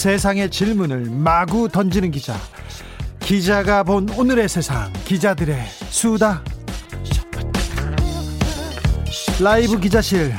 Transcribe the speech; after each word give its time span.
세상의 0.00 0.50
질문을 0.50 1.10
마구 1.10 1.68
던지는 1.68 2.10
기자, 2.10 2.34
기자가 3.18 3.82
본 3.82 4.08
오늘의 4.08 4.48
세상, 4.48 4.90
기자들의 5.04 5.62
수다. 5.90 6.42
라이브 9.42 9.78
기자실. 9.78 10.32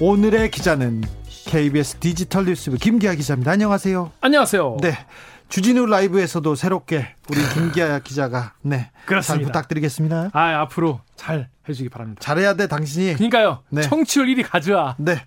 오늘의 0.00 0.50
기자는 0.50 1.02
KBS 1.44 1.96
디지털 1.96 2.46
뉴스부 2.46 2.78
김기아 2.78 3.12
기자입니다. 3.14 3.50
안녕하세요. 3.50 4.10
안녕하세요. 4.22 4.78
네. 4.80 4.96
주진우 5.52 5.84
라이브에서도 5.84 6.54
새롭게 6.54 7.14
우리 7.28 7.38
김기아 7.52 7.98
기자가 7.98 8.54
네. 8.62 8.90
그렇습니다. 9.04 9.34
잘 9.34 9.44
부탁드리겠습니다. 9.44 10.30
아, 10.32 10.60
앞으로 10.62 11.00
잘 11.14 11.50
해주기 11.68 11.90
바랍니다. 11.90 12.20
잘해야 12.22 12.54
돼 12.54 12.66
당신이. 12.66 13.12
그러니까요. 13.16 13.62
네. 13.68 13.82
청취율 13.82 14.28
1위 14.28 14.48
가져와. 14.48 14.96
네. 14.98 15.18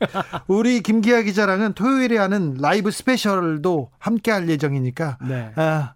우리 0.48 0.82
김기아 0.82 1.22
기자랑은 1.22 1.74
토요일에 1.74 2.18
하는 2.18 2.56
라이브 2.60 2.90
스페셜도 2.90 3.92
함께 4.00 4.32
할 4.32 4.50
예정이니까 4.50 5.20
네. 5.28 5.52
아, 5.58 5.94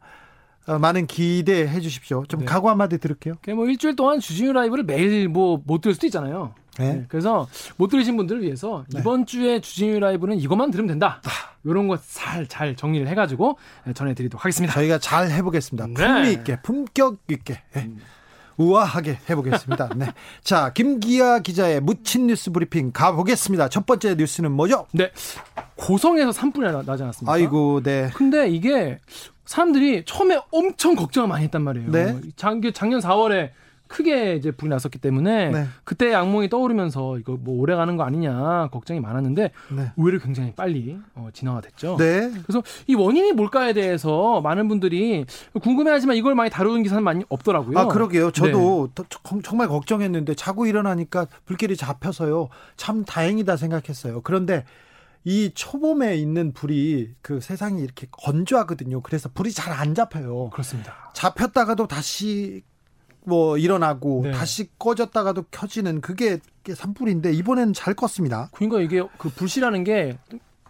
어, 0.68 0.78
많은 0.78 1.08
기대해 1.08 1.80
주십시오. 1.80 2.24
좀 2.28 2.42
네. 2.42 2.46
각오 2.46 2.70
한마디 2.70 3.00
들을게요. 3.00 3.34
그냥 3.42 3.58
뭐 3.58 3.68
일주일 3.68 3.96
동안 3.96 4.20
주진우 4.20 4.54
라이브를 4.54 4.84
매일 4.84 5.28
뭐 5.28 5.60
못 5.66 5.82
들을 5.82 5.96
수도 5.96 6.06
있잖아요. 6.06 6.54
네. 6.78 6.94
네, 6.94 7.06
그래서 7.10 7.48
못 7.78 7.88
들으신 7.88 8.16
분들을 8.18 8.42
위해서 8.42 8.86
네. 8.90 9.00
이번 9.00 9.26
주에 9.26 9.60
주진우 9.60 10.00
라이브는 10.00 10.38
이것만 10.38 10.72
들으면 10.72 10.88
된다. 10.88 11.22
이런 11.66 11.88
거잘잘 11.88 12.76
정리를 12.76 13.08
해가지고 13.08 13.58
전해드리도록 13.94 14.44
하겠습니다. 14.46 14.74
저희가 14.74 14.98
잘 15.00 15.30
해보겠습니다. 15.30 15.88
네. 15.88 15.94
품위 15.94 16.32
있게, 16.34 16.62
품격 16.62 17.18
있게, 17.30 17.62
예. 17.76 17.90
우아하게 18.58 19.20
해보겠습니다. 19.30 19.90
네. 19.96 20.08
자, 20.44 20.72
김기아 20.74 21.40
기자의 21.40 21.82
묻힌 21.82 22.28
뉴스 22.28 22.52
브리핑 22.52 22.92
가보겠습니다. 22.92 23.70
첫 23.70 23.86
번째 23.86 24.16
뉴스는 24.16 24.52
뭐죠? 24.52 24.86
네, 24.94 25.12
고성에서 25.76 26.32
산불이 26.32 26.72
나- 26.72 26.82
나지 26.84 27.04
않았습니까? 27.04 27.32
아이고, 27.34 27.82
네. 27.84 28.10
근데 28.14 28.48
이게 28.50 29.00
사람들이 29.46 30.04
처음에 30.06 30.40
엄청 30.52 30.96
걱정을 30.96 31.28
많이 31.28 31.44
했단 31.46 31.62
말이에요. 31.62 31.92
네. 31.92 32.20
작, 32.36 32.56
작년 32.74 33.00
4월에 33.02 33.50
크게 33.90 34.36
이제 34.36 34.52
불이 34.52 34.70
났었기 34.70 35.00
때문에 35.00 35.50
네. 35.50 35.66
그때 35.84 36.14
악몽이 36.14 36.48
떠오르면서 36.50 37.18
이거 37.18 37.38
뭐 37.42 37.60
오래 37.60 37.76
가는 37.76 37.98
거 37.98 38.04
아니냐 38.04 38.70
걱정이 38.72 39.00
많았는데 39.00 39.52
네. 39.76 39.92
의외로 39.98 40.20
굉장히 40.20 40.54
빨리 40.56 40.98
어, 41.16 41.30
진화가 41.34 41.62
됐죠. 41.62 41.98
네. 41.98 42.32
그래서 42.44 42.64
이 42.88 42.94
원인이 42.96 43.34
뭘까에 43.34 43.74
대해서 43.74 44.40
많은 44.42 44.68
분들이 44.68 45.26
궁금해하지만 45.62 46.16
이걸 46.16 46.36
많이 46.36 46.50
다루는 46.50 46.84
기사는 46.84 47.04
많이 47.04 47.24
없더라고요. 47.30 47.78
아, 47.80 47.88
그러게요. 47.88 48.32
저도 48.32 48.88
네. 48.88 48.94
더- 48.96 49.20
정- 49.24 49.42
정말 49.42 49.68
걱정했는데 49.68 50.36
자고 50.36 50.66
일어나니까 50.68 51.26
불길이 51.46 51.76
잡혀서요. 51.76 52.50
참 52.78 53.04
다행이다 53.04 53.58
생각했어요. 53.58 54.22
그런데 54.22 54.66
이 55.26 55.52
초봄에 55.54 56.16
있는 56.16 56.54
불이 56.54 57.12
그 57.22 57.42
세상이 57.42 57.82
이렇게 57.84 58.08
건조하거든요. 58.12 59.02
그래서 59.02 59.30
불이 59.34 59.52
잘 59.52 59.74
안 59.74 59.94
잡혀요. 59.94 60.50
그렇습니다. 60.52 61.12
잡혔다가도 61.14 61.88
다시 61.88 62.64
뭐 63.30 63.58
일어나고 63.58 64.22
네. 64.26 64.32
다시 64.32 64.68
꺼졌다가도 64.78 65.46
켜지는 65.52 66.02
그게 66.02 66.40
산불인데 66.72 67.32
이번에는 67.32 67.74
잘 67.74 67.94
껐습니다. 67.94 68.50
그러니까 68.52 68.82
이게 68.82 69.02
그 69.18 69.30
불씨라는 69.30 69.84
게 69.86 70.18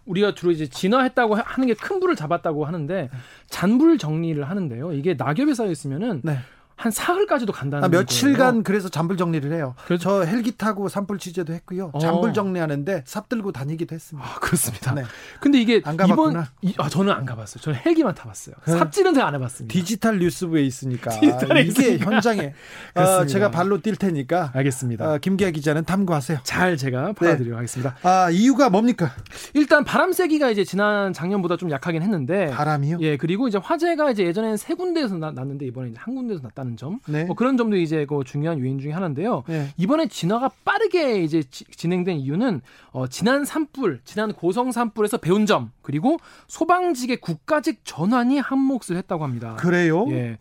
우리가 0.06 0.34
주로 0.36 0.52
이제 0.52 0.68
진화했다고 0.68 1.36
하- 1.36 1.44
하는 1.46 1.68
게 1.68 1.74
큰 1.74 2.00
불을 2.00 2.16
잡았다고 2.16 2.66
하는데 2.66 3.10
잔불 3.48 3.98
정리를 3.98 4.44
하는데요. 4.48 4.94
이게 4.94 5.14
낙엽이 5.16 5.56
쌓여 5.56 5.72
있으면은 5.72 6.22
네. 6.24 6.38
한 6.80 6.94
사흘까지도 6.94 7.52
간다는 7.52 7.84
아, 7.84 7.90
거예요. 7.90 8.00
며칠간 8.04 8.64
그래서 8.64 8.88
잔불 8.88 9.18
정리를 9.18 9.52
해요. 9.52 9.76
그래서- 9.86 10.02
저 10.02 10.24
헬기 10.24 10.54
타고 10.56 10.88
산불 10.88 11.18
취재도 11.20 11.52
했고요. 11.52 11.90
어. 11.92 12.00
잔불 12.00 12.32
정리하는데 12.34 13.04
삽 13.06 13.28
들고 13.28 13.52
다니기도 13.52 13.94
했습니다. 13.94 14.26
아, 14.26 14.40
그렇습니다. 14.40 14.94
네. 14.94 15.04
근데 15.42 15.60
이게 15.60 15.82
안 15.84 15.96
이번 15.96 16.08
가봤구나. 16.08 16.48
이, 16.62 16.74
아, 16.78 16.88
저는 16.88 17.12
안 17.12 17.26
가봤어요. 17.26 17.62
저는 17.62 17.80
헬기만 17.86 18.16
타봤어요. 18.16 18.56
네. 18.66 18.72
삽질은 18.78 19.14
제가 19.14 19.28
안 19.28 19.36
해봤습니다. 19.36 19.74
디지털 19.74 20.20
뉴스부에 20.20 20.64
있으니까 20.64 21.10
디지털에 21.20 21.62
이게 21.64 21.70
있으니까. 21.96 22.06
현장에 22.16 22.42
어, 22.46 22.54
그렇습니다. 22.94 23.26
제가 23.28 23.52
발로 23.52 23.82
뛸 23.82 23.98
테니까 23.98 24.52
알겠습니다. 24.56 25.16
어, 25.16 25.18
김기아 25.18 25.52
기자는 25.52 25.84
탐구하세요. 25.84 26.40
잘 26.44 26.78
제가 26.78 27.12
팔아드리도록 27.12 27.58
하겠습니다. 27.58 27.98
아 28.04 28.30
이유가 28.30 28.70
뭡니까? 28.70 29.12
일단 29.54 29.84
바람 29.84 30.14
세기가 30.14 30.50
이제 30.50 30.64
지난 30.64 31.12
작년보다 31.12 31.58
좀 31.58 31.72
약하긴 31.72 32.04
했는데 32.04 32.48
바람이요? 32.52 33.00
예 33.02 33.18
그리고 33.18 33.50
이제 33.50 33.58
화재가 33.62 34.12
이제 34.12 34.24
예전에는 34.24 34.56
세 34.56 34.76
군데에서 34.76 35.16
나- 35.18 35.32
났는데 35.32 35.66
이번에 35.66 35.90
이제 35.90 35.98
한 36.00 36.16
군데에서 36.16 36.42
났다는 36.44 36.69
점 36.78 37.00
네. 37.08 37.26
뭐 37.26 37.36
그런 37.36 37.58
점도 37.58 37.76
이제 37.78 38.06
그 38.06 38.24
중요한 38.26 38.60
요인 38.60 38.80
중에 38.80 38.92
하나인데요. 38.92 39.44
네. 39.48 39.68
이번에 39.78 40.08
진화가 40.08 40.50
빠르게 40.66 41.22
이제 41.24 41.44
지- 41.44 41.66
진행된 41.66 42.18
이유는 42.18 42.62
어, 42.92 43.08
지난 43.08 43.46
산불, 43.46 44.02
지난 44.06 44.34
고성 44.34 44.72
산불에서 44.72 45.18
배운 45.18 45.46
점 45.46 45.72
그리고 45.82 46.18
소방직의 46.48 47.18
국가직 47.18 47.82
전환이 47.84 48.40
한 48.40 48.60
몫을 48.60 48.98
했다고 48.98 49.24
합니다. 49.24 49.56
그래요? 49.60 50.06
예. 50.12 50.38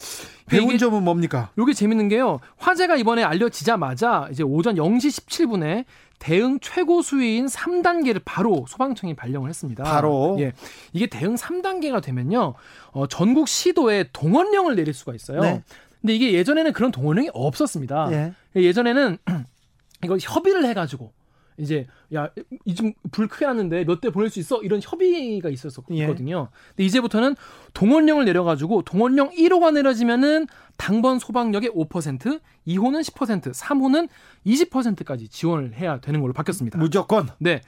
배운 0.46 0.68
이게- 0.68 0.78
점은 0.78 1.02
뭡니까? 1.04 1.50
요게 1.58 1.72
재밌는 1.74 2.08
게요. 2.08 2.40
화재가 2.56 2.96
이번에 2.96 3.22
알려지자마자 3.22 4.28
이제 4.30 4.42
오전 4.42 4.76
0시 4.76 5.20
17분에 5.26 5.84
대응 6.18 6.58
최고 6.60 7.00
수위인 7.00 7.46
3단계를 7.46 8.22
바로 8.24 8.64
소방청이 8.66 9.14
발령을 9.14 9.48
했습니다. 9.50 9.84
바로? 9.84 10.36
예. 10.40 10.52
이게 10.92 11.06
대응 11.06 11.36
3단계가 11.36 12.02
되면요. 12.02 12.54
어, 12.90 13.06
전국 13.06 13.46
시도에 13.46 14.06
동원령을 14.12 14.74
내릴 14.74 14.94
수가 14.94 15.14
있어요. 15.14 15.40
네. 15.42 15.62
근데 16.00 16.14
이게 16.14 16.32
예전에는 16.32 16.72
그런 16.72 16.90
동원령이 16.92 17.30
없었습니다. 17.32 18.08
예. 18.12 18.32
예전에는 18.60 19.18
이걸 20.04 20.18
협의를 20.20 20.64
해가지고 20.66 21.12
이제 21.58 21.88
야 22.14 22.30
이 22.66 22.74
좀 22.76 22.92
불 23.10 23.26
크게 23.26 23.44
났는데 23.46 23.84
몇 23.84 24.00
대 24.00 24.10
보낼 24.10 24.30
수 24.30 24.38
있어 24.38 24.62
이런 24.62 24.80
협의가 24.80 25.48
예. 25.48 25.52
있었거든요. 25.52 26.48
근데 26.68 26.84
이제부터는 26.84 27.34
동원령을 27.74 28.24
내려가지고 28.26 28.82
동원령 28.82 29.30
1호가 29.30 29.72
내려지면은 29.72 30.46
당번 30.76 31.18
소방력의 31.18 31.70
5%, 31.70 32.40
2호는 32.68 33.02
10%, 33.02 33.52
3호는 33.52 34.08
20%까지 34.46 35.26
지원을 35.28 35.74
해야 35.74 35.98
되는 36.00 36.20
걸로 36.20 36.32
바뀌었습니다. 36.32 36.78
무조건 36.78 37.28
네. 37.38 37.60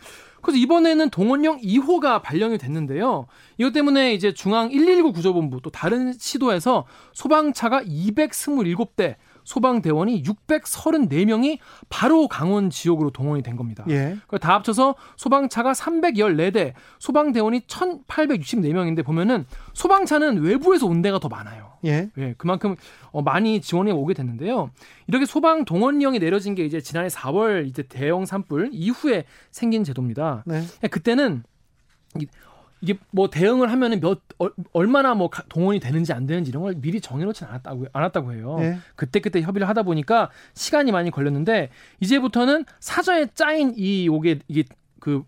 그래서 0.43 0.59
이번에는 0.59 1.11
동원령 1.11 1.61
2호가 1.61 2.23
발령이 2.23 2.59
됐는데요. 2.59 3.27
이것 3.59 3.73
때문에 3.73 4.15
이제 4.15 4.33
중앙 4.33 4.71
119 4.71 5.13
구조본부 5.13 5.61
또 5.63 5.71
다른 5.71 6.13
시도에서 6.19 6.87
소방차가 7.13 7.83
227대, 7.83 9.17
소방대원이 9.45 10.23
634명이 10.23 11.59
바로 11.89 12.29
강원 12.29 12.71
지역으로 12.71 13.11
동원이 13.11 13.43
된 13.43 13.57
겁니다. 13.57 13.85
예. 13.89 14.17
그다 14.27 14.55
합쳐서 14.55 14.95
소방차가 15.17 15.73
314대, 15.73 16.75
소방대원이 16.99 17.61
1,864명인데 17.61 19.05
보면은 19.05 19.47
소방차는 19.75 20.39
외부에서 20.39 20.87
온 20.87 21.03
데가 21.03 21.19
더 21.19 21.29
많아요. 21.29 21.71
예. 21.85 22.11
예, 22.19 22.35
그만큼 22.37 22.77
어, 23.11 23.23
많이 23.23 23.61
지원이 23.61 23.91
오게 23.91 24.15
됐는데요. 24.15 24.71
이렇게 25.07 25.27
소방 25.27 25.65
동원령이 25.65 26.19
내려진 26.19 26.55
게 26.55 26.65
이제 26.65 26.81
지난해 26.81 27.09
4월 27.09 27.67
이제 27.67 27.83
대형 27.83 28.27
산불 28.27 28.71
이후에 28.73 29.25
생긴 29.51 29.85
제도입니다. 29.85 30.45
네. 30.47 30.63
예, 30.83 30.89
그때는 30.89 31.43
이- 32.83 32.87
이게 32.91 32.99
뭐 33.11 33.29
대응을 33.31 33.71
하면은 33.71 34.01
몇 34.01 34.21
얼, 34.39 34.53
얼마나 34.73 35.15
뭐 35.15 35.29
가- 35.31 35.45
동원이 35.49 35.81
되는지 35.81 36.13
안 36.13 36.27
되는지 36.27 36.51
이런 36.51 36.63
걸 36.63 36.75
미리 36.77 37.01
정해놓지 37.01 37.45
않았다고 37.45 37.87
않았다고 37.93 38.33
해요. 38.33 38.57
예. 38.61 38.79
그때 38.97 39.21
그때 39.21 39.43
협의를 39.43 39.69
하다 39.69 39.83
보니까 39.83 40.31
시간이 40.55 40.93
많이 40.93 41.11
걸렸는데 41.11 41.71
이제부터는 42.01 42.65
사전에 42.81 43.27
짜인 43.35 43.75
이 43.77 44.07
요게 44.07 44.41
이게 44.49 44.65
그 44.99 45.25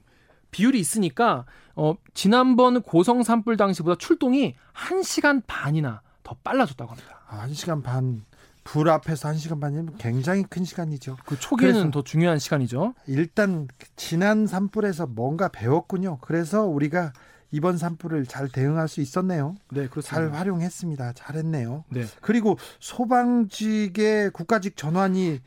비율이 0.51 0.79
있으니까 0.81 1.45
어 1.75 1.95
지난번 2.15 2.83
고성 2.83 3.23
산불 3.23 3.57
당시보다 3.57 3.97
출동이 3.99 4.55
1시간 4.75 5.43
반이나 5.47 6.03
더 6.23 6.37
빨라졌다고 6.45 6.91
합니다. 6.91 7.21
아, 7.29 7.39
한 7.41 7.53
시간 7.55 7.83
반. 7.83 8.25
불 8.65 8.89
앞에서 8.91 9.27
한 9.29 9.39
시간 9.39 9.59
반이면 9.59 9.97
굉장히 9.99 10.45
큰 10.45 10.65
시간이죠. 10.65 11.17
그 11.27 11.37
초기에는 11.37 11.91
더 11.91 12.03
중요한 12.05 12.39
시간이죠. 12.39 12.95
일단 13.09 13.67
지난 13.97 14.47
산불에서 14.47 15.07
뭔가 15.09 15.49
배웠군요. 15.49 16.19
그래서 16.21 16.65
우리가 16.67 17.13
이번 17.53 17.77
산불을 17.77 18.27
잘 18.27 18.49
대응할 18.49 18.89
수 18.89 19.01
있었네요. 19.01 19.55
네, 19.71 19.89
잘 20.03 20.33
활용했습니다. 20.33 21.13
잘했네요. 21.13 21.85
네. 21.91 22.05
그리고 22.21 22.57
소방직의 22.81 24.31
국가직 24.31 24.77
전환이 24.77 25.41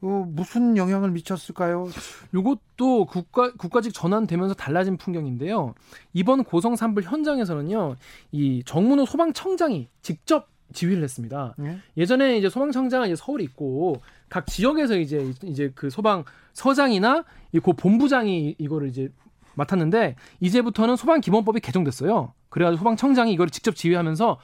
어, 0.00 0.24
무슨 0.28 0.76
영향을 0.76 1.10
미쳤을까요? 1.12 1.88
이것도 2.34 3.06
국가 3.06 3.52
국가직 3.52 3.92
전환되면서 3.94 4.54
달라진 4.54 4.96
풍경인데요. 4.96 5.74
이번 6.12 6.42
고성 6.42 6.74
산불 6.74 7.04
현장에서는요, 7.04 7.96
이 8.32 8.62
정문호 8.66 9.06
소방청장이 9.06 9.88
직접 10.00 10.48
지휘를 10.72 11.04
했습니다. 11.04 11.54
네? 11.58 11.78
예전에 11.96 12.38
이제 12.38 12.48
소방청장은 12.48 13.08
이제 13.08 13.16
서울에 13.16 13.44
있고 13.44 14.00
각 14.28 14.46
지역에서 14.46 14.96
이제 14.96 15.32
이제 15.44 15.70
그 15.74 15.90
소방 15.90 16.24
서장이나 16.54 17.24
이 17.52 17.60
고 17.60 17.72
본부장이 17.74 18.56
이거를 18.58 18.88
이제 18.88 19.08
맡았는데 19.54 20.16
이제부터는 20.40 20.96
소방 20.96 21.20
기본법이 21.20 21.60
개정됐어요. 21.60 22.32
그래가지고 22.48 22.78
소방청장이 22.78 23.32
이걸 23.32 23.50
직접 23.50 23.74
지휘하면서 23.76 24.38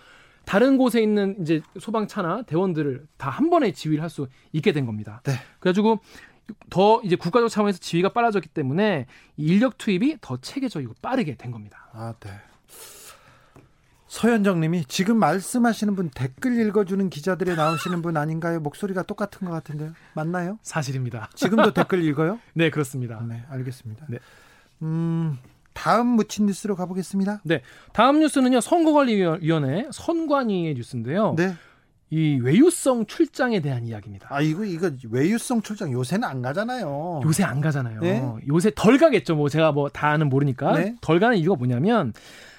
다른 0.44 0.78
곳에 0.78 1.02
있는 1.02 1.36
이제 1.42 1.60
소방차나 1.78 2.42
대원들을 2.42 3.06
다 3.18 3.28
한 3.30 3.50
번에 3.50 3.72
지휘를 3.72 4.02
할 4.02 4.08
수 4.10 4.28
있게 4.52 4.72
된 4.72 4.86
겁니다. 4.86 5.20
네. 5.24 5.32
그래가지고 5.60 6.00
더 6.70 7.02
이제 7.04 7.14
국가적 7.16 7.50
차원에서 7.50 7.78
지휘가 7.78 8.08
빨라졌기 8.14 8.48
때문에 8.48 9.06
인력 9.36 9.76
투입이 9.76 10.16
더 10.22 10.38
체계적이고 10.38 10.94
빠르게 11.02 11.34
된 11.36 11.50
겁니다. 11.50 11.88
아, 11.92 12.14
네. 12.20 12.30
서현정 14.06 14.60
님이 14.60 14.86
지금 14.86 15.18
말씀하시는 15.18 15.94
분 15.94 16.08
댓글 16.08 16.58
읽어주는 16.66 17.10
기자들에 17.10 17.54
나오시는 17.54 18.00
분 18.00 18.16
아닌가요? 18.16 18.58
목소리가 18.60 19.02
똑같은 19.02 19.46
것 19.46 19.52
같은데요. 19.52 19.92
맞나요? 20.14 20.58
사실입니다. 20.62 21.28
지금도 21.34 21.72
댓글 21.74 22.02
읽어요? 22.02 22.40
네, 22.54 22.70
그렇습니다. 22.70 23.20
네, 23.28 23.44
알겠습니다. 23.50 24.06
네. 24.08 24.18
음, 24.82 25.38
다음 25.72 26.06
묻힌 26.08 26.46
뉴스로 26.46 26.76
가보겠습니다. 26.76 27.40
네. 27.44 27.62
다음 27.92 28.20
뉴스는요. 28.20 28.60
선거관리위원회 28.60 29.88
선관위의 29.92 30.74
뉴스인데요. 30.74 31.34
네. 31.36 31.54
이 32.10 32.38
외유성 32.42 33.06
출장에 33.06 33.60
대한 33.60 33.86
이야기입니다. 33.86 34.28
아 34.30 34.40
이거 34.40 34.64
이거 34.64 34.90
외유성 35.10 35.60
출장 35.60 35.92
요새는 35.92 36.26
안 36.26 36.40
가잖아요. 36.40 37.20
요새 37.24 37.44
안 37.44 37.60
가잖아요. 37.60 38.00
네? 38.00 38.22
요새 38.48 38.72
덜 38.74 38.96
가겠죠. 38.96 39.36
뭐 39.36 39.50
제가 39.50 39.72
뭐 39.72 39.90
다는 39.90 40.30
모르니까 40.30 40.72
네? 40.72 40.94
덜 41.02 41.20
가는 41.20 41.36
이유가 41.36 41.56
뭐냐면 41.56 42.14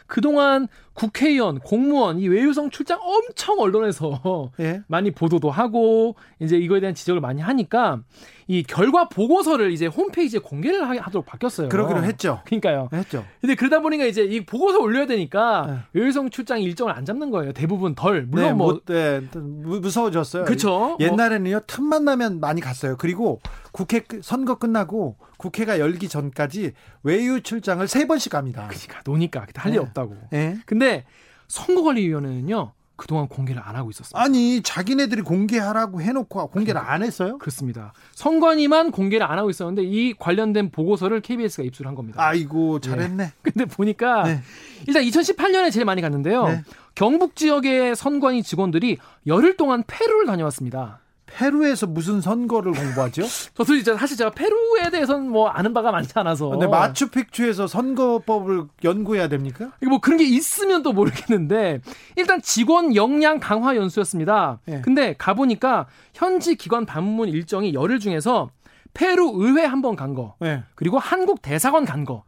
그동안 0.06 0.68
국회의원, 0.94 1.60
공무원 1.60 2.20
이 2.20 2.28
외유성 2.28 2.72
출장 2.72 3.00
엄청 3.02 3.60
언론에서 3.60 4.52
예? 4.60 4.82
많이 4.88 5.12
보도도 5.12 5.50
하고 5.50 6.16
이제 6.40 6.58
이거에 6.58 6.80
대한 6.80 6.94
지적을 6.94 7.22
많이 7.22 7.42
하니까 7.42 8.02
이 8.50 8.64
결과 8.64 9.08
보고서를 9.08 9.72
이제 9.72 9.86
홈페이지에 9.86 10.40
공개를 10.40 10.84
하도록 10.84 11.24
바뀌었어요. 11.24 11.70
그러기로 11.70 12.04
했죠. 12.04 12.42
그러니까요. 12.46 12.90
했죠. 12.92 13.24
근데 13.40 13.54
그러다 13.54 13.80
보니까 13.80 14.06
이제 14.06 14.24
이 14.24 14.44
보고서 14.44 14.80
올려야 14.80 15.06
되니까 15.06 15.68
네. 15.94 16.00
외유성 16.00 16.32
출장 16.32 16.60
일정을 16.60 16.92
안 16.92 17.06
잡는 17.06 17.30
거예요. 17.30 17.54
대부분 17.54 17.94
덜. 17.94 18.24
물론 18.24 18.48
네, 18.48 18.54
뭐 18.54 18.82
네, 18.88 19.22
무서워졌어요. 19.36 20.46
그렇죠. 20.46 20.98
옛날에는요 21.00 21.62
틈만 21.68 22.06
나면 22.06 22.40
많이 22.40 22.60
갔어요. 22.60 22.98
그리고 22.98 23.40
국회 23.72 24.04
선거 24.24 24.56
끝나고 24.56 25.18
국회가 25.38 25.80
열기 25.80 26.10
전까지 26.10 26.74
외유 27.04 27.44
출장을 27.44 27.88
세 27.88 28.08
번씩 28.08 28.32
갑니다. 28.32 28.68
그러니까 28.68 29.02
노니까 29.06 29.46
할일 29.54 29.78
네. 29.78 29.86
없다고. 29.86 30.18
네. 30.32 30.58
근데 30.66 31.06
선거관리위원회는요. 31.50 32.74
그동안 33.00 33.28
공개를 33.28 33.62
안 33.64 33.76
하고 33.76 33.90
있었어요. 33.90 34.22
아니, 34.22 34.62
자기네들이 34.62 35.22
공개하라고 35.22 36.02
해놓고 36.02 36.48
공개를 36.48 36.80
안 36.80 37.02
했어요? 37.02 37.38
그렇습니다. 37.38 37.94
선관위만 38.14 38.92
공개를 38.92 39.26
안 39.26 39.40
하고 39.40 39.50
있었는데 39.50 39.84
이 39.84 40.14
관련된 40.14 40.70
보고서를 40.70 41.22
KBS가 41.22 41.64
입수를 41.64 41.88
한 41.88 41.96
겁니다. 41.96 42.22
아이고, 42.22 42.80
잘했네. 42.80 43.24
네. 43.24 43.32
근데 43.42 43.66
보니까 43.66 44.24
네. 44.24 44.42
일단 44.86 45.04
2018년에 45.04 45.72
제일 45.72 45.86
많이 45.86 46.02
갔는데요. 46.02 46.48
네. 46.48 46.64
경북 46.94 47.36
지역의 47.36 47.96
선관위 47.96 48.44
직원들이 48.44 48.98
열흘 49.26 49.56
동안 49.56 49.84
페루를 49.88 50.26
다녀왔습니다. 50.26 50.99
페루에서 51.32 51.88
무슨 51.88 52.22
선거를 52.22 52.74
공부하죠? 52.74 53.24
저도 53.56 53.76
이제 53.76 53.96
사실 53.96 54.18
제가 54.18 54.32
페루에 54.32 54.90
대해서는 54.92 55.30
뭐 55.30 55.48
아는 55.50 55.74
바가 55.74 55.92
많지 55.92 56.12
않아서. 56.16 56.50
근데 56.50 56.68
마추픽추에서 56.68 57.68
선거법을 57.68 58.64
연구해야 58.84 59.28
됩니까? 59.28 59.72
뭐 59.88 60.00
그런 60.00 60.18
게 60.18 60.26
있으면 60.26 60.82
또 60.84 60.92
모르겠는데 60.94 61.82
일단 62.16 62.42
직원 62.42 62.96
역량 62.96 63.40
강화 63.40 63.76
연수였습니다. 63.76 64.60
네. 64.66 64.82
근데 64.82 65.14
가 65.14 65.34
보니까 65.34 65.88
현지 66.14 66.56
기관 66.56 66.86
방문 66.86 67.30
일정이 67.30 67.74
열흘 67.74 68.00
중에서 68.00 68.50
페루 68.94 69.34
의회 69.36 69.64
한 69.66 69.82
번 69.82 69.96
간 69.96 70.14
거, 70.16 70.36
네. 70.40 70.64
그리고 70.76 70.98
한국 71.00 71.42
대사관 71.42 71.86
간 71.86 72.04
거. 72.06 72.24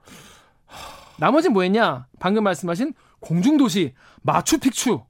나머지 1.17 1.49
뭐였냐? 1.49 2.05
방금 2.19 2.43
말씀하신 2.43 2.93
공중도시 3.19 3.93
마추픽추. 4.21 5.01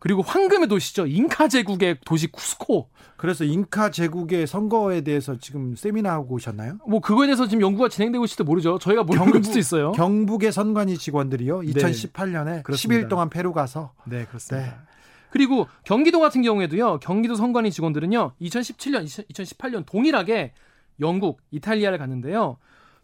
그리고 0.00 0.22
황금의 0.22 0.66
도시죠. 0.66 1.06
잉카 1.06 1.48
제국의 1.48 1.98
도시 2.04 2.26
쿠스코. 2.26 2.88
그래서 3.16 3.44
잉카 3.44 3.90
제국의 3.90 4.46
선거에 4.46 5.02
대해서 5.02 5.38
지금 5.38 5.76
세미나 5.76 6.10
하고 6.10 6.36
오셨나요? 6.36 6.78
뭐 6.88 7.00
그거에 7.00 7.26
대해서 7.26 7.46
지금 7.46 7.60
연구가 7.60 7.90
진행되고 7.90 8.24
있을지 8.24 8.42
모르죠. 8.42 8.78
저희가 8.78 9.04
모를 9.04 9.44
수도 9.44 9.58
있어요. 9.58 9.92
경북의 9.92 10.52
선관위 10.52 10.96
직원들이요. 10.96 11.60
2018년에 11.60 12.44
네, 12.44 12.62
10일 12.62 13.10
동안 13.10 13.28
페루 13.28 13.52
가서 13.52 13.92
네, 14.06 14.24
그렇습니다. 14.24 14.66
네. 14.66 14.74
그리고 15.30 15.68
경기도 15.84 16.18
같은 16.18 16.40
경우에도요. 16.40 16.98
경기도 17.00 17.34
선관위 17.34 17.70
직원들은요. 17.70 18.32
2017년, 18.40 19.04
2018년 19.04 19.84
동일하게 19.86 20.54
영국, 21.00 21.40
이탈리아를 21.50 21.98
갔는데요. 21.98 22.56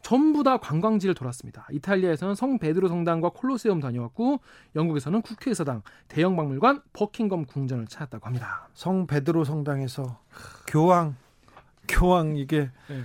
전부 0.06 0.44
다 0.44 0.56
관광지를 0.58 1.16
돌았습니다. 1.16 1.66
이탈리아에서는 1.72 2.36
성 2.36 2.60
베드로 2.60 2.86
성당과 2.86 3.30
콜로세움 3.30 3.80
다녀왔고 3.80 4.38
영국에서는 4.76 5.20
국회의사당, 5.20 5.82
대형 6.06 6.36
박물관, 6.36 6.80
버킹엄 6.92 7.46
궁전을 7.46 7.88
찾았다고 7.88 8.24
합니다. 8.24 8.68
성 8.72 9.08
베드로 9.08 9.42
성당에서 9.42 10.20
교황 10.68 11.16
교황 11.88 12.36
이게 12.36 12.70
네. 12.86 13.02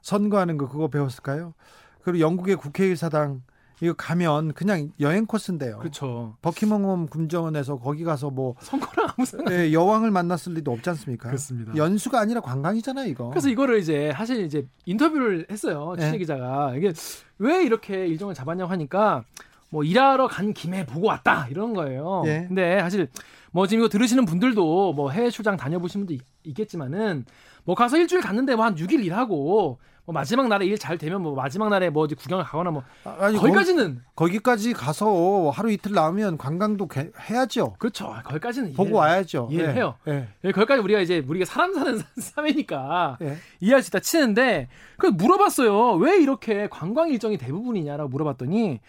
선거하는 0.00 0.56
거 0.56 0.70
그거 0.70 0.88
배웠을까요? 0.88 1.52
그리고 2.00 2.20
영국의 2.20 2.56
국회의사당 2.56 3.42
이거 3.80 3.92
가면 3.92 4.52
그냥 4.54 4.92
여행 5.00 5.26
코스인데요. 5.26 5.78
그렇죠. 5.78 6.36
버키먼홈 6.42 7.06
궁전에서 7.06 7.78
거기 7.78 8.04
가서 8.04 8.30
뭐 8.30 8.54
선거랑 8.60 9.10
아무 9.16 9.26
상관 9.26 9.52
네, 9.52 9.72
여왕을 9.72 10.10
만났을 10.10 10.54
리도 10.54 10.72
없지 10.72 10.90
않습니까? 10.90 11.28
그렇습니다. 11.28 11.76
연수가 11.76 12.20
아니라 12.20 12.40
관광이잖아요, 12.40 13.08
이거. 13.08 13.30
그래서 13.30 13.48
이거를 13.48 13.78
이제 13.80 14.12
사실 14.16 14.44
이제 14.44 14.66
인터뷰를 14.86 15.46
했어요. 15.50 15.94
취재 15.98 16.12
네. 16.12 16.18
기자가 16.18 16.74
이게 16.76 16.92
왜 17.38 17.64
이렇게 17.64 18.06
일정을 18.06 18.34
잡았냐고 18.34 18.70
하니까 18.70 19.24
뭐 19.70 19.82
일하러 19.82 20.28
간 20.28 20.52
김에 20.52 20.86
보고 20.86 21.08
왔다 21.08 21.48
이런 21.48 21.74
거예요. 21.74 22.22
네. 22.24 22.44
근데 22.46 22.78
사실 22.80 23.08
뭐 23.50 23.66
지금 23.66 23.82
이거 23.82 23.88
들으시는 23.88 24.24
분들도 24.24 24.92
뭐 24.92 25.10
해외 25.10 25.30
출장 25.30 25.56
다녀보신 25.56 26.06
분도 26.06 26.14
있, 26.14 26.54
겠지만은뭐 26.54 27.74
가서 27.76 27.96
일주일 27.96 28.20
갔는데 28.22 28.54
뭐 28.54 28.64
한 28.64 28.76
6일 28.76 29.04
일하고 29.04 29.78
뭐 30.06 30.12
마지막 30.12 30.48
날에 30.48 30.66
일 30.66 30.76
잘 30.78 30.98
되면 30.98 31.22
뭐 31.22 31.34
마지막 31.34 31.70
날에 31.70 31.88
뭐 31.88 32.02
어디 32.02 32.14
구경을 32.14 32.44
가거나 32.44 32.70
뭐 32.70 32.82
아니, 33.04 33.38
거기까지는 33.38 34.02
거 34.14 34.26
기, 34.26 34.38
까지 34.38 34.74
가서 34.74 35.48
하루 35.50 35.70
이틀 35.70 35.92
나오면 35.92 36.36
관광도 36.36 36.88
개, 36.88 37.10
해야죠. 37.30 37.76
그렇죠. 37.78 38.14
거기까지는 38.24 38.74
보고 38.74 38.90
이해, 38.90 38.98
와야죠. 38.98 39.48
이해해요. 39.50 39.94
네. 40.04 40.28
네. 40.42 40.52
거기까지 40.52 40.82
우리가 40.82 41.00
이제 41.00 41.24
우리가 41.26 41.46
사람 41.46 41.72
사는 41.72 42.02
사회니까 42.20 43.16
네. 43.20 43.38
이해할 43.60 43.82
수 43.82 43.88
있다 43.88 44.00
치는데 44.00 44.68
그 44.98 45.06
물어봤어요. 45.06 45.94
왜 45.94 46.18
이렇게 46.20 46.68
관광 46.68 47.08
일정이 47.08 47.38
대부분이냐라고 47.38 48.10
물어봤더니 48.10 48.80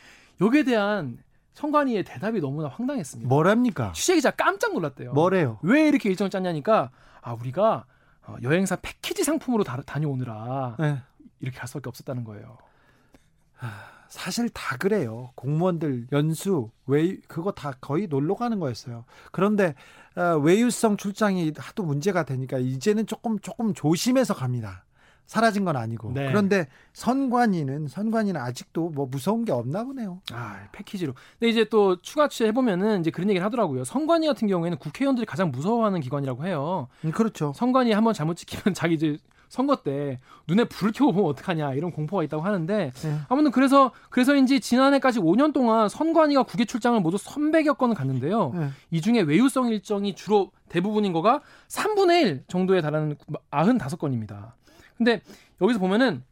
여기에 0.42 0.64
대한 0.64 1.18
성관이의 1.54 2.04
대답이 2.04 2.42
너무나 2.42 2.68
황당했습니다. 2.68 3.30
뭐랍니까? 3.30 3.94
취재 3.94 4.16
기자 4.16 4.32
깜짝 4.32 4.74
놀랐대요. 4.74 5.14
뭐래요? 5.14 5.60
왜 5.62 5.88
이렇게 5.88 6.10
일정 6.10 6.30
짰냐니까 6.30 6.90
아 7.22 7.34
우리가 7.34 7.86
어, 8.28 8.36
여행사 8.42 8.76
패키지 8.76 9.24
상품으로 9.24 9.64
다, 9.64 9.82
다녀오느라 9.86 10.76
네. 10.80 11.02
이렇게 11.40 11.58
갈 11.58 11.68
수밖에 11.68 11.90
없었다는 11.90 12.24
거예요. 12.24 12.58
사실 14.08 14.50
다 14.50 14.78
그래요. 14.78 15.32
공무원들 15.36 16.08
연수 16.12 16.72
외 16.86 17.18
그거 17.28 17.52
다 17.52 17.74
거의 17.82 18.08
놀러 18.08 18.36
가는 18.36 18.60
거였어요. 18.60 19.06
그런데 19.32 19.76
어, 20.16 20.38
외유성 20.38 20.98
출장이 20.98 21.54
하도 21.58 21.84
문제가 21.84 22.24
되니까 22.24 22.58
이제는 22.58 23.08
조금 23.08 23.40
조금 23.40 23.74
조심해서 23.74 24.34
갑니다. 24.34 24.85
사라진 25.26 25.66
건 25.66 25.76
아니고. 25.76 26.12
네. 26.14 26.28
그런데 26.28 26.68
선관위는 26.94 27.88
선관위는 27.88 28.40
아직도 28.40 28.90
뭐 28.90 29.08
무서운 29.10 29.46
게 29.46 29.52
없나 29.52 29.84
보네요. 29.84 30.22
아, 30.32 30.68
패키지로. 30.72 31.14
근데 31.40 31.50
이제 31.50 31.66
또 31.66 32.02
추가 32.02 32.28
취재 32.28 32.46
해보면은 32.48 33.02
이제 33.02 33.12
그런 33.12 33.30
얘기를 33.30 33.46
하더라고요. 33.46 33.84
선관위 33.84 34.28
같은 34.28 34.48
경우에는 34.48 34.78
국회의원들이 34.78 35.26
가장 35.26 35.52
무서워하는 35.52 36.02
기관이라고 36.02 36.46
해요. 36.46 36.88
음, 37.04 37.12
그렇죠. 37.12 37.54
선관위 37.56 37.92
한번 37.92 38.14
잘못 38.14 38.36
찍히면 38.36 38.74
자기 38.76 38.96
이제 38.96 39.18
선거 39.50 39.76
때 39.78 40.20
눈에 40.48 40.66
불을 40.66 40.92
켜고 40.92 41.14
보면 41.14 41.30
어떡하냐 41.30 41.74
이런 41.74 41.92
공포가 41.92 42.24
있다고 42.24 42.44
하는데 42.44 42.92
네. 42.92 43.20
아무튼 43.30 43.52
그래서 43.52 43.92
그래서인지 44.10 44.60
지난해까지 44.60 45.20
5년 45.20 45.54
동안 45.54 45.88
선관위가 45.88 46.44
국외 46.44 46.66
출장을 46.66 47.00
모두 47.00 47.18
300여 47.18 47.78
건을 47.78 47.96
갔는데요. 47.96 48.52
네. 48.54 48.70
이 48.92 49.02
중에 49.02 49.22
외유성 49.22 49.70
일정이 49.70 50.16
주로 50.16 50.52
대부분인 50.70 51.14
거가 51.14 51.42
3분의 51.70 52.22
1 52.24 52.44
정도에 52.48 52.82
달하는 52.82 53.16
95건입니다. 53.52 54.54
근데 54.98 55.22
여기서 55.62 55.80
보면은 55.80 56.24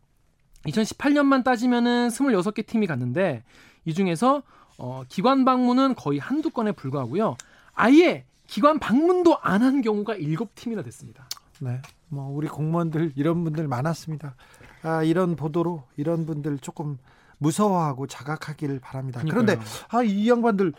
2018년만 0.65 1.43
따지면은 1.43 2.09
26개 2.09 2.65
팀이 2.65 2.87
갔는데 2.87 3.43
이 3.85 3.93
중에서 3.93 4.43
어, 4.77 5.03
기관 5.09 5.45
방문은 5.45 5.95
거의 5.95 6.19
한두 6.19 6.49
건에 6.49 6.71
불과하고요. 6.71 7.35
아예 7.73 8.25
기관 8.47 8.79
방문도 8.79 9.39
안 9.41 9.61
한 9.61 9.81
경우가 9.81 10.15
7팀이나 10.15 10.83
됐습니다. 10.83 11.27
네. 11.59 11.81
뭐 12.09 12.27
우리 12.29 12.47
공무원들 12.47 13.13
이런 13.15 13.43
분들 13.43 13.67
많았습니다. 13.67 14.35
아, 14.83 15.03
이런 15.03 15.35
보도로 15.35 15.83
이런 15.97 16.25
분들 16.25 16.59
조금 16.59 16.97
무서워하고 17.39 18.07
자각하기를 18.07 18.79
바랍니다. 18.79 19.21
그러니까요. 19.21 19.57
그런데 19.57 19.71
아, 19.89 20.03
이 20.03 20.29
양반들 20.29 20.73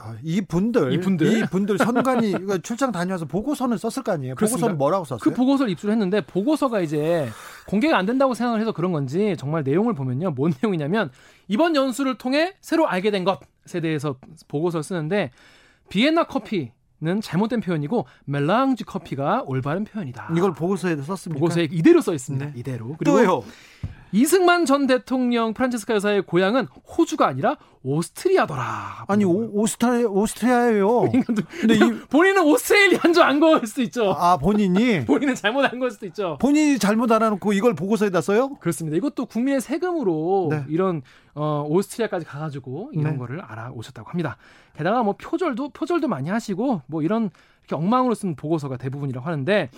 아, 0.00 0.16
이 0.22 0.40
분들, 0.40 0.92
이 0.92 1.00
분들, 1.00 1.26
이 1.26 1.46
분들 1.46 1.78
선관위 1.78 2.34
출장 2.62 2.92
다녀와서 2.92 3.24
보고서는 3.26 3.76
썼을 3.76 4.04
거 4.04 4.12
아니에요. 4.12 4.34
그렇습니다. 4.34 4.66
보고서는 4.66 4.78
뭐라고 4.78 5.04
썼어요? 5.04 5.20
그 5.22 5.34
보고서를 5.34 5.70
입수했는데 5.72 6.22
보고서가 6.22 6.80
이제 6.80 7.28
공개가 7.66 7.98
안 7.98 8.06
된다고 8.06 8.34
생각을 8.34 8.60
해서 8.60 8.72
그런 8.72 8.92
건지 8.92 9.34
정말 9.38 9.62
내용을 9.62 9.94
보면요, 9.94 10.32
뭔 10.32 10.52
내용이냐면 10.62 11.10
이번 11.48 11.76
연수를 11.76 12.18
통해 12.18 12.54
새로 12.60 12.88
알게 12.88 13.10
된 13.10 13.24
것에 13.24 13.80
대해서 13.80 14.16
보고서를 14.48 14.82
쓰는데 14.82 15.30
비엔나 15.88 16.24
커피 16.24 16.72
는 17.02 17.22
잘못된 17.22 17.60
표현이고 17.60 18.04
멜랑지 18.26 18.84
커피가 18.84 19.44
올바른 19.46 19.84
표현이다. 19.84 20.34
이걸 20.36 20.52
보고서에도 20.52 21.02
썼습니까? 21.02 21.40
보고서에 21.40 21.68
이대로 21.72 22.02
써 22.02 22.12
있습니다. 22.12 22.44
네. 22.44 22.52
이대로. 22.54 22.94
그리고 22.98 23.16
또요. 23.16 23.42
이승만 24.12 24.66
전 24.66 24.86
대통령 24.86 25.54
프란체스카 25.54 25.94
여사의 25.94 26.22
고향은 26.22 26.66
호주가 26.66 27.26
아니라 27.26 27.56
오스트리아더라. 27.82 29.04
아니 29.08 29.24
오, 29.24 29.66
스트리아 29.66 30.08
오스트리아예요. 30.08 31.10
근데 31.26 31.74
이, 31.74 31.78
본인은 32.10 32.42
오스트레일리안 32.42 33.12
줄 33.14 33.22
안 33.22 33.38
거일 33.40 33.66
수도 33.66 33.82
있죠. 33.82 34.12
아 34.18 34.36
본인이 34.36 35.04
본인은 35.06 35.34
잘못 35.34 35.64
안 35.64 35.78
거일 35.78 35.90
수도 35.90 36.06
있죠. 36.06 36.36
본인이 36.40 36.78
잘못 36.78 37.10
알아놓고 37.12 37.52
이걸 37.52 37.74
보고서에다 37.74 38.20
써요? 38.20 38.54
그렇습니다. 38.60 38.96
이것도 38.96 39.26
국민의 39.26 39.60
세금으로 39.60 40.48
네. 40.50 40.64
이런 40.68 41.02
어, 41.34 41.64
오스트리아까지 41.68 42.26
가가지고 42.26 42.90
이런 42.92 43.12
네. 43.12 43.18
거를 43.18 43.40
알아오셨다고 43.40 44.10
합니다. 44.10 44.36
게다가 44.76 45.02
뭐 45.02 45.14
표절도 45.18 45.70
표절도 45.70 46.08
많이 46.08 46.28
하시고 46.28 46.82
뭐 46.86 47.02
이런 47.02 47.30
이렇게 47.66 47.76
엉망으로 47.76 48.14
쓴 48.14 48.34
보고서가 48.34 48.76
대부분이라고 48.76 49.26
하는데 49.26 49.70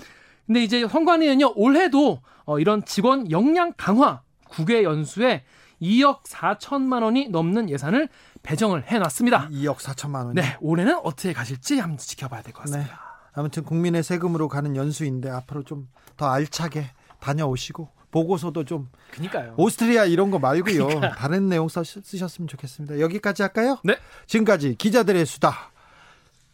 근데 0.46 0.62
이제 0.62 0.86
선관위는요 0.86 1.52
올해도 1.56 2.20
어, 2.44 2.58
이런 2.58 2.84
직원 2.84 3.30
역량 3.30 3.72
강화 3.76 4.22
국외 4.48 4.82
연수에 4.82 5.44
2억 5.80 6.22
4천만 6.24 7.02
원이 7.02 7.28
넘는 7.28 7.68
예산을 7.70 8.08
배정을 8.42 8.84
해놨습니다. 8.86 9.48
2억 9.50 9.76
4천만 9.78 10.26
원. 10.26 10.34
네, 10.34 10.56
올해는 10.60 10.98
어떻게 11.02 11.32
가실지 11.32 11.78
한번 11.78 11.98
지켜봐야 11.98 12.42
될 12.42 12.52
것 12.52 12.62
같습니다. 12.62 12.90
네. 12.92 12.98
아무튼 13.34 13.62
국민의 13.64 14.02
세금으로 14.02 14.48
가는 14.48 14.76
연수인데 14.76 15.30
앞으로 15.30 15.62
좀 15.64 15.88
더 16.18 16.26
알차게 16.30 16.90
다녀오시고 17.20 17.88
보고서도 18.10 18.64
좀 18.66 18.90
그니까요. 19.12 19.54
오스트리아 19.56 20.04
이런 20.04 20.30
거 20.30 20.38
말고요. 20.38 20.86
그러니까. 20.86 21.14
다른 21.14 21.48
내용 21.48 21.68
쓰셨으면 21.68 22.48
좋겠습니다. 22.48 23.00
여기까지 23.00 23.40
할까요? 23.42 23.78
네. 23.82 23.96
지금까지 24.26 24.74
기자들의 24.76 25.24
수다 25.24 25.72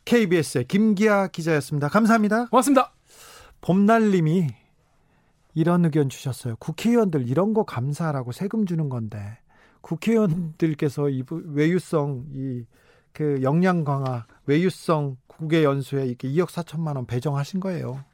KBS의 0.04 0.66
김기아 0.68 1.26
기자였습니다. 1.26 1.88
감사합니다. 1.88 2.46
고맙습니다. 2.46 2.92
봄날님이 3.60 4.48
이런 5.54 5.84
의견 5.84 6.08
주셨어요. 6.08 6.56
국회의원들 6.56 7.28
이런 7.28 7.54
거 7.54 7.64
감사하라고 7.64 8.32
세금 8.32 8.66
주는 8.66 8.88
건데 8.88 9.38
국회의원들께서 9.80 11.10
이 11.10 11.24
외유성 11.28 12.26
이 12.34 12.64
그 13.18 13.42
역량 13.42 13.82
강화 13.82 14.26
외유성 14.46 15.16
국외 15.26 15.64
연수에 15.64 16.06
이렇게 16.06 16.28
2억 16.28 16.50
4천만 16.50 16.94
원 16.94 17.04
배정하신 17.04 17.58
거예요. 17.58 18.04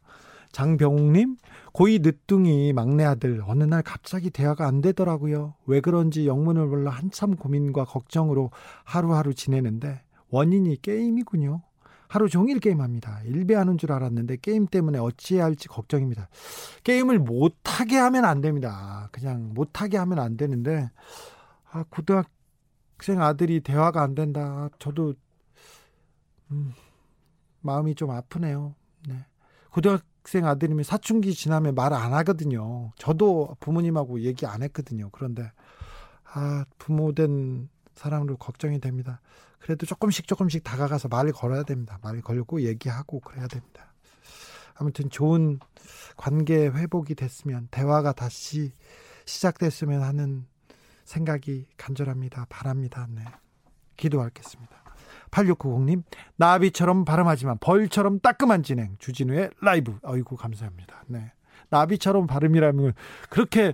장병욱님 0.53 1.37
고이 1.73 1.99
늦둥이 1.99 2.73
막내 2.73 3.05
아들 3.05 3.43
어느 3.45 3.65
날 3.65 3.83
갑자기 3.83 4.31
대화가 4.31 4.67
안 4.67 4.81
되더라고요. 4.81 5.57
왜 5.67 5.81
그런지 5.81 6.27
영문을 6.27 6.67
몰라 6.67 6.91
한참 6.91 7.37
고민과 7.37 7.85
걱정으로 7.85 8.51
하루하루 8.85 9.35
지내는데 9.35 10.01
원인이 10.31 10.81
게임이군요. 10.81 11.61
하루 12.15 12.29
종일 12.29 12.61
게임합니다. 12.61 13.23
일배하는 13.25 13.77
줄 13.77 13.91
알았는데 13.91 14.37
게임 14.41 14.67
때문에 14.67 15.01
어찌해야 15.01 15.45
할지 15.47 15.67
걱정입니다. 15.67 16.29
게임을 16.85 17.19
못하게 17.19 17.97
하면 17.99 18.25
안 18.25 18.41
됩니다. 18.41 19.09
그냥 19.11 19.53
못하게 19.53 19.97
하면 19.97 20.21
안 20.21 20.37
되는데 20.37 20.89
아, 21.73 21.85
고등학생 21.91 23.21
아들이 23.21 23.59
대화가 23.59 24.01
안 24.01 24.15
된다. 24.15 24.69
저도 24.79 25.15
음, 26.53 26.73
마음이 27.63 27.97
좀 27.97 28.13
아프네요. 28.13 28.77
네. 29.09 29.27
고등학생 29.73 30.47
아들이면 30.47 30.85
사춘기 30.85 31.35
지나면 31.35 31.75
말 31.75 31.93
안 31.93 32.15
하거든요. 32.15 32.93
저도 32.97 33.57
부모님하고 33.59 34.21
얘기 34.21 34.47
안 34.47 34.63
했거든요. 34.63 35.11
그런데 35.11 35.51
아, 36.33 36.65
부모된 36.79 37.69
사람으로 37.97 38.37
걱정이 38.37 38.79
됩니다. 38.79 39.21
그래도 39.65 39.87
조금씩 39.87 40.27
조금씩 40.27 40.63
다가가서 40.63 41.09
말을 41.09 41.33
걸어야 41.33 41.63
됩니다. 41.63 41.99
말을 42.03 42.21
걸고 42.21 42.61
얘기하고 42.61 43.21
그래야 43.21 43.47
됩니다. 43.49 43.95
아무튼 44.75 45.09
좋은 45.09 45.59
관계 46.19 46.67
회복이 46.67 47.15
됐으면 47.15 47.69
대화가 47.71 48.13
다시 48.13 48.75
시작됐으면 49.25 50.03
하는 50.03 50.45
생각이 51.07 51.67
간절합니다. 51.79 52.45
바랍니다. 52.51 53.07
네. 53.09 53.25
기도하겠습니다. 53.97 54.85
8690님, 55.31 56.03
나비처럼 56.37 57.07
발음하지만 57.07 57.57
벌처럼 57.59 58.21
따끔한 58.21 58.65
진행. 58.65 58.97
주진우의 58.99 59.49
라이브. 59.63 59.99
어이구, 60.03 60.37
감사합니다. 60.37 61.05
네. 61.07 61.33
나비처럼 61.71 62.27
발음이라면 62.27 62.93
그렇게 63.29 63.73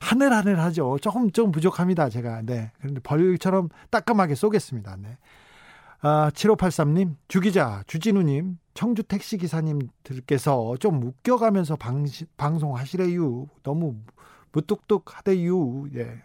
하늘하늘하죠. 0.00 0.98
조금 1.00 1.30
좀 1.30 1.52
부족합니다. 1.52 2.08
제가. 2.08 2.42
네. 2.42 2.72
그런데 2.80 3.00
벌처럼 3.00 3.68
따끔하게 3.90 4.34
쏘겠습니다. 4.34 4.96
네. 4.96 5.18
아, 6.04 6.30
7583님, 6.34 7.14
주기자, 7.28 7.84
주진우님, 7.86 8.58
청주 8.74 9.04
택시기사님들께서 9.04 10.76
좀 10.80 11.00
웃겨가면서 11.00 11.76
방, 11.76 12.04
방송하시래요. 12.36 13.46
너무 13.62 13.94
무뚝뚝 14.50 15.16
하대요. 15.16 15.84
예. 15.94 16.22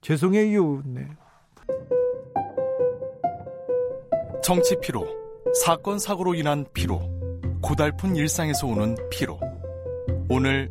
죄송해요. 0.00 0.82
네. 0.86 1.08
정치 4.42 4.78
피로, 4.80 5.06
사건 5.64 5.98
사고로 5.98 6.34
인한 6.34 6.64
피로, 6.72 7.00
고달픈 7.62 8.16
일상에서 8.16 8.66
오는 8.66 8.96
피로. 9.10 9.38
오늘 10.28 10.70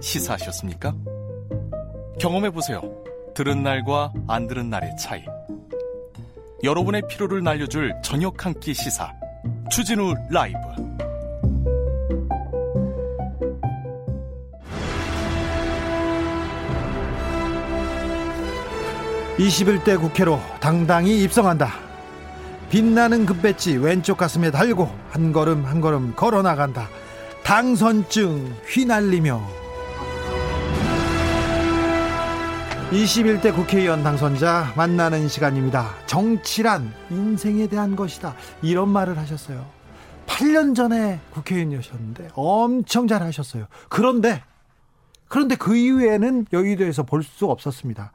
시사하셨습니까? 0.00 0.94
경험해 2.20 2.50
보세요. 2.50 2.80
들은 3.34 3.62
날과 3.62 4.12
안 4.28 4.46
들은 4.46 4.70
날의 4.70 4.96
차이. 4.98 5.24
여러분의 6.62 7.02
피로를 7.08 7.42
날려줄 7.42 7.92
저녁 8.04 8.44
한 8.44 8.54
끼 8.60 8.72
시사. 8.74 9.12
추진우 9.70 10.14
라이브. 10.30 10.58
(21대) 19.38 19.98
국회로 20.00 20.38
당당히 20.60 21.22
입성한다 21.24 21.68
빛나는 22.70 23.26
금배지 23.26 23.76
왼쪽 23.78 24.18
가슴에 24.18 24.50
달고 24.50 24.88
한 25.10 25.32
걸음 25.32 25.64
한 25.64 25.80
걸음 25.80 26.14
걸어 26.14 26.42
나간다 26.42 26.88
당선증 27.44 28.54
휘날리며 28.66 29.40
21대 32.92 33.54
국회의원 33.54 34.02
당선자 34.02 34.72
만나는 34.76 35.26
시간입니다. 35.28 35.94
정치란 36.06 36.92
인생에 37.10 37.66
대한 37.66 37.96
것이다. 37.96 38.34
이런 38.60 38.90
말을 38.90 39.16
하셨어요. 39.16 39.66
8년 40.26 40.74
전에 40.76 41.20
국회의원이셨는데 41.30 42.28
엄청 42.34 43.08
잘 43.08 43.22
하셨어요. 43.22 43.66
그런데, 43.88 44.42
그런데 45.28 45.54
그 45.56 45.74
이후에는 45.74 46.46
여의도에서 46.52 47.04
볼 47.04 47.22
수 47.22 47.50
없었습니다. 47.50 48.12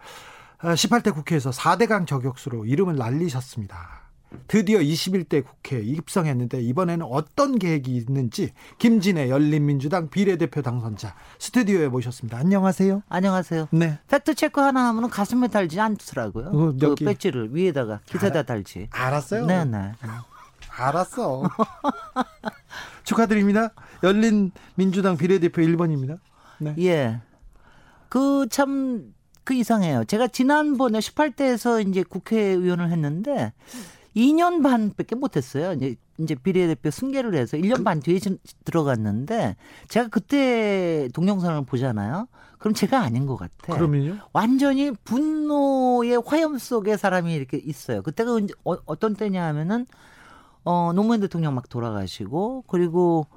18대 0.59 1.09
아, 1.09 1.13
국회에서 1.13 1.49
4대강 1.49 2.05
저격수로 2.05 2.65
이름을 2.65 2.95
날리셨습니다. 2.95 4.06
드디어 4.47 4.79
21대 4.79 5.45
국회에 5.45 5.81
입성했는데 5.81 6.61
이번에는 6.61 7.05
어떤 7.09 7.57
계획이 7.57 7.95
있는지 7.95 8.51
김진애 8.77 9.29
열린민주당 9.29 10.09
비례대표 10.09 10.61
당선자 10.61 11.15
스튜디오에 11.39 11.87
모셨습니다. 11.87 12.37
안녕하세요. 12.37 13.03
안녕하세요. 13.09 13.67
네. 13.71 13.99
팩트 14.07 14.35
체크 14.35 14.59
하나 14.61 14.87
하면 14.89 15.09
가슴에 15.09 15.47
달지 15.47 15.79
않더라고요. 15.79 16.47
어, 16.47 16.73
그 16.79 16.95
배지를 16.95 17.55
위에다가 17.55 18.01
기사에다 18.05 18.43
달지. 18.43 18.87
알았어요. 18.91 19.45
네, 19.45 19.65
네. 19.65 19.91
알았어. 20.77 21.43
축하드립니다. 23.03 23.71
열린 24.03 24.51
민주당 24.75 25.17
비례대표 25.17 25.61
1번입니다. 25.61 26.19
네. 26.59 26.75
예. 26.79 27.21
그 28.09 28.47
참그 28.49 29.53
이상해요. 29.53 30.03
제가 30.05 30.27
지난번에 30.27 30.99
18대에서 30.99 31.87
이제 31.87 32.03
국회의원을 32.03 32.91
했는데 32.91 33.53
2년 34.17 34.63
반밖에 34.63 35.15
못했어요. 35.15 35.73
이제 35.73 35.95
이제 36.17 36.33
비례대표 36.33 36.89
승계를 36.89 37.35
해서 37.35 37.57
1년 37.57 37.77
그... 37.77 37.83
반 37.83 37.99
뒤에 37.99 38.19
들어갔는데 38.65 39.55
제가 39.87 40.07
그때 40.07 41.07
동영상을 41.13 41.63
보잖아요. 41.65 42.27
그럼 42.57 42.73
제가 42.73 42.99
아닌 42.99 43.27
것 43.27 43.37
같아. 43.37 43.75
그러면요? 43.75 44.17
완전히 44.33 44.91
분노의 44.91 46.21
화염 46.25 46.57
속에 46.57 46.97
사람이 46.97 47.33
이렇게 47.33 47.57
있어요. 47.57 48.01
그때가 48.01 48.39
어, 48.65 48.77
어떤 48.85 49.15
때냐 49.15 49.45
하면은 49.45 49.85
어 50.63 50.91
노무현 50.93 51.21
대통령 51.21 51.53
막 51.53 51.69
돌아가시고 51.69 52.63
그리고 52.67 53.27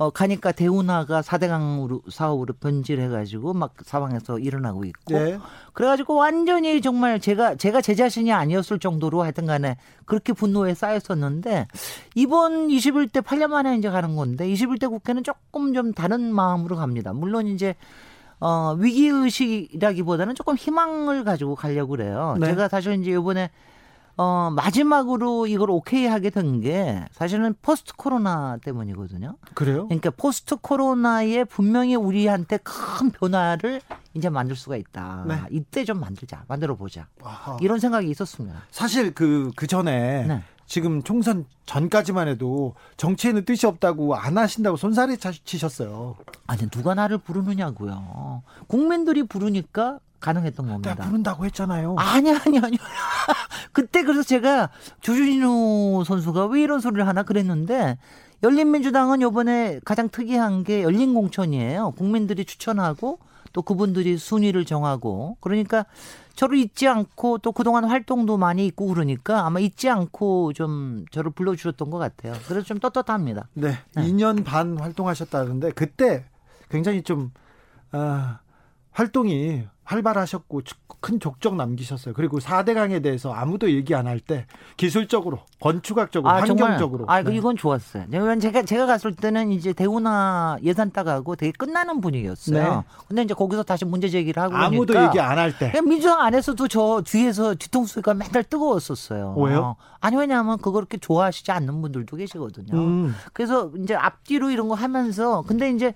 어, 0.00 0.08
가니까 0.08 0.50
대운하가 0.52 1.20
4대강으로 1.20 2.10
사업으로 2.10 2.54
변질해가지고 2.54 3.52
막 3.52 3.74
사방에서 3.84 4.38
일어나고 4.38 4.86
있고. 4.86 5.12
네. 5.12 5.38
그래가지고 5.74 6.14
완전히 6.14 6.80
정말 6.80 7.20
제가, 7.20 7.56
제가 7.56 7.82
제 7.82 7.94
자신이 7.94 8.32
아니었을 8.32 8.78
정도로 8.78 9.22
하여튼 9.22 9.44
간에 9.44 9.76
그렇게 10.06 10.32
분노에 10.32 10.72
쌓였었는데 10.72 11.66
이번 12.14 12.68
21대 12.68 13.20
8년 13.20 13.48
만에 13.48 13.76
이제 13.76 13.90
가는 13.90 14.16
건데 14.16 14.48
21대 14.48 14.88
국회는 14.88 15.22
조금 15.22 15.74
좀 15.74 15.92
다른 15.92 16.34
마음으로 16.34 16.76
갑니다. 16.76 17.12
물론 17.12 17.46
이제 17.46 17.74
어, 18.40 18.74
위기의식이라기보다는 18.78 20.34
조금 20.34 20.56
희망을 20.56 21.24
가지고 21.24 21.54
가려고 21.54 21.90
그래요. 21.90 22.36
네. 22.40 22.46
제가 22.46 22.68
사실 22.68 22.98
이제 22.98 23.10
이번에 23.10 23.50
어, 24.22 24.50
마지막으로 24.50 25.46
이걸 25.46 25.70
오케이 25.70 26.06
하게 26.06 26.28
된 26.28 26.60
게 26.60 27.04
사실은 27.12 27.54
포스트 27.62 27.94
코로나 27.96 28.58
때문이거든요. 28.58 29.36
그래요? 29.54 29.84
그러니까 29.86 30.10
포스트 30.10 30.56
코로나에 30.56 31.44
분명히 31.44 31.94
우리한테 31.94 32.58
큰 32.58 33.10
변화를 33.12 33.80
이제 34.14 34.28
만들 34.28 34.56
수가 34.56 34.76
있다. 34.76 35.24
네. 35.26 35.36
이때 35.50 35.84
좀 35.84 36.00
만들자, 36.00 36.44
만들어 36.48 36.74
보자. 36.74 37.06
이런 37.62 37.78
생각이 37.78 38.10
있었습니다. 38.10 38.62
사실 38.70 39.14
그, 39.14 39.52
그 39.56 39.66
전에 39.66 40.26
네. 40.26 40.42
지금 40.70 41.02
총선 41.02 41.46
전까지만 41.66 42.28
해도 42.28 42.76
정치에는 42.96 43.44
뜻이 43.44 43.66
없다고 43.66 44.14
안 44.14 44.38
하신다고 44.38 44.76
손살이 44.76 45.18
차- 45.18 45.32
치셨어요. 45.32 46.14
아니 46.46 46.70
누가 46.70 46.94
나를 46.94 47.18
부르느냐고요. 47.18 48.44
국민들이 48.68 49.24
부르니까 49.24 49.98
가능했던 50.20 50.68
겁니다. 50.68 50.90
내가 50.94 51.08
부른다고 51.08 51.44
했잖아요. 51.46 51.96
아니 51.98 52.30
아니 52.30 52.60
아니. 52.60 52.78
그때 53.72 54.04
그래서 54.04 54.22
제가 54.22 54.70
조준호 55.00 56.04
선수가 56.06 56.46
왜 56.46 56.62
이런 56.62 56.78
소리를 56.78 57.04
하나 57.04 57.24
그랬는데 57.24 57.98
열린민주당은 58.44 59.22
이번에 59.22 59.80
가장 59.84 60.08
특이한 60.08 60.62
게 60.62 60.84
열린 60.84 61.14
공천이에요. 61.14 61.94
국민들이 61.96 62.44
추천하고 62.44 63.18
또 63.52 63.62
그분들이 63.62 64.16
순위를 64.18 64.64
정하고 64.66 65.36
그러니까 65.40 65.84
저를 66.40 66.56
잊지 66.56 66.88
않고 66.88 67.36
또 67.38 67.52
그동안 67.52 67.84
활동도 67.84 68.38
많이 68.38 68.64
있고 68.64 68.86
그러니까 68.86 69.44
아마 69.44 69.60
잊지 69.60 69.90
않고 69.90 70.54
좀 70.54 71.04
저를 71.10 71.32
불러주셨던 71.32 71.90
것 71.90 71.98
같아요. 71.98 72.32
그래서 72.48 72.64
좀 72.64 72.78
떳떳합니다. 72.78 73.48
네, 73.52 73.72
네. 73.94 74.02
2년 74.02 74.42
반 74.42 74.78
활동하셨다는데 74.78 75.72
그때 75.72 76.24
굉장히 76.70 77.02
좀 77.02 77.30
아, 77.92 78.38
활동이 78.90 79.66
활발하셨고 79.90 80.62
큰 81.00 81.18
족적 81.18 81.56
남기셨어요. 81.56 82.14
그리고 82.14 82.38
4대 82.38 82.74
강에 82.74 83.00
대해서 83.00 83.32
아무도 83.32 83.70
얘기 83.70 83.94
안 83.94 84.06
할 84.06 84.20
때 84.20 84.46
기술적으로, 84.76 85.40
건축학적으로, 85.60 86.30
환경적으로. 86.32 87.06
아, 87.08 87.22
그 87.22 87.30
네. 87.30 87.36
이건 87.36 87.56
좋았어요. 87.56 88.04
왜냐면 88.10 88.38
제가 88.38 88.62
제가 88.62 88.86
갔을 88.86 89.14
때는 89.14 89.50
이제 89.50 89.72
대우나 89.72 90.58
예산 90.62 90.90
따가고 90.90 91.36
되게 91.36 91.52
끝나는 91.52 92.00
분위기였어요. 92.00 92.62
네. 92.80 92.82
근데 93.08 93.22
이제 93.22 93.34
거기서 93.34 93.62
다시 93.62 93.84
문제 93.84 94.08
제기를 94.08 94.42
하고 94.42 94.56
아무도 94.56 94.92
그러니까 94.92 95.10
얘기 95.12 95.20
안 95.20 95.38
할 95.38 95.56
때. 95.58 95.72
민주당 95.82 96.20
안에서도 96.20 96.68
저 96.68 97.02
뒤에서 97.04 97.54
뒤통수가 97.54 98.12
맨날 98.14 98.44
뜨거웠었어요. 98.44 99.34
왜요? 99.38 99.76
아니 100.00 100.16
왜냐하면 100.16 100.58
그거 100.58 100.72
그렇게 100.72 100.98
좋아하시지 100.98 101.50
않는 101.50 101.80
분들도 101.80 102.14
계시거든요. 102.16 102.74
음, 102.78 103.14
그래서 103.32 103.70
이제 103.82 103.94
앞뒤로 103.94 104.50
이런 104.50 104.68
거 104.68 104.74
하면서 104.74 105.42
근데 105.46 105.70
이제 105.70 105.94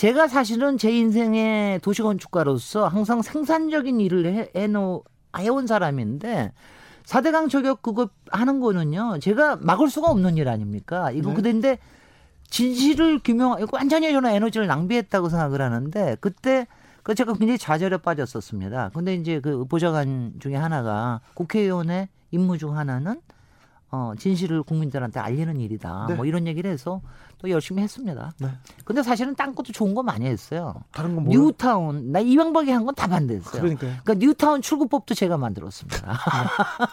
제가 0.00 0.28
사실은 0.28 0.78
제 0.78 0.90
인생의 0.90 1.80
도시건축가로서 1.80 2.88
항상 2.88 3.20
생산적인 3.20 4.00
일을 4.00 4.32
해, 4.32 4.48
해놓, 4.56 5.04
해온 5.36 5.66
사람인데 5.66 6.54
4대강 7.04 7.50
저격 7.50 7.82
그거 7.82 8.08
하는 8.30 8.60
거는요 8.60 9.18
제가 9.20 9.56
막을 9.60 9.90
수가 9.90 10.10
없는 10.10 10.38
일 10.38 10.48
아닙니까 10.48 11.10
이거 11.10 11.28
네. 11.28 11.36
그런데 11.36 11.78
진실을 12.48 13.20
규명 13.22 13.58
완전히 13.72 14.10
저는 14.10 14.30
에너지를 14.30 14.66
낭비했다고 14.68 15.28
생각을 15.28 15.60
하는데 15.60 16.16
그때 16.22 16.66
그 17.02 17.14
제가 17.14 17.34
굉장히 17.34 17.58
좌절에 17.58 17.98
빠졌었습니다. 17.98 18.92
근데 18.94 19.14
이제 19.14 19.38
그 19.40 19.66
보좌관 19.66 20.32
중에 20.40 20.56
하나가 20.56 21.20
국회의원의 21.34 22.08
임무 22.30 22.56
중 22.56 22.78
하나는 22.78 23.20
어, 23.90 24.12
진실을 24.18 24.62
국민들한테 24.62 25.20
알리는 25.20 25.60
일이다. 25.60 26.06
네. 26.08 26.14
뭐 26.14 26.24
이런 26.24 26.46
얘기를 26.46 26.70
해서 26.70 27.02
또 27.40 27.48
열심히 27.48 27.82
했습니다. 27.82 28.32
네. 28.38 28.48
근데 28.84 29.02
사실은 29.02 29.34
딴 29.34 29.54
것도 29.54 29.72
좋은 29.72 29.94
거 29.94 30.02
많이 30.02 30.26
했어요. 30.26 30.74
다른 30.92 31.14
건 31.14 31.24
뭐요? 31.24 31.38
뉴타운, 31.40 32.12
나 32.12 32.20
이명박이 32.20 32.70
한 32.70 32.84
건 32.84 32.94
다 32.94 33.06
반대했어요. 33.06 33.62
그러니까요. 33.62 33.96
그러니까 34.04 34.14
뉴타운 34.14 34.60
출구법도 34.62 35.14
제가 35.14 35.38
만들었습니다. 35.38 36.18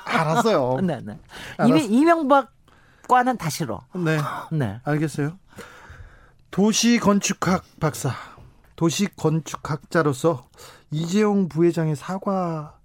알았어요. 0.05 0.79
네, 0.85 1.01
네. 1.03 1.19
이미 1.67 1.85
이명박과는 1.85 3.37
다 3.37 3.49
싫어. 3.49 3.81
네, 3.93 4.17
네. 4.51 4.79
알겠어요. 4.85 5.37
도시 6.51 6.97
건축학 6.99 7.63
박사, 7.79 8.11
도시 8.77 9.07
건축학자로서 9.17 10.47
이재용 10.91 11.49
부회장의 11.49 11.95
사과 11.97 12.77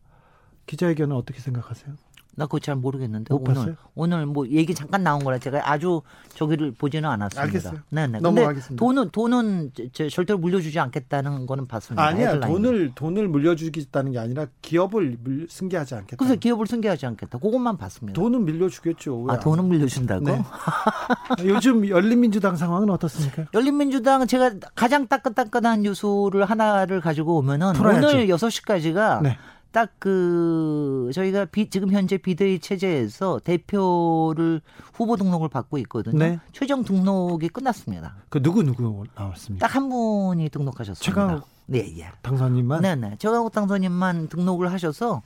기자회견은 0.66 1.14
어떻게 1.14 1.38
생각하세요? 1.40 1.94
나 2.34 2.46
그거 2.46 2.58
잘 2.58 2.76
모르겠는데 2.76 3.34
못 3.34 3.42
오늘 3.42 3.54
봤어요? 3.54 3.74
오늘 3.94 4.26
뭐 4.26 4.48
얘기 4.48 4.74
잠깐 4.74 5.02
나온 5.02 5.22
거라 5.22 5.38
제가 5.38 5.70
아주 5.70 6.00
저기를 6.34 6.72
보지는 6.72 7.08
않았습니다. 7.08 7.42
알겠어요. 7.42 7.80
네, 7.90 8.06
네. 8.06 8.12
근데 8.12 8.20
넘어가겠습니다. 8.20 8.80
돈은 8.82 9.10
돈은 9.10 9.70
저, 9.74 9.84
저 9.92 10.08
절대로 10.08 10.38
물려주지 10.38 10.78
않겠다는 10.78 11.46
거는 11.46 11.66
봤습니다. 11.68 12.02
아니야, 12.02 12.30
헤드라인에. 12.30 12.54
돈을 12.54 12.92
돈을 12.94 13.28
물려주겠다는 13.28 14.12
게 14.12 14.18
아니라 14.18 14.46
기업을 14.62 15.18
물, 15.22 15.46
승계하지 15.50 15.94
않겠다. 15.94 16.16
그래서 16.16 16.36
기업을 16.36 16.66
승계하지 16.66 17.04
않겠다. 17.04 17.38
그것만 17.38 17.76
봤습니다. 17.76 18.18
돈은 18.18 18.44
밀려주겠죠. 18.46 19.26
아, 19.28 19.38
돈은 19.38 19.66
물려준다고? 19.66 20.24
네. 20.24 20.42
요즘 21.44 21.86
열린민주당 21.86 22.56
상황은 22.56 22.88
어떻습니까? 22.88 23.44
열린민주당은 23.52 24.26
제가 24.26 24.52
가장 24.74 25.06
따끈따끈한 25.06 25.82
뉴스를 25.82 26.46
하나를 26.46 27.02
가지고 27.02 27.36
오면은 27.36 27.74
풀어야죠. 27.74 28.08
오늘 28.08 28.28
6 28.30 28.50
시까지가 28.50 29.20
네. 29.22 29.36
딱 29.72 29.92
그 29.98 31.10
저희가 31.14 31.44
비, 31.44 31.70
지금 31.70 31.92
현재 31.92 32.18
비대위 32.18 32.58
체제에서 32.58 33.40
대표를 33.44 34.60
후보 34.92 35.16
등록을 35.16 35.48
받고 35.48 35.78
있거든요. 35.78 36.18
네. 36.18 36.40
최종 36.52 36.82
등록이 36.82 37.48
끝났습니다. 37.48 38.16
그 38.28 38.42
누구 38.42 38.62
누구 38.62 39.04
나왔습니까? 39.14 39.66
딱 39.66 39.76
한 39.76 39.88
분이 39.88 40.48
등록하셨습니다. 40.50 41.02
최강욱 41.02 41.48
네, 41.66 41.94
예. 41.98 42.08
당선인만 42.22 42.82
네 42.82 42.96
네. 42.96 43.16
최강욱 43.18 43.52
당선인만 43.52 44.28
등록을 44.28 44.72
하셔서 44.72 45.22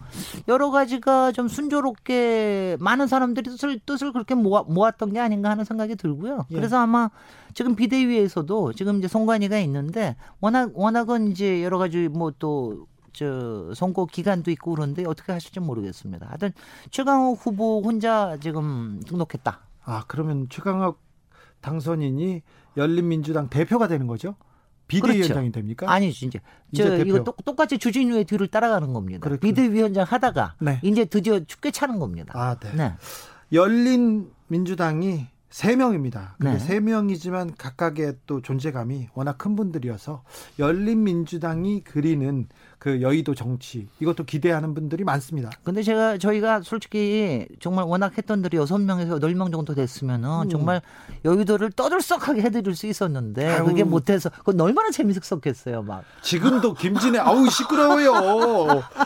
여러 0.47 0.71
가지가 0.71 1.33
좀 1.33 1.49
순조롭게 1.49 2.77
많은 2.79 3.07
사람들이 3.07 3.51
뜻을, 3.51 3.81
뜻을 3.81 4.13
그렇게 4.13 4.35
모아, 4.35 4.63
모았던 4.63 5.15
게 5.15 5.21
아닌가 5.21 5.51
하는 5.51 5.65
생각이 5.65 5.97
들고요. 5.97 6.47
예. 6.51 6.55
그래서 6.55 6.79
아마 6.79 7.11
지금 7.55 7.75
비대위에서도 7.75 8.75
지금 8.75 8.99
이제 8.99 9.09
송관위가 9.09 9.59
있는데 9.61 10.17
워낙, 10.41 10.71
워낙은 10.75 11.33
이제 11.33 11.65
여러 11.65 11.79
가지 11.79 12.09
뭐또 12.09 12.87
저 13.17 13.73
선거 13.75 14.05
기간도 14.05 14.51
있고 14.51 14.75
그런데 14.75 15.05
어떻게 15.07 15.33
하실지 15.33 15.59
모르겠습니다. 15.59 16.27
하여튼 16.27 16.53
최강욱 16.91 17.39
후보 17.41 17.81
혼자 17.83 18.37
지금 18.41 19.01
등록했다. 19.07 19.61
아 19.85 20.05
그러면 20.07 20.49
최강욱 20.51 21.01
당선인이 21.63 22.43
열린민주당 22.77 23.49
대표가 23.49 23.89
되는 23.89 24.07
거죠? 24.07 24.37
비대위원장이 24.87 25.51
됩니까? 25.51 25.91
아니죠 25.91 26.27
이제 26.27 26.41
이제. 26.71 27.03
이거 27.07 27.25
똑, 27.25 27.43
똑같이 27.45 27.79
주진우의 27.79 28.27
뒤를 28.27 28.49
따라가는 28.49 28.93
겁니다. 28.93 29.21
그렇군요. 29.21 29.41
비대위원장 29.41 30.05
하다가 30.07 30.57
네. 30.61 30.79
이제 30.83 31.07
드디어 31.07 31.41
축게 31.41 31.71
차는 31.71 31.99
겁니다. 31.99 32.35
아, 32.37 32.57
네. 32.57 32.73
네. 32.75 32.93
열린 33.53 34.31
민주당이 34.49 35.27
세 35.49 35.75
명입니다. 35.75 36.37
근데 36.39 36.53
네. 36.53 36.59
세 36.59 36.81
명이지만 36.81 37.55
각각의 37.57 38.17
또 38.27 38.43
존재감이 38.43 39.09
워낙 39.15 39.39
큰 39.39 39.57
분들이어서 39.57 40.23
열린 40.59 41.03
민주당이 41.05 41.81
그리는 41.83 42.47
그 42.79 43.01
여의도 43.01 43.35
정치 43.35 43.89
이것도 44.01 44.25
기대하는 44.25 44.75
분들이 44.75 45.03
많습니다. 45.05 45.51
근데 45.65 45.83
제가 45.83 46.19
저희가 46.19 46.61
솔직히 46.63 47.47
정말 47.59 47.85
워낙 47.87 48.17
했던 48.17 48.43
들이 48.43 48.57
여섯 48.57 48.79
명에서 48.79 49.13
여덟 49.13 49.35
명 49.35 49.51
정도 49.51 49.75
됐으면은 49.75 50.43
음. 50.43 50.49
정말 50.49 50.83
여의도를 51.25 51.73
떠들썩하게 51.73 52.43
해드릴 52.43 52.75
수 52.77 52.87
있었는데 52.87 53.49
아유. 53.49 53.65
그게 53.65 53.83
못해서 53.83 54.29
그건 54.31 54.61
얼마나 54.61 54.91
재밌었겠어요 54.91 55.83
막. 55.83 56.05
지금도 56.23 56.75
김진애 56.75 57.19
아우 57.19 57.49
시끄러워요. 57.49 58.13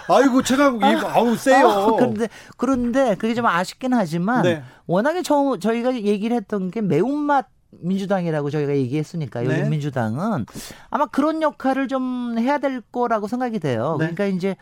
아이고 0.08 0.40
이 0.40 0.94
아우 1.06 1.36
세요. 1.36 1.68
아, 1.68 1.92
그런데 1.96 2.28
그런데 2.56 3.14
그게 3.14 3.34
좀 3.34 3.46
아쉽긴 3.46 3.94
하지만 3.94 4.42
네. 4.42 4.62
워낙에 4.86 5.22
저, 5.22 5.56
저희가 5.60 5.94
얘기를 5.94 6.36
했던 6.36 6.70
게 6.70 6.80
매운맛 6.80 7.46
민주당이라고 7.70 8.50
저희가 8.50 8.76
얘기했으니까 8.76 9.40
네. 9.40 9.46
열린민주당은 9.46 10.46
아마 10.90 11.06
그런 11.06 11.42
역할을 11.42 11.88
좀 11.88 12.36
해야 12.38 12.58
될 12.58 12.80
거라고 12.80 13.28
생각이 13.28 13.58
돼요. 13.60 13.96
네. 13.98 14.06
그러니까 14.06 14.26
이제 14.26 14.56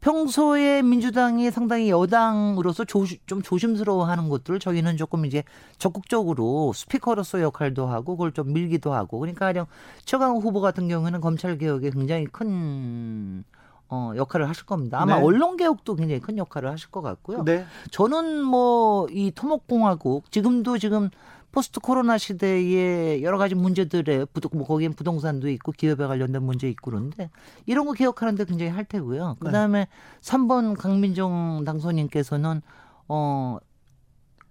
평소에 0.00 0.80
민주당이 0.82 1.50
상당히 1.50 1.90
여당으로서 1.90 2.84
조, 2.84 3.04
좀 3.26 3.42
조심스러워하는 3.42 4.30
것들을 4.30 4.58
저희는 4.58 4.96
조금 4.96 5.26
이제 5.26 5.44
적극적으로 5.78 6.72
스피커로서 6.74 7.42
역할도 7.42 7.86
하고 7.86 8.16
그걸 8.16 8.32
좀 8.32 8.52
밀기도 8.52 8.94
하고 8.94 9.18
그러니까 9.18 9.46
가령 9.46 9.66
최강욱 10.06 10.42
후보 10.42 10.60
같은 10.62 10.88
경우에는 10.88 11.20
검찰 11.20 11.58
개혁에 11.58 11.90
굉장히 11.90 12.24
큰 12.24 13.44
어, 13.88 14.12
역할을 14.16 14.48
하실 14.48 14.64
겁니다. 14.64 15.02
아마 15.02 15.16
네. 15.16 15.22
언론 15.22 15.56
개혁도 15.56 15.96
굉장히 15.96 16.20
큰 16.20 16.38
역할을 16.38 16.70
하실 16.70 16.90
것 16.90 17.02
같고요. 17.02 17.44
네. 17.44 17.66
저는 17.90 18.42
뭐 18.44 19.06
이 19.10 19.32
토목공화국 19.34 20.30
지금도 20.30 20.78
지금 20.78 21.10
포스트 21.52 21.80
코로나 21.80 22.18
시대에 22.18 23.22
여러 23.22 23.38
가지 23.38 23.54
문제들에 23.54 24.24
부동 24.26 24.58
뭐 24.58 24.66
거기엔 24.66 24.92
부동산도 24.92 25.48
있고 25.50 25.72
기업에 25.72 26.06
관련된 26.06 26.42
문제 26.42 26.68
있고 26.68 26.90
그런데 26.90 27.30
이런 27.66 27.86
거 27.86 27.92
개혁하는데 27.92 28.44
굉장히 28.44 28.70
할 28.70 28.84
테고요. 28.84 29.36
네. 29.40 29.46
그다음에 29.46 29.88
3번 30.20 30.76
강민정 30.76 31.64
당선인께서는 31.64 32.62
어 33.08 33.58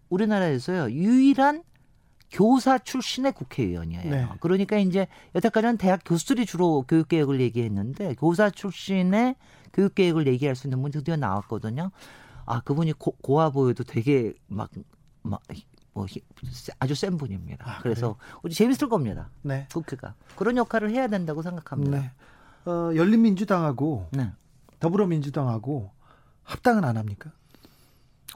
우리나라에서요 0.10 0.92
유일한 0.92 1.64
교사 2.32 2.78
출신의 2.78 3.32
국회의원이에요. 3.32 4.10
네. 4.10 4.28
그러니까 4.40 4.78
이제 4.78 5.08
여태까지는 5.36 5.78
대학 5.78 6.02
교수들이 6.06 6.46
주로 6.46 6.84
교육 6.88 7.08
개혁을 7.08 7.42
얘기했는데 7.42 8.16
교사 8.16 8.50
출신의 8.50 9.36
교육 9.74 9.96
개혁을 9.96 10.28
얘기할 10.28 10.56
수 10.56 10.68
있는 10.68 10.82
분이 10.82 10.92
드디어 10.92 11.16
나왔거든요. 11.16 11.92
아 12.46 12.62
그분이 12.62 12.94
고, 12.94 13.16
고와 13.22 13.50
보여도 13.52 13.84
되게 13.84 14.34
막 14.48 14.70
막 15.24 15.42
뭐 16.00 16.08
아주 16.80 16.96
센 16.96 17.18
분입니다. 17.18 17.70
아, 17.70 17.80
그래서 17.82 18.16
우리 18.42 18.54
재밌을 18.54 18.88
겁니다. 18.88 19.30
네. 19.42 19.68
국회가 19.72 20.14
그런 20.38 20.56
역할을 20.56 20.92
해야 20.92 21.08
된다고 21.08 21.42
생각합니다. 21.42 22.00
네. 22.00 22.12
어, 22.66 22.92
열린민주당하고 22.96 24.08
네. 24.12 24.32
더불어민주당하고 24.80 25.92
합당은 26.44 26.86
안 26.86 26.96
합니까? 26.96 27.32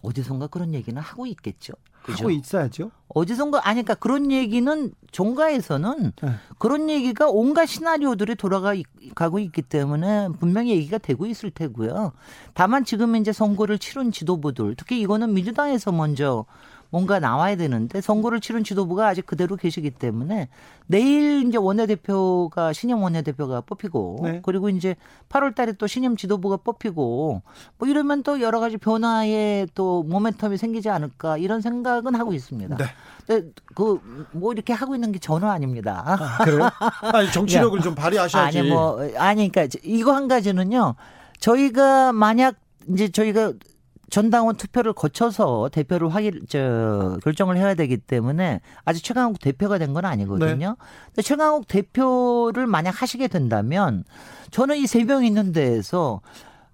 어디선가 0.02 0.48
그런 0.48 0.74
얘기는 0.74 1.02
하고 1.02 1.26
있겠죠. 1.26 1.74
그죠? 2.04 2.26
하고 2.26 2.32
있어야죠. 2.32 2.92
어디선가 3.08 3.62
아니 3.64 3.82
그러니까 3.82 3.96
그런 3.96 4.32
얘기는 4.32 4.92
종가에서는 5.12 6.12
네. 6.22 6.34
그런 6.58 6.90
얘기가 6.90 7.30
온갖 7.30 7.66
시나리오들이 7.66 8.36
돌아가고 8.36 9.40
있기 9.40 9.62
때문에 9.62 10.28
분명히 10.40 10.72
얘기가 10.72 10.98
되고 10.98 11.26
있을 11.26 11.50
테고요. 11.52 12.12
다만 12.54 12.84
지금 12.84 13.16
이제 13.16 13.32
선거를 13.32 13.80
치른 13.80 14.12
지도부들 14.12 14.76
특히 14.76 15.00
이거는 15.00 15.34
민주당에서 15.34 15.94
먼저 15.94 16.46
뭔가 16.94 17.20
나와야 17.20 17.56
되는데 17.56 18.02
선거를 18.02 18.40
치른 18.40 18.64
지도부가 18.64 19.08
아직 19.08 19.26
그대로 19.26 19.56
계시기 19.56 19.90
때문에 19.90 20.48
내일 20.86 21.44
이제 21.48 21.58
원내대표가 21.58 22.72
신임 22.72 23.02
원내대표가 23.02 23.62
뽑히고 23.62 24.20
네. 24.22 24.42
그리고 24.44 24.70
이제 24.70 24.96
8월 25.28 25.56
달에 25.56 25.72
또 25.72 25.88
신임 25.88 26.16
지도부가 26.16 26.58
뽑히고 26.58 27.42
뭐 27.80 27.88
이러면 27.88 28.22
또 28.22 28.42
여러 28.42 28.60
가지 28.60 28.78
변화의 28.78 29.70
또 29.74 30.06
모멘텀이 30.08 30.58
생기지 30.58 30.92
않을까 30.92 31.40
이런 31.40 31.62
생각은 31.62 32.14
하고 32.14 32.32
있습니다. 32.32 32.78
네. 32.78 32.86
근데 33.26 33.50
그 33.74 34.00
뭐 34.32 34.54
이렇게 34.54 34.72
하고 34.74 34.94
있는 34.94 35.12
게 35.12 35.18
전혀 35.18 35.48
아닙니다. 35.48 36.04
아, 36.06 36.44
그래요? 36.44 36.70
아니 37.12 37.32
정치력을 37.32 37.80
좀 37.82 37.96
발휘하셔야지. 37.96 38.60
아니 38.60 38.70
뭐 38.70 39.00
아니 39.18 39.50
그러니까 39.50 39.80
이거 39.84 40.14
한 40.14 40.28
가지는요. 40.28 40.94
저희가 41.40 42.14
만약 42.14 42.56
이제 42.90 43.10
저희가 43.10 43.54
전당원 44.18 44.56
투표를 44.58 44.94
거쳐서 44.94 45.70
대표를 45.72 46.14
확인 46.14 46.40
저 46.48 47.18
결정을 47.24 47.58
해야 47.58 47.74
되기 47.74 47.98
때문에 47.98 48.62
아직 48.86 49.04
최강욱 49.04 49.40
대표가 49.40 49.80
된 49.80 49.92
건 49.96 50.06
아니거든요. 50.06 50.70
네. 50.70 50.86
근데 51.08 51.22
최강욱 51.24 51.68
대표를 51.68 52.68
만약 52.68 53.02
하시게 53.02 53.28
된다면 53.28 54.04
저는 54.52 54.78
이 54.78 54.84
세 54.86 55.04
명 55.04 55.26
있는 55.26 55.52
데에서 55.52 56.22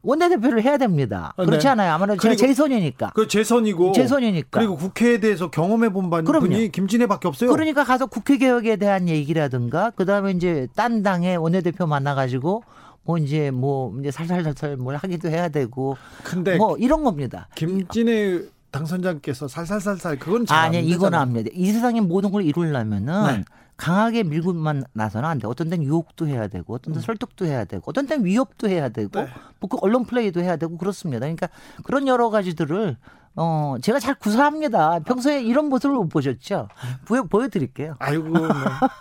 원내대표를 0.01 0.63
해야 0.63 0.77
됩니다. 0.77 1.33
아, 1.37 1.45
그렇지 1.45 1.63
네. 1.63 1.69
않아요? 1.69 1.93
아무래도 1.93 2.19
제가 2.21 2.33
그리고- 2.35 2.47
재선이니까. 2.47 3.11
그 3.15 3.27
재선이고 3.29 3.93
재선이니까. 3.93 4.59
그리고 4.59 4.75
국회에 4.75 5.19
대해서 5.21 5.49
경험해 5.49 5.89
본. 5.93 6.09
분이 6.09 6.71
김진애밖에 6.73 7.27
없어요. 7.29 7.51
그러니까 7.51 7.85
가서 7.85 8.05
국회 8.05 8.37
개혁에 8.37 8.75
대한 8.75 9.07
얘기라든가 9.07 9.91
그다음에 9.91 10.31
이제 10.31 10.67
딴 10.75 11.03
당의 11.03 11.37
원내대표 11.37 11.85
만나 11.87 12.15
가지고 12.15 12.63
뭐 13.09 13.17
이제 13.17 13.49
뭐 13.49 13.91
이제 13.99 14.11
살살살살 14.11 14.77
뭘 14.77 14.95
하기도 14.95 15.29
해야 15.29 15.49
되고 15.49 15.97
근데 16.23 16.57
뭐 16.57 16.77
이런 16.77 17.03
겁니다. 17.03 17.47
김진애 17.55 18.41
당선자께서 18.69 19.47
살살살살 19.47 20.19
그건 20.19 20.45
잘안 20.45 20.65
아니 20.65 20.77
이거는 20.81 20.97
되잖아요. 20.97 21.21
압니다. 21.21 21.49
이 21.55 21.71
세상에 21.71 22.01
모든 22.01 22.29
걸 22.29 22.43
이루려면은 22.43 23.37
네. 23.37 23.43
강하게 23.79 24.23
밀고만 24.23 24.83
나서는 24.93 25.27
안 25.27 25.39
돼. 25.39 25.47
어떤 25.47 25.69
때는 25.69 25.85
유혹도 25.85 26.27
해야 26.27 26.47
되고, 26.47 26.73
어떤 26.73 26.93
때는 26.93 27.01
설득도 27.01 27.45
해야 27.45 27.63
되고, 27.65 27.83
어떤 27.87 28.05
때는 28.05 28.25
위협도 28.25 28.67
해야 28.69 28.89
되고, 28.89 29.19
음. 29.19 29.25
네. 29.25 29.31
뭐 29.59 29.69
그 29.69 29.77
언론 29.81 30.05
플레이도 30.05 30.41
해야 30.41 30.55
되고 30.57 30.77
그렇습니다. 30.77 31.19
그러니까 31.19 31.49
그런 31.83 32.07
여러 32.07 32.29
가지들을 32.29 32.97
어 33.35 33.75
제가 33.81 33.99
잘 33.99 34.15
구사합니다. 34.15 34.99
평소에 34.99 35.41
이런 35.41 35.69
모습을 35.69 35.95
못 35.95 36.09
보셨죠? 36.09 36.67
보여 37.05 37.23
보여드릴게요. 37.23 37.95
아이고 37.99 38.27
네. 38.27 38.53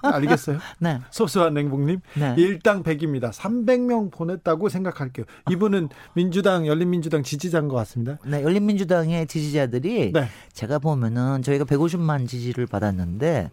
알겠어요. 0.03 0.59
네, 0.79 1.01
소소한 1.11 1.55
냉국님 1.55 2.01
네. 2.15 2.35
일당 2.37 2.83
100입니다. 2.83 3.33
300명 3.33 4.13
보냈다고 4.13 4.69
생각할게요. 4.69 5.25
이분은 5.51 5.89
민주당 6.13 6.67
열린민주당 6.67 7.23
지지자인 7.23 7.69
것 7.69 7.77
같습니다. 7.77 8.19
네, 8.25 8.43
열린민주당의 8.43 9.27
지지자들이 9.27 10.13
네. 10.13 10.29
제가 10.53 10.79
보면은 10.79 11.43
저희가 11.43 11.65
150만 11.65 12.29
지지를 12.29 12.67
받았는데 12.67 13.51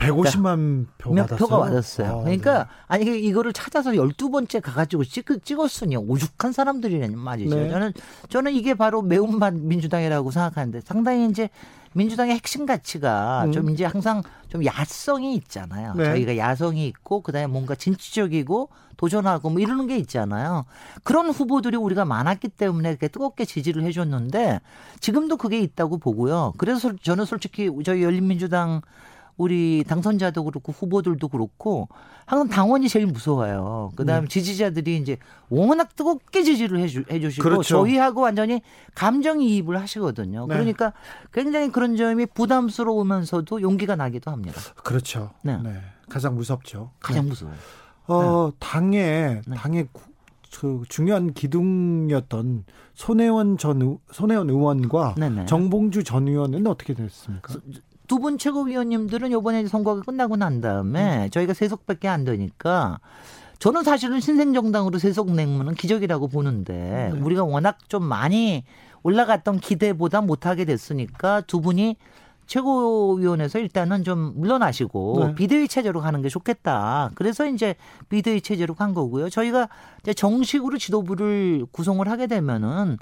150만 0.00 0.86
표몇 0.98 1.28
받았어요. 1.28 1.48
표가 1.48 1.58
받았어요. 1.64 2.08
아, 2.08 2.22
그러니까 2.22 2.58
네. 2.58 2.64
아니 2.88 3.04
그 3.04 3.14
이거를 3.16 3.52
찾아서 3.52 3.90
12번째 3.92 4.60
가가지고 4.60 5.04
찍, 5.04 5.26
찍었으니 5.44 5.96
오죽한 5.96 6.52
사람들이라는 6.52 7.18
말이죠. 7.18 7.54
네. 7.54 7.70
저는 7.70 7.92
저는 8.28 8.52
이게 8.52 8.74
바로 8.74 9.02
매운맛 9.02 9.54
민주당이라고 9.54 10.30
생각하는데 10.30 10.80
상당히 10.80 11.28
이제 11.28 11.50
민주당의 11.92 12.36
핵심 12.36 12.66
가치가 12.66 13.44
음. 13.46 13.52
좀 13.52 13.70
이제 13.70 13.84
항상 13.84 14.22
좀 14.48 14.64
야성이 14.64 15.34
있잖아요. 15.36 15.94
네. 15.94 16.04
저희가 16.04 16.36
야성이 16.36 16.86
있고 16.86 17.20
그다음에 17.20 17.46
뭔가 17.48 17.74
진취적이고 17.74 18.68
도전하고 18.96 19.50
뭐 19.50 19.60
이러는 19.60 19.86
게 19.86 19.96
있잖아요. 19.96 20.66
그런 21.02 21.30
후보들이 21.30 21.76
우리가 21.76 22.04
많았기 22.04 22.50
때문에 22.50 22.90
이렇게 22.90 23.08
뜨겁게 23.08 23.44
지지를 23.44 23.82
해줬는데 23.84 24.60
지금도 25.00 25.36
그게 25.36 25.58
있다고 25.58 25.98
보고요. 25.98 26.52
그래서 26.58 26.92
저는 27.02 27.24
솔직히 27.24 27.70
저희 27.84 28.02
열린민주당 28.02 28.82
우리 29.44 29.84
당선자도 29.88 30.44
그렇고 30.44 30.70
후보들도 30.70 31.26
그렇고 31.28 31.88
항상 32.26 32.48
당원이 32.48 32.90
제일 32.90 33.06
무서워요. 33.06 33.90
그다음에 33.96 34.26
네. 34.26 34.28
지지자들이 34.28 34.98
이제 34.98 35.16
워낙 35.48 35.96
뜨겁게 35.96 36.42
지지를 36.42 36.78
해주, 36.80 37.04
해주시고 37.10 37.42
그렇죠. 37.42 37.62
저희하고 37.62 38.20
완전히 38.20 38.60
감정이입을 38.94 39.80
하시거든요. 39.80 40.46
네. 40.46 40.54
그러니까 40.54 40.92
굉장히 41.32 41.72
그런 41.72 41.96
점이 41.96 42.26
부담스러우면서도 42.26 43.62
용기가 43.62 43.96
나기도 43.96 44.30
합니다. 44.30 44.60
그렇죠. 44.84 45.30
네. 45.40 45.56
네. 45.62 45.80
가장 46.10 46.34
무섭죠. 46.34 46.90
가장 47.00 47.26
무서워요. 47.26 47.56
어, 48.08 48.52
당의 48.58 49.40
네. 49.46 49.56
당의 49.56 49.88
구- 49.90 50.02
그 50.60 50.82
중요한 50.90 51.32
기둥이었던 51.32 52.64
손혜원 52.92 53.56
전 53.56 53.80
의- 53.80 53.98
손혜원 54.12 54.50
의원과 54.50 55.14
네네. 55.16 55.46
정봉주 55.46 56.04
전 56.04 56.28
의원은 56.28 56.66
어떻게 56.66 56.92
됐습니까? 56.92 57.54
두 58.10 58.18
분 58.18 58.38
최고위원님들은 58.38 59.30
이번에 59.30 59.68
선거가 59.68 60.02
끝나고 60.02 60.34
난 60.34 60.60
다음에 60.60 61.26
음. 61.26 61.30
저희가 61.30 61.54
세 61.54 61.68
석밖에 61.68 62.08
안 62.08 62.24
되니까 62.24 62.98
저는 63.60 63.84
사실은 63.84 64.18
신생정당으로 64.18 64.98
세석 64.98 65.30
맹문은 65.30 65.74
기적이라고 65.76 66.26
보는데 66.26 67.10
네. 67.14 67.20
우리가 67.20 67.44
워낙 67.44 67.78
좀 67.88 68.02
많이 68.02 68.64
올라갔던 69.04 69.60
기대보다 69.60 70.22
못하게 70.22 70.64
됐으니까 70.64 71.42
두 71.42 71.60
분이 71.60 71.96
최고위원회에서 72.46 73.60
일단은 73.60 74.02
좀 74.02 74.32
물러나시고 74.34 75.24
네. 75.26 75.34
비대위 75.36 75.68
체제로 75.68 76.00
가는 76.00 76.20
게 76.20 76.28
좋겠다. 76.28 77.12
그래서 77.14 77.46
이제 77.46 77.76
비대위 78.08 78.40
체제로 78.40 78.74
간 78.74 78.92
거고요. 78.92 79.30
저희가 79.30 79.68
이제 80.02 80.12
정식으로 80.14 80.78
지도부를 80.78 81.64
구성을 81.70 82.06
하게 82.08 82.26
되면은 82.26 82.98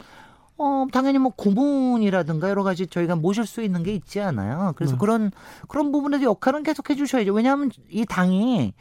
어, 0.59 0.87
당연히 0.93 1.19
뭐 1.19 1.33
고문이라든가 1.37 2.51
여러 2.51 2.63
가지 2.65 2.87
저희가 2.87 3.17
모실 3.17 3.47
수 3.47 3.63
있는 3.63 3.83
게 3.83 3.95
있지 3.95 4.21
않아요. 4.21 4.73
그래서 4.77 4.95
네. 4.95 4.99
그런, 4.99 5.31
그런 5.69 5.93
부분에서 5.93 6.25
역할은 6.25 6.65
계속 6.65 6.91
해주셔야죠. 6.91 7.33
왜냐하면 7.33 7.71
이 7.89 8.05
당이 8.05 8.75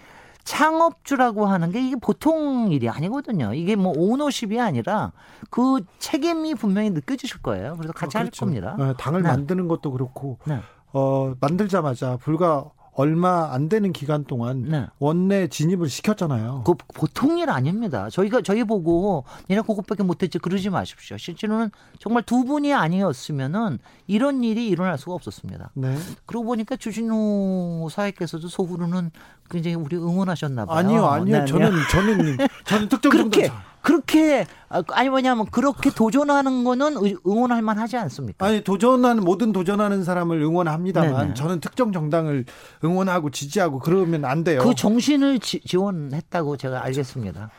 창업주라고 0.43 1.45
하는 1.45 1.71
게 1.71 1.85
이게 1.85 1.95
보통 1.97 2.71
일이 2.71 2.89
아니거든요. 2.89 3.53
이게 3.53 3.75
뭐 3.75 3.93
오너십이 3.95 4.59
아니라 4.59 5.11
그 5.49 5.81
책임이 5.99 6.55
분명히 6.55 6.89
느껴지실 6.89 7.41
거예요. 7.41 7.75
그래서 7.75 7.93
같이 7.93 8.17
어, 8.17 8.19
할 8.21 8.27
그렇죠. 8.27 8.45
겁니다. 8.45 8.75
어, 8.79 8.93
당을 8.97 9.23
네. 9.23 9.29
만드는 9.29 9.67
것도 9.67 9.91
그렇고 9.91 10.39
네. 10.45 10.59
어, 10.93 11.33
만들자마자 11.41 12.17
불과 12.17 12.71
얼마 12.97 13.53
안 13.53 13.69
되는 13.69 13.93
기간 13.93 14.25
동안 14.25 14.63
네. 14.63 14.87
원내 14.97 15.49
진입을 15.49 15.87
시켰잖아요. 15.87 16.63
그 16.65 16.73
보통 16.95 17.37
일 17.37 17.51
아닙니다. 17.51 18.09
저희가 18.09 18.41
저희 18.41 18.63
보고 18.63 19.23
얘네 19.51 19.61
그것밖에 19.61 20.01
못했지 20.01 20.39
그러지 20.39 20.71
마십시오. 20.71 21.15
실제로는 21.15 21.69
정말 21.99 22.23
두 22.23 22.43
분이 22.43 22.73
아니었으면은 22.73 23.77
이런 24.07 24.43
일이 24.43 24.67
일어날 24.67 24.97
수가 24.97 25.13
없었습니다. 25.13 25.69
네. 25.75 25.95
그러고 26.25 26.47
보니까 26.47 26.75
주진우 26.75 27.87
사회께서도 27.91 28.47
속으로는 28.47 29.11
굉장히 29.51 29.75
우리 29.75 29.95
응원하셨나 29.95 30.65
봐요. 30.65 30.77
아니요, 30.77 31.05
아니요. 31.05 31.39
네, 31.41 31.45
저는 31.45 31.71
저는 31.91 32.37
저는 32.65 32.89
특정 32.89 33.11
그렇게 33.11 33.43
정당 33.43 33.63
그렇게 33.87 34.45
아, 34.67 34.83
아니 34.89 35.07
뭐냐면 35.07 35.45
그렇게 35.45 35.89
도전하는 35.89 36.65
거는 36.65 36.97
의- 37.05 37.15
응원할 37.25 37.61
만하지 37.61 37.95
않습니까? 37.95 38.45
아니 38.45 38.61
도전하는 38.61 39.23
모든 39.23 39.53
도전하는 39.53 40.03
사람을 40.03 40.41
응원합니다만 40.41 41.13
네네. 41.21 41.33
저는 41.35 41.61
특정 41.61 41.93
정당을 41.93 42.43
응원하고 42.83 43.29
지지하고 43.29 43.79
그러면 43.79 44.25
안 44.25 44.43
돼요. 44.43 44.59
그 44.61 44.75
정신을 44.75 45.39
지, 45.39 45.61
지원했다고 45.61 46.57
제가 46.57 46.83
알겠습니다. 46.83 47.49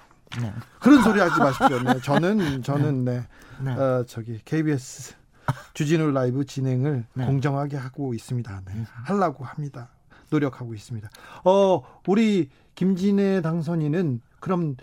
네. 0.43 0.53
그런 0.81 1.03
소리 1.03 1.19
하지 1.19 1.41
마십시오. 1.41 1.83
네, 1.83 1.99
저는 2.03 2.61
저는 2.62 3.05
네. 3.07 3.27
네. 3.62 3.73
어, 3.73 4.05
저기 4.07 4.38
KBS 4.45 5.14
주진우 5.73 6.11
라이브 6.11 6.45
진행을 6.45 7.07
네. 7.14 7.25
공정하게 7.25 7.79
하고 7.79 8.12
있습니다. 8.12 8.62
네. 8.67 8.85
하려고 9.05 9.47
합니다. 9.47 9.88
노력하고 10.29 10.75
있습니다. 10.75 11.09
어, 11.45 11.83
우리 12.07 12.51
김진애 12.75 13.41
당선인은 13.41 14.21
그럼 14.41 14.77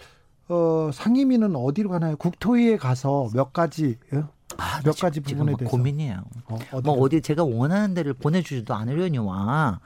어, 0.48 0.90
상임위는 0.94 1.56
어디로 1.56 1.90
가나요? 1.90 2.16
국토위에 2.18 2.78
가서 2.78 3.30
몇 3.34 3.52
가지 3.54 3.98
어? 4.14 4.30
아, 4.58 4.82
몇 4.84 4.98
가지 4.98 5.22
지금 5.22 5.40
부분에 5.40 5.52
뭐 5.52 5.58
대해서 5.58 5.72
고민이에요. 5.72 6.24
어, 6.72 6.82
뭐? 6.84 6.94
어디 7.00 7.22
제가 7.22 7.44
원하는 7.44 7.94
데를 7.94 8.14
보내주지도 8.14 8.74
않으려니와 8.74 9.80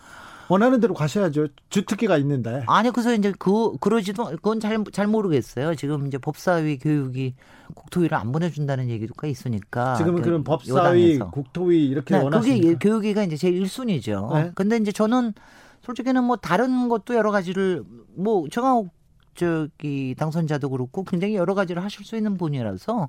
원하는 0.50 0.80
대로 0.80 0.96
가셔야죠. 0.96 1.48
주특기가 1.70 2.18
있는데. 2.18 2.64
아니 2.68 2.90
그래서 2.92 3.14
이제 3.14 3.32
그 3.38 3.78
그러지도 3.80 4.26
그건 4.26 4.60
잘 4.60 4.84
잘 4.92 5.08
모르겠어요. 5.08 5.76
지금 5.76 6.08
이제 6.08 6.18
법사위 6.18 6.80
교육이 6.80 7.36
국토위를 7.76 8.18
안 8.18 8.32
보내준다는 8.32 8.90
얘기가 8.90 9.28
있으니까 9.28 9.96
지금은 9.96 10.22
그 10.22 10.30
그럼 10.30 10.44
법사위, 10.44 10.78
여당에서. 10.78 11.30
국토위 11.32 11.86
이렇게 11.88 12.16
네, 12.18 12.24
원하시니까. 12.24 12.68
그게 12.68 12.76
교육위가 12.80 13.24
이제 13.24 13.38
제일 13.38 13.64
1순위죠. 13.64 14.34
네. 14.34 14.52
근데 14.56 14.78
이제 14.78 14.92
저는 14.92 15.34
솔직히는 15.84 16.24
뭐 16.24 16.36
다른 16.36 16.90
것도 16.90 17.16
여러 17.16 17.32
가지를 17.32 17.84
뭐 18.16 18.48
정하고 18.50 18.90
저기 19.44 20.16
당선자도 20.18 20.70
그렇고 20.70 21.06
굉장히 21.06 21.36
여러 21.36 21.54
가지를 21.56 21.82
하실 21.82 22.04
수 22.06 22.18
있는 22.18 22.38
분이라서 22.38 23.08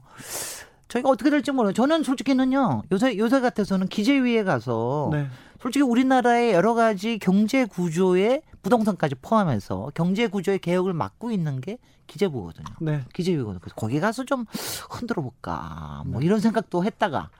저희가 0.86 1.08
어떻게 1.08 1.28
될지 1.30 1.50
몰라요. 1.50 1.72
저는 1.72 2.04
솔직히는요. 2.04 2.82
요새 2.92 3.18
요새 3.18 3.40
같아서는 3.40 3.88
기재위에 3.88 4.44
가서 4.44 5.10
네. 5.12 5.26
솔직히 5.60 5.82
우리나라의 5.82 6.52
여러 6.52 6.74
가지 6.74 7.18
경제 7.18 7.64
구조의 7.64 8.42
부동산까지 8.62 9.16
포함해서 9.22 9.90
경제 9.94 10.28
구조의 10.28 10.60
개혁을 10.60 10.92
맡고 10.92 11.32
있는 11.32 11.60
게 11.60 11.78
기재부거든요. 12.06 12.66
네. 12.80 13.02
기재위거든요. 13.12 13.58
그래서 13.60 13.74
거기 13.74 13.98
가서 13.98 14.24
좀 14.24 14.44
흔들어 14.90 15.22
볼까. 15.22 16.02
뭐 16.06 16.22
이런 16.22 16.38
생각도 16.40 16.84
했다가 16.84 17.30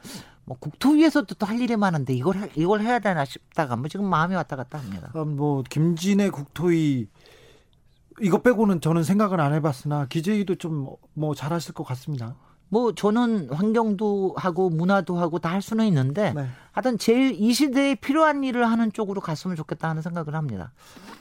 뭐 0.45 0.57
국토위에서도 0.59 1.33
또 1.37 1.47
할 1.47 1.61
일이 1.61 1.77
많은데 1.77 2.13
이걸 2.15 2.37
해- 2.37 2.51
이걸 2.57 2.81
해야 2.81 2.99
되나 2.99 3.25
싶다가 3.25 3.77
뭐 3.77 3.89
지금 3.89 4.07
마음이 4.09 4.35
왔다 4.35 4.57
갔다 4.57 4.79
합니다. 4.79 5.11
아, 5.15 5.25
뭐 5.25 5.63
김진애 5.69 6.31
국토위 6.31 7.07
이거 8.21 8.39
빼고는 8.43 8.81
저는 8.81 9.03
생각을 9.05 9.41
안 9.41 9.53
해봤으나 9.55 10.07
기재위도 10.07 10.57
좀 10.57 10.87
뭐 11.15 11.35
잘하실 11.35 11.75
것 11.75 11.85
같습니다. 11.85 12.35
뭐 12.69 12.95
저는 12.95 13.51
환경도 13.53 14.35
하고 14.37 14.71
문화도 14.71 15.19
하고 15.19 15.39
다 15.41 15.51
할 15.51 15.61
수는 15.61 15.87
있는데 15.87 16.33
네. 16.33 16.47
하여튼 16.73 16.99
제일 16.99 17.33
이 17.33 17.53
시대에 17.53 17.97
필요한 17.97 18.45
일을 18.45 18.65
하는 18.71 18.93
쪽으로 18.93 19.21
갔으면 19.21 19.57
좋겠다 19.57 19.89
하는 19.91 20.03
생각을 20.03 20.35
합니다. 20.37 20.73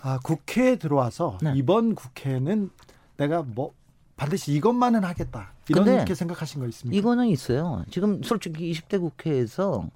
아 0.02 0.20
국회에 0.24 0.76
들어와서 0.78 1.38
네. 1.42 1.54
이번 1.56 1.96
국회는 1.96 2.70
내가 3.18 3.42
뭐 3.44 3.74
반드시 4.16 4.54
이것만은 4.54 5.04
하겠다 5.04 5.54
이렇게 5.96 6.14
생각하신 6.14 6.62
거 6.62 6.68
있습니까? 6.68 6.98
이거는 6.98 7.28
있어요. 7.28 7.84
지금 7.90 8.22
솔직히 8.22 8.72
20대 8.72 9.00
국회에서 9.00 9.90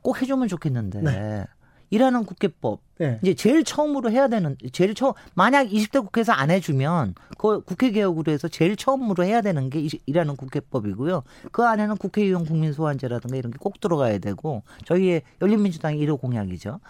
꼭 0.00 0.20
해주면 0.22 0.48
좋겠는데 0.48 1.02
네. 1.02 1.44
일하는 1.92 2.24
국회법 2.24 2.80
네. 2.98 3.18
이제 3.22 3.34
제일 3.34 3.64
처음으로 3.64 4.10
해야 4.10 4.26
되는 4.26 4.56
제일 4.72 4.94
처음 4.94 5.12
만약 5.34 5.64
20대 5.68 6.00
국회에서 6.02 6.32
안 6.32 6.50
해주면 6.50 7.14
그 7.36 7.60
국회 7.60 7.90
개혁으로 7.90 8.32
해서 8.32 8.48
제일 8.48 8.76
처음으로 8.76 9.24
해야 9.24 9.42
되는 9.42 9.68
게 9.68 9.80
이- 9.80 9.90
일하는 10.06 10.36
국회법이고요. 10.36 11.22
그 11.52 11.64
안에는 11.64 11.98
국회의원 11.98 12.46
국민소환제라든가 12.46 13.36
이런 13.36 13.52
게 13.52 13.58
꼭 13.58 13.78
들어가야 13.78 14.18
되고 14.18 14.62
저희의 14.86 15.20
열린민주당의 15.42 16.00
1호 16.06 16.18
공약이죠. 16.18 16.80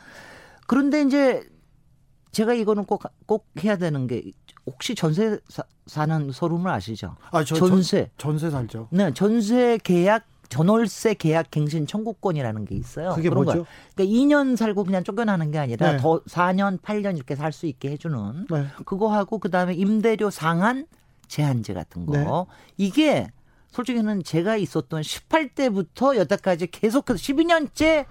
그런데 0.68 1.02
이제 1.02 1.42
제가 2.30 2.54
이거는 2.54 2.84
꼭 2.84 3.02
꼭 3.26 3.46
해야 3.64 3.76
되는 3.76 4.06
게 4.06 4.22
혹시 4.66 4.94
전세 4.94 5.38
사, 5.48 5.64
사는 5.86 6.30
소름을 6.30 6.70
아시죠? 6.70 7.16
아, 7.32 7.42
저, 7.42 7.56
전세. 7.56 8.10
전, 8.16 8.38
전세 8.38 8.50
살죠. 8.50 8.86
네, 8.92 9.12
전세 9.12 9.78
계약 9.82 10.24
전월세 10.52 11.14
계약 11.14 11.50
갱신 11.50 11.86
청구권이라는 11.86 12.66
게 12.66 12.74
있어요. 12.74 13.14
그게 13.14 13.30
그런 13.30 13.44
뭐죠? 13.44 13.64
거야. 13.64 13.72
그러니까 13.94 14.14
2년 14.18 14.56
살고 14.56 14.84
그냥 14.84 15.02
쫓겨나는 15.02 15.50
게 15.50 15.58
아니라 15.58 15.92
네. 15.92 15.96
더 15.98 16.20
4년, 16.24 16.78
8년 16.80 17.16
이렇게 17.16 17.34
살 17.36 17.52
수 17.52 17.64
있게 17.66 17.90
해주는 17.92 18.46
네. 18.50 18.66
그거 18.84 19.12
하고 19.12 19.38
그 19.38 19.50
다음에 19.50 19.72
임대료 19.74 20.28
상한 20.30 20.86
제한제 21.26 21.72
같은 21.72 22.04
거 22.04 22.12
네. 22.12 22.26
이게 22.76 23.28
솔직히는 23.70 24.22
제가 24.24 24.56
있었던 24.56 25.00
18대부터 25.00 26.16
여태까지 26.16 26.66
계속해서 26.70 27.18
12년째 27.18 28.04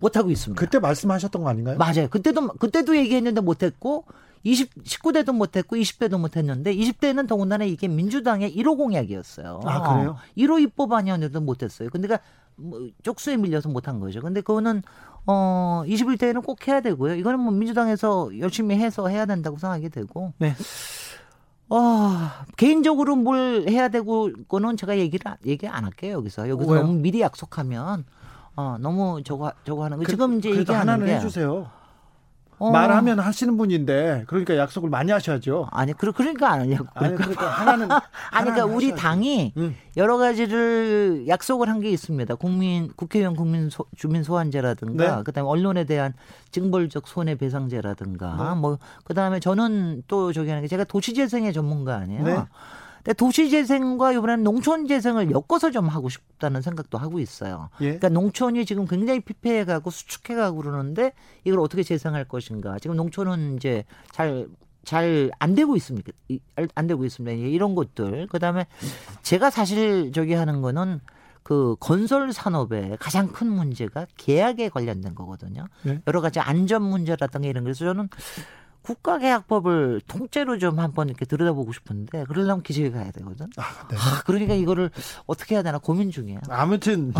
못 0.00 0.16
하고 0.18 0.30
있습니다. 0.30 0.60
그때 0.60 0.78
말씀하셨던 0.78 1.42
거 1.42 1.48
아닌가요? 1.48 1.78
맞아요. 1.78 2.08
그때도 2.10 2.48
그때도 2.58 2.96
얘기했는데 2.98 3.40
못 3.40 3.62
했고 3.62 4.04
20 4.44 4.74
19대도 4.84 5.32
못했고 5.34 5.76
20대도 5.76 6.18
못했는데 6.18 6.74
20대는 6.74 7.26
더군다나 7.28 7.64
이게 7.64 7.88
민주당의 7.88 8.54
1호 8.56 8.76
공약이었어요. 8.76 9.60
아, 9.64 9.94
그래요? 9.94 10.16
1호 10.36 10.60
입법 10.62 10.92
아니었는데도 10.92 11.40
못했어요. 11.40 11.88
근데 11.90 12.08
그뭐 12.08 12.88
쪽수에 13.02 13.36
밀려서 13.36 13.68
못한 13.68 14.00
거죠. 14.00 14.20
근데 14.20 14.40
그거는 14.40 14.82
어 15.26 15.82
21대에는 15.86 16.44
꼭 16.44 16.66
해야 16.68 16.80
되고요. 16.80 17.14
이거는 17.16 17.40
뭐 17.40 17.52
민주당에서 17.52 18.30
열심히 18.38 18.76
해서 18.76 19.08
해야 19.08 19.26
된다고 19.26 19.58
생각이 19.58 19.88
되고. 19.90 20.32
네. 20.38 20.54
어, 21.70 22.30
개인적으로 22.56 23.14
뭘 23.16 23.66
해야 23.68 23.88
되고 23.88 24.30
거는 24.48 24.78
제가 24.78 24.96
얘기를 24.96 25.30
안- 25.30 25.36
얘기 25.44 25.68
안 25.68 25.84
할게요 25.84 26.14
여기서 26.14 26.48
여기서 26.48 26.72
왜요? 26.72 26.82
너무 26.82 26.94
미리 26.98 27.20
약속하면 27.20 28.06
어 28.56 28.76
너무 28.80 29.22
저거 29.22 29.52
저거 29.64 29.84
하는 29.84 29.98
거 29.98 30.04
그- 30.04 30.10
지금 30.12 30.38
이제 30.38 30.48
얘기하는 30.50 30.80
하나는 30.80 31.06
게 31.06 31.16
해주세요. 31.16 31.70
어, 32.58 32.70
말하면 32.70 33.20
하시는 33.20 33.56
분인데 33.56 34.24
그러니까 34.26 34.56
약속을 34.56 34.90
많이 34.90 35.12
하셔야죠. 35.12 35.68
아니 35.70 35.92
그러 35.92 36.12
그러니까 36.12 36.50
안 36.52 36.60
하려고 36.60 36.86
아니 36.94 37.14
그러니까 37.16 37.46
하나는 37.48 37.88
아니 38.30 38.50
그러니까 38.50 38.64
우리 38.66 38.86
하셔야죠. 38.90 38.96
당이 39.02 39.52
응. 39.56 39.74
여러 39.96 40.16
가지를 40.18 41.24
약속을 41.28 41.68
한 41.68 41.78
게 41.78 41.90
있습니다. 41.90 42.34
국민 42.34 42.90
국회의원 42.96 43.36
국민 43.36 43.70
소, 43.70 43.84
주민 43.96 44.24
소환제라든가 44.24 45.16
네. 45.18 45.22
그다음에 45.22 45.48
언론에 45.48 45.84
대한 45.84 46.12
징벌적 46.50 47.06
손해 47.06 47.36
배상제라든가 47.36 48.54
네. 48.54 48.60
뭐 48.60 48.78
그다음에 49.04 49.38
저는 49.38 50.02
또 50.08 50.32
저기 50.32 50.48
하는 50.48 50.62
게 50.62 50.68
제가 50.68 50.82
도시재생의 50.84 51.52
전문가 51.52 51.96
아니에요. 51.96 52.24
네. 52.24 52.36
근데 53.08 53.16
도시 53.16 53.48
재생과 53.48 54.12
이번에는 54.12 54.44
농촌 54.44 54.86
재생을 54.86 55.30
엮어서 55.30 55.70
좀 55.70 55.88
하고 55.88 56.10
싶다는 56.10 56.60
생각도 56.60 56.98
하고 56.98 57.18
있어요. 57.20 57.70
예. 57.80 57.84
그러니까 57.86 58.10
농촌이 58.10 58.66
지금 58.66 58.86
굉장히 58.86 59.20
피폐해가고 59.20 59.88
수축해가고 59.88 60.58
그러는데 60.58 61.14
이걸 61.44 61.60
어떻게 61.60 61.82
재생할 61.82 62.24
것인가. 62.26 62.78
지금 62.78 62.96
농촌은 62.96 63.56
이제 63.56 63.84
잘 64.12 64.46
잘 64.84 65.30
안 65.38 65.54
되고 65.54 65.74
있습니까? 65.76 66.12
이- 66.28 66.40
안 66.74 66.86
되고 66.86 67.04
있습니다. 67.06 67.38
예, 67.38 67.48
이런 67.50 67.74
것들. 67.74 68.26
그다음에 68.28 68.66
제가 69.22 69.48
사실 69.50 70.12
저기 70.12 70.34
하는 70.34 70.60
거는 70.62 71.00
그 71.42 71.76
건설 71.80 72.30
산업의 72.32 72.98
가장 73.00 73.28
큰 73.28 73.48
문제가 73.48 74.06
계약에 74.18 74.68
관련된 74.68 75.14
거거든요. 75.14 75.66
네. 75.82 76.00
여러 76.06 76.20
가지 76.20 76.40
안전 76.40 76.82
문제라든가 76.82 77.48
이런 77.48 77.64
거. 77.64 77.68
그래서 77.68 77.84
저는 77.86 78.08
국가계약법을 78.88 80.00
통째로 80.08 80.58
좀 80.58 80.78
한번 80.78 81.08
이렇게 81.08 81.26
들여다보고 81.26 81.72
싶은데 81.72 82.24
그러려면 82.24 82.62
기재위 82.62 82.90
가야 82.90 83.10
되거든. 83.12 83.46
아, 83.58 83.86
네. 83.88 83.96
아, 83.96 84.22
그러니까 84.24 84.54
이거를 84.54 84.90
어떻게 85.26 85.54
해야 85.54 85.62
되나 85.62 85.76
고민 85.76 86.10
중이에요. 86.10 86.40
아무튼 86.48 87.12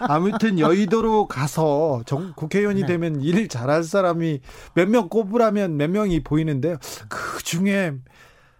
아무튼 0.00 0.58
여의도로 0.58 1.28
가서 1.28 2.02
정, 2.06 2.32
국회의원이 2.34 2.80
네. 2.82 2.86
되면 2.86 3.20
일 3.20 3.48
잘할 3.48 3.84
사람이 3.84 4.40
몇 4.74 4.86
명 4.88 5.08
꼽으라면 5.10 5.76
몇 5.76 5.90
명이 5.90 6.22
보이는데요. 6.22 6.78
그 7.10 7.42
중에 7.42 7.92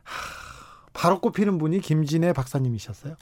하, 0.02 0.90
바로 0.92 1.20
꼽히는 1.20 1.56
분이 1.56 1.80
김진애 1.80 2.32
박사님이셨어요. 2.34 3.14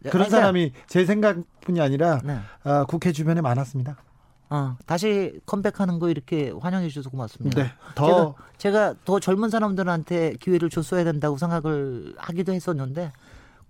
그런 0.00 0.12
그러니까, 0.12 0.36
사람이 0.36 0.72
제 0.86 1.04
생각뿐이 1.04 1.80
아니라 1.80 2.20
네. 2.24 2.38
아, 2.64 2.84
국회 2.86 3.12
주변에 3.12 3.40
많았습니다. 3.42 3.96
어, 4.48 4.76
다시 4.86 5.40
컴백하는 5.46 5.98
거 5.98 6.08
이렇게 6.08 6.50
환영해 6.50 6.88
주셔서 6.88 7.10
고맙습니다. 7.10 7.62
네, 7.62 7.72
더 7.94 8.06
제가, 8.06 8.34
제가 8.58 8.94
더 9.04 9.18
젊은 9.18 9.50
사람들한테 9.50 10.36
기회를 10.40 10.70
줬어야 10.70 11.04
된다고 11.04 11.36
생각을 11.36 12.14
하기도 12.16 12.52
했었는데 12.52 13.12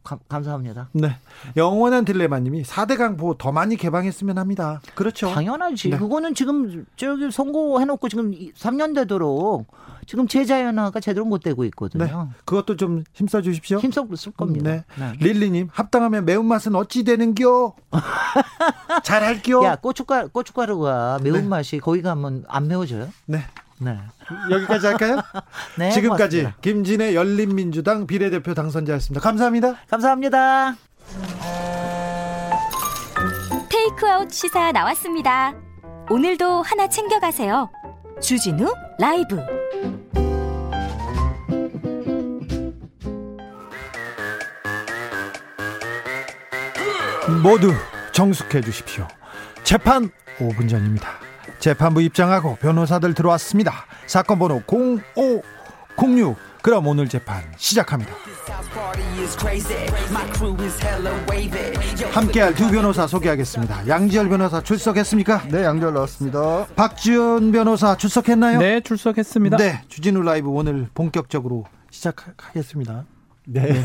감, 0.07 0.19
감사합니다. 0.29 0.88
네. 0.92 1.19
영원한 1.57 2.05
딜레마님이 2.05 2.62
4대 2.62 2.97
강보 2.97 3.35
더 3.35 3.51
많이 3.51 3.77
개방했으면 3.77 4.38
합니다. 4.38 4.81
그렇죠. 4.95 5.29
당연하지. 5.31 5.90
네. 5.90 5.99
그거는 5.99 6.35
지금 6.35 6.87
저기 6.97 7.31
선고해놓고 7.31 8.09
지금 8.09 8.31
3년 8.31 8.95
되도록 8.95 9.66
지금 10.07 10.29
제자연화가 10.29 11.01
제대로 11.01 11.25
못 11.25 11.42
되고 11.42 11.64
있거든요. 11.64 12.05
네. 12.05 12.12
그것도 12.45 12.77
좀 12.77 13.03
힘써 13.12 13.42
주십시오. 13.42 13.79
힘써 13.81 14.07
쓸 14.14 14.33
겁니다. 14.33 14.71
네. 14.71 14.85
네. 14.97 15.12
릴리님 15.19 15.69
합당하면 15.73 16.25
매운맛은 16.25 16.77
어찌 16.77 17.03
되는겨? 17.03 17.75
잘할겨? 19.03 19.64
야 19.64 19.77
고춧가루 19.77 20.29
고춧가루가 20.29 21.19
매운맛이 21.23 21.81
거기 21.81 22.03
가면 22.03 22.45
안 22.47 22.69
매워져요? 22.69 23.09
네. 23.27 23.40
네. 23.79 23.99
여기까지 24.51 24.87
할까요? 24.87 25.21
네. 25.77 25.91
지금까지 25.91 26.39
고맙습니다. 26.39 26.61
김진애 26.62 27.15
열린민주당 27.15 28.07
비례대표 28.07 28.55
당선자였습니다. 28.55 29.21
감사합니다. 29.21 29.75
감사합니다. 29.89 30.77
테이크아웃 33.69 34.33
시사 34.33 34.73
나왔습니다. 34.73 35.55
오늘도 36.11 36.62
하나 36.62 36.89
챙겨가세요. 36.89 37.71
주진우 38.21 38.73
라이브. 38.99 39.41
모두 47.43 47.73
정숙해 48.12 48.61
주십시오. 48.61 49.07
재판 49.65 50.11
5분 50.39 50.69
전입니다. 50.69 51.26
재판부 51.59 52.03
입장하고 52.03 52.57
변호사들 52.57 53.14
들어왔습니다. 53.14 53.73
사건 54.07 54.38
번호 54.38 54.62
0506. 54.66 56.37
그럼 56.62 56.87
오늘 56.88 57.09
재판 57.09 57.42
시작합니다. 57.57 58.12
함께할 62.12 62.55
두 62.55 62.69
변호사 62.71 63.07
소개하겠습니다. 63.07 63.87
양지열 63.87 64.29
변호사 64.29 64.61
출석했습니까? 64.61 65.49
네, 65.49 65.62
양지열 65.64 65.95
나왔습니다. 65.95 66.66
박지원 66.75 67.53
변호사 67.53 67.97
출석했나요? 67.97 68.59
네, 68.59 68.81
출석했습니다. 68.81 69.57
네, 69.59 69.83
주진우 69.88 70.23
라이브 70.23 70.49
오늘 70.49 70.88
본격적으로 70.92 71.66
시작하겠습니다. 71.90 73.05
네. 73.47 73.85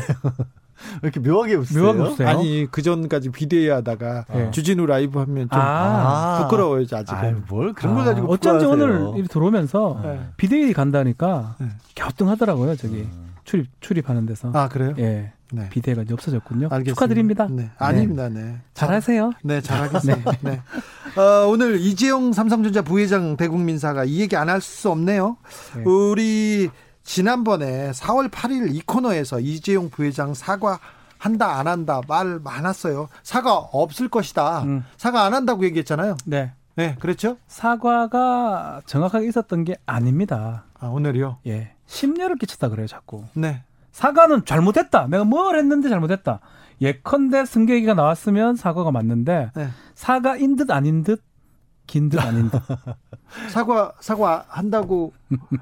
왜 1.02 1.10
이렇게 1.10 1.20
묘하게 1.20 1.54
웃으세요? 1.54 1.82
묘하게 1.84 2.00
웃으세요. 2.00 2.28
아니 2.28 2.66
그 2.70 2.82
전까지 2.82 3.30
비대위 3.30 3.68
하다가 3.68 4.24
네. 4.32 4.50
주진우 4.50 4.86
라이브 4.86 5.18
하면 5.18 5.48
좀 5.50 5.60
아. 5.60 6.42
부끄러워요 6.42 6.82
아직은. 6.82 7.14
아유, 7.14 7.36
뭘 7.48 7.72
그런 7.72 7.94
걸 7.94 8.04
가지고 8.04 8.32
어쩐지 8.32 8.64
부끄러워하세요. 8.66 9.08
오늘 9.10 9.24
이 9.24 9.28
들어오면서 9.28 10.00
네. 10.02 10.20
비대위 10.36 10.72
간다니까 10.72 11.56
네. 11.58 11.68
갸우뚱하더라고요. 11.96 12.76
저기 12.76 13.08
출입 13.44 13.66
출입하는 13.80 14.26
데서. 14.26 14.50
아 14.54 14.68
그래요? 14.68 14.94
예. 14.98 15.32
네. 15.54 15.68
비대위가 15.68 16.02
이제 16.02 16.14
없어졌군요. 16.14 16.68
알겠습니다. 16.70 16.94
축하드립니다. 16.94 17.46
네. 17.50 17.70
아닙니다. 17.76 18.28
네. 18.30 18.56
잘하세요. 18.72 19.32
네, 19.44 19.60
잘하겠습니다. 19.60 20.32
네. 20.40 20.60
어, 21.16 21.46
오늘 21.46 21.78
이재용 21.78 22.32
삼성전자 22.32 22.80
부회장 22.80 23.36
대국민사가 23.36 24.04
이 24.04 24.20
얘기 24.20 24.34
안 24.36 24.48
할 24.48 24.62
수 24.62 24.90
없네요. 24.90 25.36
네. 25.76 25.82
우리 25.84 26.70
지난번에 27.04 27.90
4월 27.92 28.30
8일 28.30 28.74
이 28.74 28.80
코너에서 28.82 29.40
이재용 29.40 29.90
부회장 29.90 30.34
사과 30.34 30.78
한다 31.18 31.58
안 31.58 31.68
한다 31.68 32.00
말 32.08 32.40
많았어요. 32.40 33.08
사과 33.22 33.54
없을 33.54 34.08
것이다. 34.08 34.62
음. 34.64 34.84
사과 34.96 35.22
안 35.24 35.34
한다고 35.34 35.64
얘기했잖아요. 35.64 36.16
네. 36.26 36.52
네, 36.74 36.96
그렇죠? 36.98 37.36
사과가 37.46 38.82
정확하게 38.86 39.28
있었던 39.28 39.64
게 39.64 39.76
아닙니다. 39.84 40.64
아, 40.80 40.86
오늘이요. 40.86 41.38
예. 41.46 41.74
심려를 41.86 42.36
끼쳤다 42.36 42.70
그래요, 42.70 42.86
자꾸. 42.86 43.24
네. 43.34 43.62
사과는 43.92 44.46
잘못했다. 44.46 45.06
내가 45.08 45.24
뭘 45.24 45.56
했는데 45.58 45.90
잘못했다. 45.90 46.40
예컨대 46.80 47.44
승계 47.44 47.74
얘기가 47.74 47.94
나왔으면 47.94 48.56
사과가 48.56 48.90
맞는데 48.90 49.50
네. 49.54 49.68
사과인 49.94 50.56
듯 50.56 50.70
아닌 50.70 51.02
듯 51.04 51.22
긴 51.92 52.08
듯 52.08 52.18
아닌 52.20 52.48
듯. 52.50 52.58
사과 53.50 53.92
사과 54.00 54.44
한다고 54.48 55.12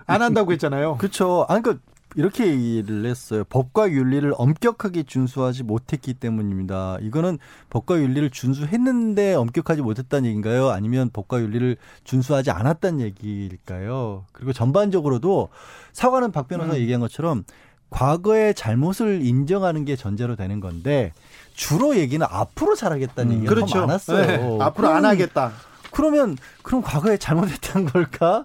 안 0.07 0.23
한다고 0.23 0.53
했잖아요. 0.53 0.97
그렇죠. 0.99 1.45
아니 1.49 1.61
그러니까 1.61 1.85
이렇게 2.14 2.47
얘기를 2.47 3.05
했어요. 3.07 3.45
법과 3.49 3.90
윤리를 3.90 4.33
엄격하게 4.37 5.05
준수하지 5.05 5.64
못했기 5.64 6.14
때문입니다. 6.14 6.99
이거는 7.01 7.38
법과 7.71 7.99
윤리를 7.99 8.31
준수했는데 8.31 9.35
엄격하지 9.35 9.83
못했다는 9.83 10.27
얘기인가요? 10.27 10.71
아니면 10.71 11.11
법과 11.12 11.40
윤리를 11.40 11.77
준수하지 12.05 12.51
않았다는 12.53 13.01
얘기일까요? 13.01 14.25
그리고 14.33 14.53
전반적으로도 14.53 15.49
사과는 15.93 16.31
박 16.33 16.47
변호사 16.49 16.71
가 16.71 16.77
음. 16.77 16.81
얘기한 16.81 17.01
것처럼 17.01 17.45
과거의 17.90 18.55
잘못을 18.55 19.25
인정하는 19.25 19.85
게 19.85 19.97
전제로 19.97 20.37
되는 20.37 20.61
건데 20.61 21.12
주로 21.55 21.97
얘기는 21.97 22.25
앞으로 22.29 22.77
잘하겠다는 22.77 23.31
음. 23.33 23.37
얘기가 23.38 23.55
그렇죠. 23.55 23.75
더 23.75 23.81
많았어요. 23.87 24.27
네, 24.27 24.59
앞으로 24.61 24.88
안 24.88 25.05
하겠다. 25.05 25.53
그러면 25.90 26.37
그럼 26.62 26.83
과거에 26.83 27.16
잘못했던 27.16 27.87
걸까? 27.87 28.44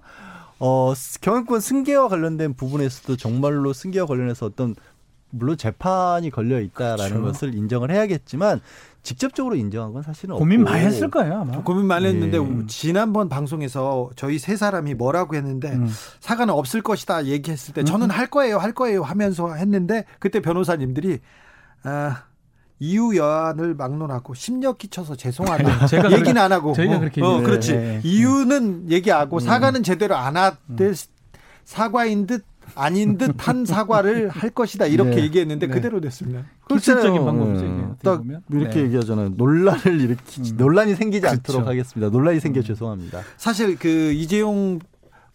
어, 0.60 0.94
경영권 1.22 1.60
승계와 1.60 2.08
관련된 2.08 2.54
부분에서도 2.54 3.18
정말로 3.18 3.74
승계와 3.74 4.06
관련해서 4.06 4.46
어떤 4.46 4.76
물론 5.30 5.58
재판이 5.58 6.30
걸려 6.30 6.62
있다라는 6.62 7.22
그렇죠. 7.22 7.24
것을 7.24 7.56
인정을 7.56 7.92
해야겠지만 7.92 8.62
직접적으로 9.04 9.56
인정한 9.56 9.94
건 9.94 10.02
사실은 10.02 10.36
고민 10.36 10.62
없고. 10.62 10.72
많이 10.72 10.86
했을 10.86 11.10
거예요, 11.12 11.42
아마. 11.42 11.62
고민 11.62 11.86
많이 11.86 12.08
했는데 12.08 12.38
예. 12.38 12.68
지난번 12.68 13.30
방송에서 13.30 14.10
저희 14.16 14.40
세 14.40 14.56
사람이 14.56 14.96
뭐라고 14.96 15.36
했는데 15.36 15.74
음. 15.74 15.90
사과는 16.22 16.54
없을 16.54 16.82
것이다 16.82 17.26
얘기했을 17.26 17.74
때 17.74 17.84
저는 17.84 18.10
할 18.10 18.28
거예요 18.28 18.58
할 18.58 18.72
거예요 18.74 19.04
하면서 19.04 19.54
했는데 19.54 20.06
그때 20.20 20.40
변호사님들이 20.40 21.20
아, 21.84 22.24
이유 22.80 23.16
여한을 23.16 23.74
막론하고 23.76 24.34
심려 24.34 24.74
끼쳐서 24.74 25.16
죄송하다 25.16 25.88
제가 25.88 26.12
얘기는 26.12 26.38
안 26.38 26.52
하고 26.52 26.74
저희가 26.74 26.98
어, 26.98 27.00
그렇게 27.00 27.22
어, 27.22 27.28
얘기를 27.34 27.46
그렇지. 27.46 27.72
예. 27.74 28.02
이유는 28.04 28.92
얘기하고 28.92 29.40
사과는 29.40 29.84
제대로 29.84 30.16
안 30.16 30.36
하듯 30.38 30.98
사과인 31.64 32.28
듯 32.28 32.46
아닌 32.74 33.18
듯한 33.18 33.64
사과를 33.66 34.30
할 34.30 34.50
것이다 34.50 34.88
이렇게 34.88 35.16
네. 35.18 35.24
얘기했는데 35.24 35.68
네. 35.68 35.74
그대로 35.74 36.02
됐습니다. 36.02 36.46
기술적인 36.68 37.12
그렇잖아요. 37.12 37.26
방법이죠. 37.26 37.66
음. 37.66 37.90
어떻게 37.92 38.04
딱 38.04 38.18
보면. 38.18 38.42
이렇게 38.52 38.76
네. 38.80 38.86
얘기하잖아요. 38.86 39.30
논란을 39.38 40.02
일으키지 40.02 40.54
음. 40.54 40.58
논란이 40.58 40.96
생기지 40.96 41.22
그렇죠. 41.22 41.38
않도록 41.38 41.68
하겠습니다. 41.68 42.10
논란이 42.12 42.40
생겨 42.40 42.62
죄송합니다. 42.62 43.22
사실 43.38 43.78
그 43.78 43.88
이재용 44.14 44.80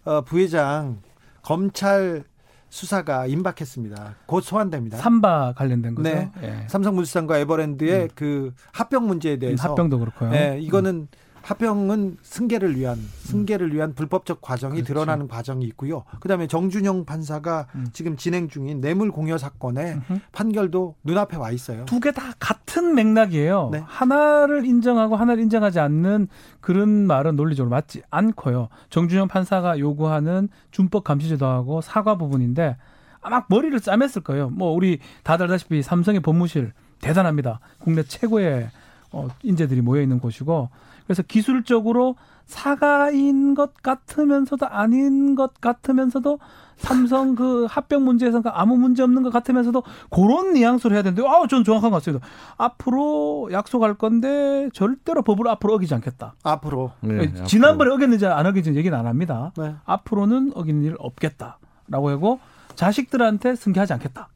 어, 0.05 0.23
부회장 0.23 0.99
검찰 1.43 2.25
수사가 2.71 3.27
임박했습니다. 3.27 4.15
곧 4.27 4.41
소환됩니다. 4.43 4.97
삼바 4.99 5.55
관련된 5.57 5.97
거죠. 5.97 6.09
네. 6.09 6.31
예. 6.43 6.67
삼성물산과 6.69 7.39
에버랜드의 7.39 8.11
그 8.15 8.55
합병 8.73 9.07
문제에 9.07 9.39
대해서 9.39 9.69
음, 9.69 9.71
합병도 9.71 9.99
그렇고요. 9.99 10.31
네, 10.31 10.59
이거는 10.61 11.09
합병은 11.51 12.19
승계를 12.23 12.77
위한 12.77 12.97
승계를 13.25 13.75
위한 13.75 13.93
불법적 13.95 14.41
과정이 14.41 14.75
그렇죠. 14.77 14.87
드러나는 14.95 15.27
과정이 15.27 15.65
있고요. 15.67 16.05
그다음에 16.21 16.47
정준영 16.47 17.05
판사가 17.05 17.67
음. 17.75 17.89
지금 17.93 18.17
진행 18.17 18.49
중인 18.49 18.81
뇌물 18.81 19.11
공여 19.11 19.37
사건의 19.37 19.95
음흠. 19.95 20.21
판결도 20.33 20.95
눈앞에 21.03 21.37
와 21.37 21.51
있어요. 21.51 21.85
두 21.87 21.99
개 22.01 22.13
다 22.13 22.33
같은 22.39 22.95
맥락이에요. 22.95 23.71
네. 23.73 23.83
하나를 23.85 24.65
인정하고 24.65 25.17
하나를 25.17 25.43
인정하지 25.43 25.81
않는 25.81 26.29
그런 26.61 26.89
말은 27.07 27.35
논리적으로 27.37 27.71
맞지 27.71 28.03
않고요. 28.11 28.69
정준영 28.91 29.27
판사가 29.29 29.79
요구하는 29.81 30.49
준법 30.71 31.03
감시제도하고 31.05 31.81
사과 31.81 32.17
부분인데 32.17 32.77
아마 33.21 33.45
머리를 33.49 33.77
짜맸을 33.81 34.23
거예요. 34.23 34.51
뭐 34.51 34.73
우리 34.73 34.99
다들 35.25 35.47
알다시피 35.47 35.83
삼성의 35.83 36.21
법무실 36.21 36.73
대단합니다. 37.01 37.59
국내 37.79 38.03
최고의 38.05 38.69
어, 39.13 39.27
인재들이 39.43 39.81
모여 39.81 40.01
있는 40.01 40.21
곳이고 40.21 40.69
그래서 41.05 41.23
기술적으로 41.23 42.17
사과인 42.47 43.55
것 43.55 43.75
같으면서도 43.75 44.67
아닌 44.67 45.35
것 45.37 45.61
같으면서도 45.61 46.41
삼성 46.77 47.35
그 47.35 47.67
합병 47.69 48.05
문제에서 48.05 48.41
아무 48.47 48.77
문제 48.77 49.03
없는 49.03 49.23
것 49.23 49.31
같으면서도 49.31 49.83
그런 50.11 50.55
뉘앙스를 50.55 50.95
해야 50.95 51.03
되는데 51.03 51.23
아우 51.29 51.47
전 51.47 51.63
정확한 51.63 51.91
것 51.91 51.99
같습니다. 51.99 52.27
앞으로 52.57 53.51
약속할 53.53 53.95
건데 53.95 54.69
절대로 54.73 55.23
법을 55.23 55.47
앞으로 55.49 55.75
어기지 55.75 55.95
않겠다. 55.95 56.35
앞으로 56.43 56.93
네, 57.01 57.33
지난번에 57.45 57.93
어겼는지 57.93 58.27
안 58.27 58.47
어겼는지 58.47 58.75
얘기는 58.75 58.97
안 58.99 59.07
합니다. 59.07 59.53
네. 59.57 59.75
앞으로는 59.85 60.53
어기는 60.55 60.83
일 60.83 60.97
없겠다라고 60.99 62.11
하고 62.11 62.41
자식들한테 62.75 63.57
승계하지 63.57 63.93
않겠다. 63.93 64.29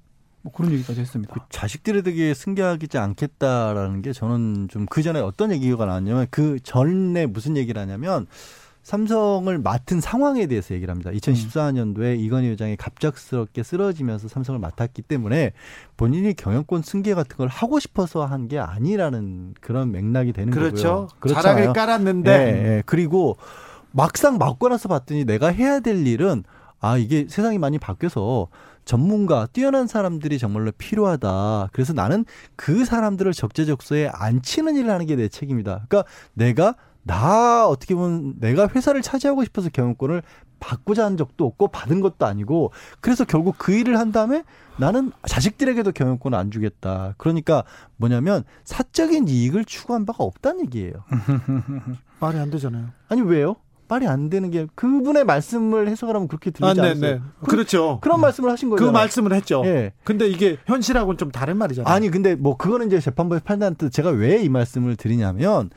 뭐 0.45 0.53
그런 0.53 0.71
얘기까지 0.73 1.01
했습니다. 1.01 1.33
그 1.35 1.41
자식들에게 1.49 2.35
승계하지 2.35 2.99
않겠다라는 2.99 4.03
게 4.03 4.13
저는 4.13 4.69
좀 4.69 4.87
그 4.91 5.03
전에 5.03 5.19
어떤 5.19 5.51
얘기가 5.51 5.87
나왔냐면 5.87 6.27
그 6.31 6.59
전에 6.63 7.25
무슨 7.27 7.57
얘기를 7.57 7.81
하냐면 7.81 8.27
삼성을 8.83 9.59
맡은 9.61 10.03
상황에 10.03 10.47
대해서 10.47 10.75
얘기를 10.75 10.93
합니다. 10.93 11.11
2014년도에 11.11 12.21
이건희 12.21 12.51
회장이 12.51 12.77
갑작스럽게 12.77 13.63
쓰러지면서 13.63 14.29
삼성을 14.29 14.61
맡았기 14.61 15.01
때문에 15.01 15.53
본인이 15.97 16.35
경영권 16.35 16.83
승계 16.83 17.15
같은 17.15 17.39
걸 17.39 17.49
하고 17.49 17.81
싶어서 17.81 18.27
한 18.27 18.47
게 18.47 18.59
아니라는 18.59 19.55
그런 19.63 19.91
맥락이 19.91 20.35
되는 20.35 20.51
그렇죠. 20.53 21.09
거고요. 21.21 21.33
자락을 21.41 21.73
깔았는데 21.73 22.31
예, 22.31 22.77
예. 22.77 22.83
그리고 22.85 23.39
막상 23.93 24.37
맡고 24.37 24.69
나서 24.69 24.91
봤더니 24.91 25.25
내가 25.25 25.49
해야 25.49 25.81
될 25.81 26.07
일은 26.07 26.45
아 26.81 26.99
이게 26.99 27.27
세상이 27.27 27.57
많이 27.57 27.79
바뀌어서 27.79 28.49
전문가 28.85 29.47
뛰어난 29.53 29.87
사람들이 29.87 30.39
정말로 30.39 30.73
필요하다. 30.73 31.71
그래서 31.73 31.93
나는 31.93 32.25
그 32.57 32.85
사람들을 32.85 33.33
적재적소에 33.33 34.09
앉히는 34.13 34.77
일을 34.77 34.91
하는 34.91 35.07
게 35.07 35.15
내 35.15 35.29
책임이다. 35.29 35.87
그러니까 35.89 36.11
내가 36.33 36.75
나 37.05 37.67
어떻게 37.69 37.95
보면 37.95 38.35
내가 38.41 38.67
회사를 38.67 39.01
차지하고 39.03 39.45
싶어서 39.45 39.69
경영권을 39.69 40.23
받고자 40.59 41.05
한 41.05 41.17
적도 41.19 41.45
없고 41.47 41.69
받은 41.69 42.01
것도 42.01 42.25
아니고 42.25 42.73
그래서 43.01 43.25
결국 43.25 43.57
그 43.59 43.73
일을 43.73 43.99
한 43.99 44.11
다음에 44.13 44.43
나는 44.79 45.13
자식들에게도 45.27 45.93
경영권을 45.93 46.37
안 46.39 46.51
주겠다. 46.51 47.15
그러니까 47.19 47.65
뭐냐면 47.97 48.45
사적인 48.65 49.29
이익을 49.29 49.67
추구한 49.67 50.07
바가 50.07 50.25
없다는 50.25 50.63
얘기예요. 50.65 50.93
말이 52.21 52.39
안 52.39 52.51
되잖아요. 52.51 52.89
아니 53.09 53.21
왜요? 53.21 53.57
말이 53.89 54.07
안 54.07 54.31
되는 54.31 54.51
게 54.51 54.67
그분의 54.75 55.25
말씀을 55.25 55.89
해석을 55.89 56.15
하면 56.15 56.29
그렇게 56.29 56.51
들리지 56.51 56.81
아, 56.81 56.85
않았어요. 56.85 57.01
네, 57.01 57.15
네. 57.15 57.21
그렇죠. 57.49 57.99
그런 58.03 58.21
말씀을 58.21 58.51
하신 58.51 58.71
그 58.71 58.77
거예요. 58.77 58.93
말씀을 58.93 59.33
했죠. 59.35 59.63
예. 59.67 59.93
근데 60.05 60.27
이게 60.29 60.57
현실하고는 60.67 61.19
좀 61.19 61.31
다른 61.31 61.57
말이잖아요. 61.57 61.93
아니 61.93 62.11
근데 62.11 62.35
뭐 62.35 62.57
그거는 62.57 62.87
이제 62.89 63.01
재판부에서 63.01 63.45
판단한 63.45 63.75
뜻 63.77 63.91
제가 63.91 64.11
왜 64.11 64.43
이 64.45 64.49
말씀을 64.49 64.97
드리냐면 64.97 65.71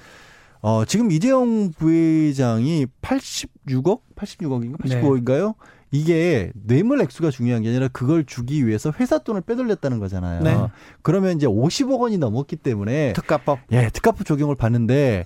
어 0.61 0.83
지금 0.85 1.11
이재용 1.11 1.71
부회장이 1.71 2.87
86억, 3.01 4.01
86억인가, 4.15 4.77
네. 4.87 5.01
89억인가요? 5.01 5.53
이게 5.91 6.51
뇌물 6.53 6.99
액수가 7.01 7.29
중요한 7.31 7.61
게 7.63 7.69
아니라 7.69 7.87
그걸 7.87 8.25
주기 8.25 8.67
위해서 8.67 8.91
회사 8.99 9.19
돈을 9.19 9.41
빼돌렸다는 9.41 9.99
거잖아요. 9.99 10.43
네. 10.43 10.57
그러면 11.01 11.37
이제 11.37 11.47
50억 11.47 11.99
원이 12.01 12.17
넘었기 12.17 12.57
때문에 12.57 13.13
특가법. 13.13 13.59
예, 13.71 13.89
특가법 13.93 14.25
적용을 14.25 14.55
받는데 14.55 15.23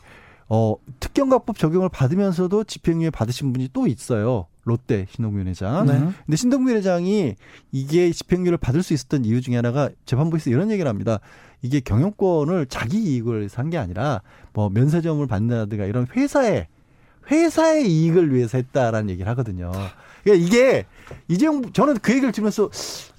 어, 0.54 0.76
특경가법 0.99 1.58
적용을 1.58 1.88
받으면서도 1.88 2.66
집행유예 2.66 3.10
받으신 3.12 3.54
분이 3.54 3.70
또 3.72 3.88
있어요. 3.88 4.47
롯데 4.66 5.06
신동균 5.10 5.47
회장. 5.47 5.86
네. 5.86 5.97
근데 6.26 6.36
신동균 6.36 6.76
회장이 6.76 7.36
이게 7.72 8.12
집행유예를 8.12 8.58
받을 8.58 8.84
수 8.84 8.93
있었던 8.93 9.24
이유 9.24 9.39
중에 9.39 9.56
하나가 9.56 9.89
재판부에서 10.06 10.49
이런 10.49 10.70
얘기를 10.70 10.89
합니다. 10.89 11.22
이게 11.62 11.80
경영권을 11.80 12.66
자기 12.66 12.97
이익을 13.02 13.47
산 13.47 13.70
게 13.70 13.78
아니라 13.78 14.22
뭐 14.52 14.70
면세점을 14.70 15.26
받는다든가 15.26 15.86
이런 15.86 16.06
회사의 16.14 16.68
회사의 17.32 17.89
이익을 17.89 18.34
위해서 18.36 18.58
했다라는 18.58 19.10
얘기를 19.10 19.30
하거든요. 19.32 19.72
그러니까 20.24 20.45
이게 20.45 20.86
이재용 21.30 21.72
저는 21.72 21.99
그 22.02 22.12
얘기를 22.12 22.34
들으면서 22.34 22.70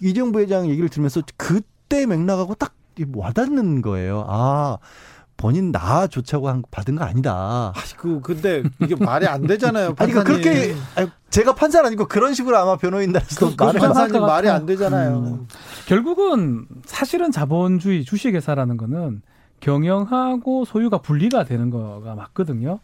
이재용 0.03 0.33
부회장 0.33 0.69
얘기를 0.69 0.91
들으면서 0.91 1.23
그때 1.39 2.05
맥락하고 2.05 2.57
딱 2.57 2.75
와닿는 3.15 3.81
거예요. 3.81 4.27
아 4.29 4.77
본인 5.43 5.73
나 5.73 6.07
좋자고 6.07 6.49
한 6.49 6.63
받은 6.71 6.95
거 6.95 7.05
아니다. 7.05 7.73
그 7.97 8.21
근데 8.21 8.63
이게 8.81 8.95
말이 8.95 9.27
안 9.27 9.47
되잖아요. 9.47 9.95
아니 9.99 10.13
그러니까 10.13 10.23
판사님. 10.25 10.43
그렇게 10.43 10.75
아니, 10.95 11.11
제가 11.31 11.55
판사는 11.55 11.87
아니고 11.87 12.07
그런 12.07 12.33
식으로 12.33 12.57
아마 12.57 12.77
변호인단에서 12.77 13.51
그, 13.51 13.57
그 13.57 13.65
말을 13.65 13.81
판사님 13.81 14.13
것 14.13 14.21
말이. 14.21 14.49
안 14.49 14.67
되잖아요. 14.67 15.19
음. 15.19 15.49
결국은 15.87 16.67
사실은 16.85 17.33
자본주의 17.33 18.05
주식회사라는 18.05 18.77
거는 18.77 19.23
경영하고 19.61 20.65
소유가 20.65 20.99
분리가 20.99 21.45
되는 21.45 21.71
거가 21.71 22.15
맞거든요. 22.15 22.79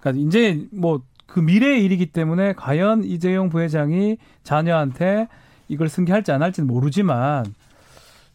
그러니까 0.00 0.26
이제 0.26 0.66
뭐 0.72 1.02
그 1.30 1.38
미래의 1.38 1.84
일이기 1.84 2.06
때문에 2.06 2.54
과연 2.54 3.04
이재용 3.04 3.48
부회장이 3.50 4.18
자녀한테 4.42 5.28
이걸 5.68 5.88
승계할지 5.88 6.32
안 6.32 6.42
할지는 6.42 6.66
모르지만 6.66 7.46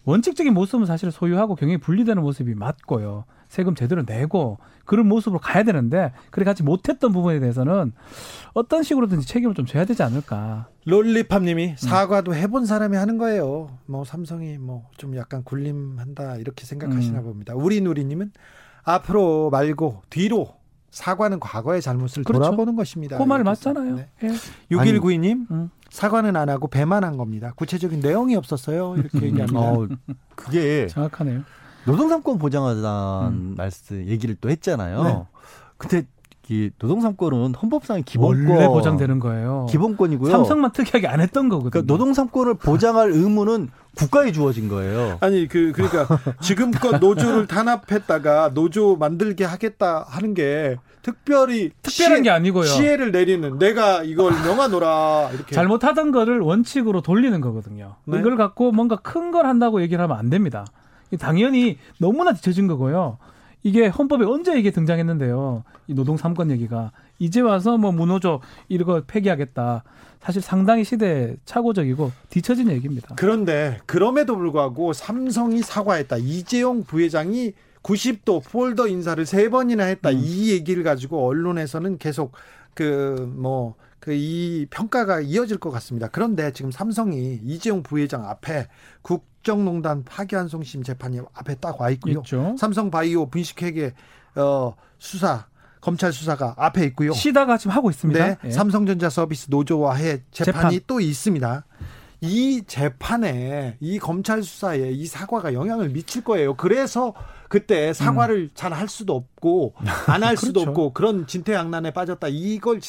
원칙적인 0.06 0.54
모습은 0.54 0.86
사실 0.86 1.12
소유하고 1.12 1.56
경영이 1.56 1.80
분리되는 1.80 2.22
모습이 2.22 2.56
맞고요. 2.56 3.26
세금 3.56 3.74
제대로 3.74 4.04
내고 4.06 4.58
그런 4.84 5.08
모습으로 5.08 5.40
가야 5.40 5.64
되는데 5.64 6.12
그래 6.30 6.44
가지 6.44 6.62
못했던 6.62 7.14
부분에 7.14 7.40
대해서는 7.40 7.94
어떤 8.54 8.84
식으로든지 8.84 9.26
책임을 9.26 9.56
좀 9.56 9.66
져야 9.66 9.86
되지 9.86 10.04
않을까. 10.04 10.68
롤리팝님이 10.86 11.76
사과도 11.78 12.36
해본 12.36 12.66
사람이 12.66 12.98
하는 12.98 13.18
거예요. 13.18 13.70
뭐 13.86 14.04
삼성이 14.04 14.58
뭐 14.58 14.84
좀 14.98 15.16
약간 15.16 15.44
굴림한다 15.46 16.36
이렇게 16.38 16.66
생각하시나 16.66 17.20
음. 17.20 17.24
봅니다. 17.24 17.54
우리 17.56 17.80
누리님은 17.80 18.34
앞으로 18.84 19.50
말고 19.52 20.02
뒤로 20.10 20.54
사과는 20.92 21.40
과거의 21.40 21.82
잘못을 21.82 22.24
그렇죠. 22.26 22.44
돌아보는 22.44 22.76
것입니다. 22.76 23.18
그 23.18 23.24
말 23.24 23.44
맞잖아요. 23.46 23.96
네. 23.96 24.10
예. 24.24 24.28
6192님 24.70 25.50
음. 25.52 25.70
사과는 25.90 26.36
안 26.36 26.50
하고 26.50 26.68
배만 26.68 27.06
한 27.06 27.16
겁니다. 27.16 27.54
구체적인 27.56 28.02
내용이 28.02 28.36
없었어요. 28.36 28.96
이렇게 28.98 29.22
얘기합니다. 29.28 29.60
어, 29.60 29.88
그게 30.36 30.88
정확하네요. 30.88 31.42
노동삼권 31.86 32.38
보장하자는 32.38 33.56
말씀 33.56 34.06
얘기를 34.08 34.36
또 34.40 34.50
했잖아요. 34.50 35.04
네. 35.04 35.24
근데 35.78 36.06
이 36.48 36.70
노동삼권은 36.78 37.56
헌법상의 37.56 38.04
기본권 38.04 38.48
원래 38.48 38.68
보장되는 38.68 39.20
거예요. 39.20 39.66
기본권이고요. 39.72 40.32
삼성만 40.32 40.74
특이하게 40.74 41.08
안 41.08 41.20
했던 41.20 41.50
거거든요. 41.50 41.72
그러니까 41.72 41.92
노동삼권을 41.92 42.54
보장할 42.56 43.10
의무는 43.12 43.70
국가에 43.98 44.32
주어진 44.32 44.68
거예요. 44.68 45.18
아니 45.22 45.48
그 45.48 45.72
그러니까 45.74 46.08
지금껏 46.42 46.98
노조를 47.00 47.48
탄압했다가 47.48 48.52
노조 48.54 48.96
만들게 48.96 49.44
하겠다 49.44 50.06
하는 50.08 50.36
게 50.36 50.78
특별히 51.02 51.72
특별한 51.82 52.18
시해- 52.18 52.22
게 52.24 52.30
아니고요. 52.30 52.66
시혜를 52.66 53.12
내리는 53.12 53.58
내가 53.58 54.04
이걸 54.04 54.32
명하노라 54.34 55.32
이렇게 55.34 55.56
잘못하던 55.56 56.12
거를 56.12 56.42
원칙으로 56.42 57.02
돌리는 57.02 57.42
거거든요. 57.42 57.96
네. 58.06 58.20
이걸 58.20 58.38
갖고 58.38 58.72
뭔가 58.72 58.98
큰 58.98 59.32
걸 59.32 59.48
한다고 59.48 59.82
얘기를 59.82 60.04
하면 60.04 60.16
안 60.18 60.30
됩니다. 60.30 60.66
이 61.12 61.18
당연히 61.18 61.78
너무나 62.00 62.34
뒤처진 62.34 62.68
거고요. 62.68 63.18
이게 63.64 63.88
헌법에 63.88 64.26
언제 64.26 64.58
이게 64.60 64.72
등장했는데요. 64.72 65.64
이 65.88 65.94
노동 65.94 66.18
삼권 66.18 66.52
얘기가 66.52 66.92
이제 67.20 67.42
와서 67.42 67.78
뭐 67.78 67.92
무노조 67.92 68.42
이거 68.70 69.02
폐기하겠다. 69.06 69.84
사실 70.22 70.42
상당히 70.42 70.84
시대 70.84 71.36
착오적이고 71.46 72.12
뒤처진 72.30 72.70
얘기입니다. 72.72 73.16
그런데 73.16 73.80
그럼에도 73.86 74.36
불구하고 74.36 74.94
삼성이 74.94 75.62
사과했다. 75.62 76.18
이재용 76.18 76.84
부회장이 76.84 77.54
90도 77.84 78.44
폴더 78.44 78.88
인사를 78.88 79.24
세 79.26 79.50
번이나 79.50 79.84
했다. 79.86 80.10
음. 80.10 80.16
이 80.20 80.52
얘기를 80.52 80.84
가지고 80.84 81.28
언론에서는 81.28 81.98
계속 82.00 82.32
그 82.74 83.16
뭐 83.38 83.76
그 84.00 84.14
이 84.14 84.68
평가가 84.70 85.22
이어질 85.22 85.58
것 85.58 85.72
같습니다. 85.72 86.08
그런데 86.12 86.52
지금 86.54 86.70
삼성이 86.72 87.40
이재용 87.44 87.82
부회장 87.82 88.28
앞에 88.30 88.68
국 89.02 89.26
정농단 89.46 90.04
파기환송심 90.04 90.84
재판이 90.84 91.20
앞에 91.34 91.56
딱 91.56 91.80
와 91.80 91.90
있고요. 91.92 92.20
있죠. 92.20 92.56
삼성 92.60 92.92
바이오 92.92 93.28
분식회계 93.30 93.94
어 94.36 94.74
수사 94.98 95.46
검찰 95.80 96.12
수사가 96.12 96.56
앞에 96.58 96.84
있고요. 96.88 97.14
시다가 97.14 97.58
지금 97.58 97.72
하고 97.76 97.90
있습니다. 97.90 98.26
네, 98.26 98.38
예. 98.44 98.52
삼성전자 98.52 99.10
서비스 99.10 99.48
노조와의 99.50 100.24
재판이 100.32 100.72
재판. 100.76 100.80
또 100.88 101.00
있습니다. 101.00 101.64
이 102.22 102.64
재판에 102.66 103.78
이 103.80 104.00
검찰 104.00 104.42
수사에 104.42 104.90
이 104.92 105.06
사과가 105.06 105.54
영향을 105.54 105.90
미칠 105.90 106.24
거예요. 106.24 106.56
그래서 106.56 107.14
그때 107.50 107.94
사과를 107.94 108.50
잘할 108.56 108.88
수도 108.88 109.16
없고 109.16 109.76
안 110.08 110.24
할 110.24 110.36
수도 110.38 110.62
음. 110.62 110.66
그렇죠. 110.66 110.70
없고 110.72 110.94
그런 110.94 111.28
진퇴양난에 111.28 111.92
빠졌다. 111.92 112.28
이걸 112.30 112.80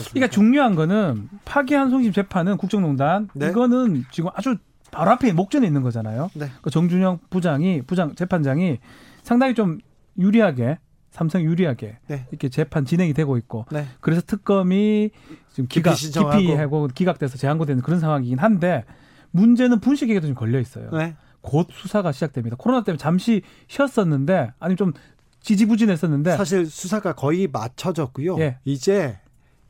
않습니까? 0.00 0.12
그러니까 0.14 0.34
중요한 0.34 0.74
거는 0.74 1.28
파기환송심 1.44 2.12
재판은 2.12 2.56
국정농단 2.56 3.28
네. 3.34 3.48
이거는 3.50 4.04
지금 4.10 4.30
아주 4.34 4.56
바로 4.92 5.10
앞에 5.10 5.32
목전에 5.32 5.66
있는 5.66 5.82
거잖아요. 5.82 6.30
네. 6.34 6.46
그 6.60 6.70
정준영 6.70 7.18
부장이 7.30 7.82
부장 7.82 8.14
재판장이 8.14 8.78
상당히 9.24 9.54
좀 9.54 9.78
유리하게 10.18 10.78
삼성 11.10 11.42
유리하게 11.42 11.98
네. 12.06 12.26
이렇게 12.30 12.48
재판 12.48 12.84
진행이 12.84 13.12
되고 13.14 13.36
있고 13.38 13.64
네. 13.72 13.86
그래서 14.00 14.22
특검이 14.24 15.10
지금 15.50 15.64
기피 15.66 15.80
기각 15.80 15.96
신청하고. 15.96 16.38
기피 16.38 16.52
하고 16.52 16.88
기각돼서 16.94 17.36
재항고되는 17.38 17.82
그런 17.82 17.98
상황이긴 18.00 18.38
한데 18.38 18.84
문제는 19.30 19.80
분식회계도 19.80 20.26
좀 20.28 20.36
걸려 20.36 20.60
있어요. 20.60 20.90
네. 20.90 21.16
곧 21.40 21.68
수사가 21.72 22.12
시작됩니다. 22.12 22.56
코로나 22.56 22.84
때문에 22.84 22.98
잠시 22.98 23.42
쉬었었는데 23.68 24.52
아니 24.60 24.76
좀 24.76 24.92
지지부진했었는데 25.40 26.36
사실 26.36 26.66
수사가 26.66 27.14
거의 27.14 27.48
맞춰졌고요. 27.48 28.38
예. 28.40 28.58
이제 28.64 29.18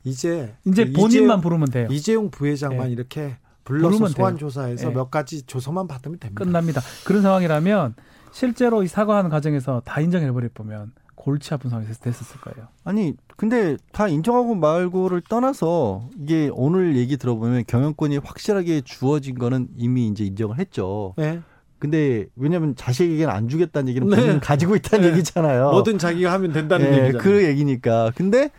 이제 0.05 0.55
이제 0.67 0.85
그 0.87 0.93
본인만 0.93 1.39
이재용- 1.39 1.41
부르면 1.41 1.69
돼요. 1.71 1.89
이재용 1.91 2.31
부회장만 2.31 2.89
예. 2.89 2.93
이렇게 2.93 3.37
불러서 3.65 4.09
소환 4.09 4.35
돼요. 4.35 4.39
조사해서 4.49 4.91
예. 4.91 4.95
몇 4.95 5.11
가지 5.11 5.43
조서만 5.47 5.87
받으면 5.89 6.19
됩니다. 6.19 6.45
끝납니다. 6.45 6.81
그런 7.05 7.23
상황이라면 7.23 7.95
실제로 8.33 8.83
이 8.83 8.89
사과하는 8.89 9.31
과정에서 9.31 9.83
다 9.85 10.01
인정해 10.01 10.31
버릴 10.33 10.49
보면 10.49 10.93
골치 11.15 11.55
아픈 11.55 11.71
상황이 11.71 11.87
됐- 11.87 12.01
됐었을 12.01 12.41
거예요. 12.41 12.67
아니 12.85 13.15
근데 13.37 13.77
다 13.93 14.09
인정하고 14.09 14.55
말고를 14.57 15.23
떠나서 15.29 16.09
이게 16.19 16.51
오늘 16.53 16.97
얘기 16.97 17.17
들어보면 17.17 17.65
경영권이 17.69 18.19
확실하게 18.19 18.81
주어진 18.81 19.37
거는 19.37 19.69
이미 19.77 20.09
이제 20.09 20.25
인정을 20.25 20.59
했죠. 20.59 21.15
네. 21.17 21.41
근데 21.79 22.27
왜냐하면 22.37 22.75
자식에게는 22.77 23.33
안 23.33 23.49
주겠다는 23.49 23.89
얘기는 23.89 24.09
네. 24.09 24.17
본인 24.17 24.41
가지고 24.41 24.77
있다는 24.77 25.07
네. 25.09 25.13
얘기잖아요. 25.15 25.71
뭐든 25.71 25.99
자기가 25.99 26.33
하면 26.33 26.53
된다는 26.53 26.87
예, 26.87 26.91
얘기잖아요. 27.09 27.19
그 27.23 27.45
얘기니까. 27.45 28.11
근데 28.17 28.51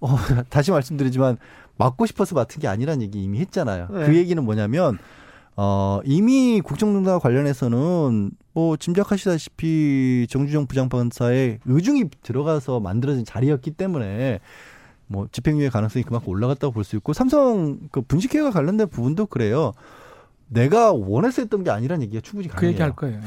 어, 0.00 0.08
다시 0.50 0.70
말씀드리지만 0.70 1.38
맞고 1.76 2.06
싶어서 2.06 2.34
맡은 2.34 2.60
게 2.60 2.68
아니라는 2.68 3.02
얘기 3.02 3.22
이미 3.22 3.40
했잖아요. 3.40 3.88
네. 3.90 4.06
그 4.06 4.16
얘기는 4.16 4.42
뭐냐면 4.42 4.98
어, 5.56 6.00
이미 6.04 6.60
국정농단과 6.60 7.18
관련해서는 7.18 8.30
뭐 8.54 8.76
짐작하시다시피 8.76 10.26
정주정 10.30 10.66
부장판사의 10.66 11.58
의중이 11.64 12.04
들어가서 12.22 12.80
만들어진 12.80 13.24
자리였기 13.24 13.72
때문에 13.72 14.40
뭐 15.06 15.26
집행유예 15.30 15.68
가능성이 15.68 16.04
그만큼 16.04 16.28
올라갔다고 16.30 16.72
볼 16.72 16.84
수 16.84 16.96
있고 16.96 17.12
삼성 17.12 17.78
그 17.90 18.00
분식회와 18.00 18.50
관련된 18.50 18.88
부분도 18.88 19.26
그래요. 19.26 19.72
내가 20.52 20.92
원해서 20.92 21.42
했던 21.42 21.64
게 21.64 21.70
아니라는 21.70 22.02
얘기가 22.04 22.20
충분히 22.22 22.48
그 22.48 22.54
가능해요. 22.54 22.72
얘기 22.72 22.82
할 22.82 22.94
거예요. 22.94 23.20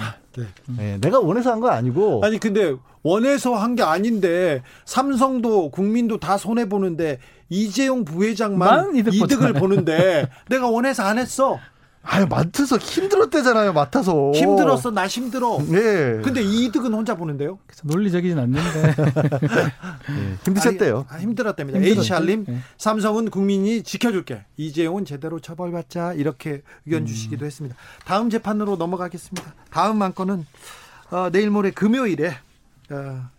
예, 0.79 0.97
내가 0.99 1.19
원해서 1.19 1.51
한 1.51 1.59
건 1.61 1.71
아니고 1.71 2.21
아니 2.23 2.37
근데 2.39 2.75
원해서 3.03 3.55
한 3.55 3.75
게 3.75 3.83
아닌데 3.83 4.61
삼성도 4.85 5.69
국민도 5.71 6.19
다 6.19 6.37
손해 6.37 6.67
보는데 6.67 7.19
이재용 7.49 8.03
부회장만 8.05 8.57
만 8.57 8.95
이득 8.95 9.13
이득을 9.13 9.53
보잖아요. 9.53 9.53
보는데 9.53 10.29
내가 10.49 10.67
원해서 10.69 11.03
안 11.03 11.17
했어. 11.17 11.59
아유 12.07 12.27
맡아서 12.29 12.77
힘들었대잖아요. 12.77 13.73
맡아서 13.73 14.31
힘들었어. 14.33 14.91
나 14.91 15.07
힘들어. 15.07 15.57
예. 15.71 16.21
근데 16.23 16.41
이득은 16.41 16.93
혼자 16.93 17.15
보는데요. 17.15 17.57
그래서 17.65 17.81
논리적이진 17.85 18.37
않는데 18.37 18.95
예, 20.09 20.37
힘드셨대요. 20.45 21.07
아, 21.09 21.17
힘들었답니다. 21.17 21.79
에이샬님, 21.79 22.45
예. 22.47 22.57
삼성은 22.77 23.31
국민이 23.31 23.81
지켜줄게. 23.81 24.45
이재용은 24.57 25.05
제대로 25.05 25.39
처벌받자. 25.39 26.13
이렇게 26.13 26.61
의견 26.85 27.03
음. 27.03 27.05
주시기도 27.07 27.45
했습니다. 27.45 27.75
다음 28.05 28.29
재판으로 28.29 28.75
넘어가겠습니다. 28.75 29.53
다음 29.71 30.01
안건은 30.01 30.45
어, 31.09 31.29
내일 31.31 31.49
모레 31.49 31.71
금요일에 31.71 32.37
어, 32.91 33.29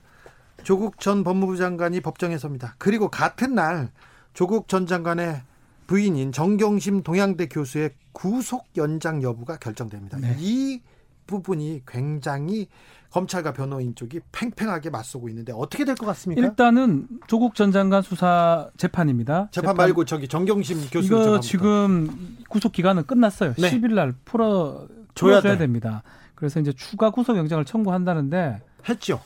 조국 0.64 0.99
전 0.99 1.23
법무부 1.23 1.57
장관이 1.57 2.01
법정에 2.01 2.37
섭니다. 2.37 2.75
그리고 2.79 3.09
같은 3.09 3.55
날 3.55 3.91
조국 4.35 4.67
전 4.69 4.87
장관의 4.87 5.41
부인인 5.87 6.32
정경심 6.32 7.03
동양대 7.03 7.47
교수의 7.49 7.91
구속 8.12 8.66
연장 8.76 9.22
여부가 9.22 9.57
결정됩니다. 9.59 10.18
네. 10.18 10.37
이 10.39 10.80
부분이 11.26 11.82
굉장히 11.87 12.68
검찰과 13.11 13.53
변호인 13.53 13.95
쪽이 13.95 14.20
팽팽하게 14.32 14.91
맞서고 14.91 15.28
있는데 15.28 15.53
어떻게 15.53 15.84
될 15.84 15.95
것 15.95 16.07
같습니까? 16.07 16.41
일단은 16.43 17.09
조국 17.26 17.55
전 17.55 17.72
장관 17.72 18.03
수사 18.03 18.70
재판입니다. 18.76 19.49
재판 19.53 19.76
말고 19.76 20.05
저기 20.05 20.28
정경심 20.28 20.78
교수 20.91 21.07
이거 21.07 21.18
재판부터. 21.18 21.41
지금 21.41 22.37
구속 22.49 22.72
기간은 22.72 23.07
끝났어요. 23.07 23.55
네. 23.55 23.70
10일 23.70 23.95
날 23.95 24.14
풀어 24.24 24.87
줘야 25.14 25.41
줘야 25.41 25.53
돼. 25.55 25.59
됩니다. 25.61 26.03
그래서 26.34 26.61
이제 26.61 26.72
추가 26.72 27.11
구속 27.11 27.37
영장을 27.37 27.64
청구한다는데 27.64 28.61
했죠. 28.89 29.20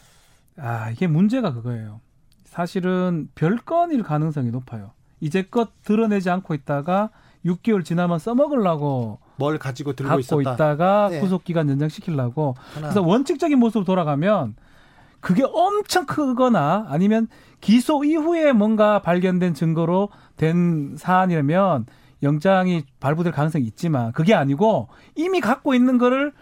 아, 0.56 0.90
이게 0.90 1.06
문제가 1.06 1.52
그거예요. 1.52 2.00
사실은 2.44 3.28
별건일 3.34 4.02
가능성이 4.02 4.50
높아요. 4.50 4.92
이제껏 5.20 5.70
드러내지 5.82 6.30
않고 6.30 6.54
있다가 6.54 7.10
6개월 7.44 7.84
지나면 7.84 8.18
써먹으려고 8.18 9.18
뭘 9.36 9.58
가지고 9.58 9.94
들고 9.94 10.08
갖고 10.08 10.20
있었다. 10.20 10.54
있다가 10.54 11.08
네. 11.10 11.20
구속 11.20 11.44
기간 11.44 11.68
연장시키려고 11.70 12.54
하나. 12.74 12.88
그래서 12.88 13.02
원칙적인 13.02 13.58
모습으로 13.58 13.84
돌아가면 13.84 14.54
그게 15.20 15.42
엄청 15.44 16.06
크거나 16.06 16.86
아니면 16.88 17.28
기소 17.60 18.04
이후에 18.04 18.52
뭔가 18.52 19.02
발견된 19.02 19.54
증거로 19.54 20.08
된 20.36 20.96
사안이라면 20.96 21.86
영장이 22.22 22.84
발부될 23.00 23.32
가능성이 23.32 23.64
있지만 23.64 24.12
그게 24.12 24.34
아니고 24.34 24.88
이미 25.14 25.40
갖고 25.40 25.74
있는 25.74 25.98
거를 25.98 26.32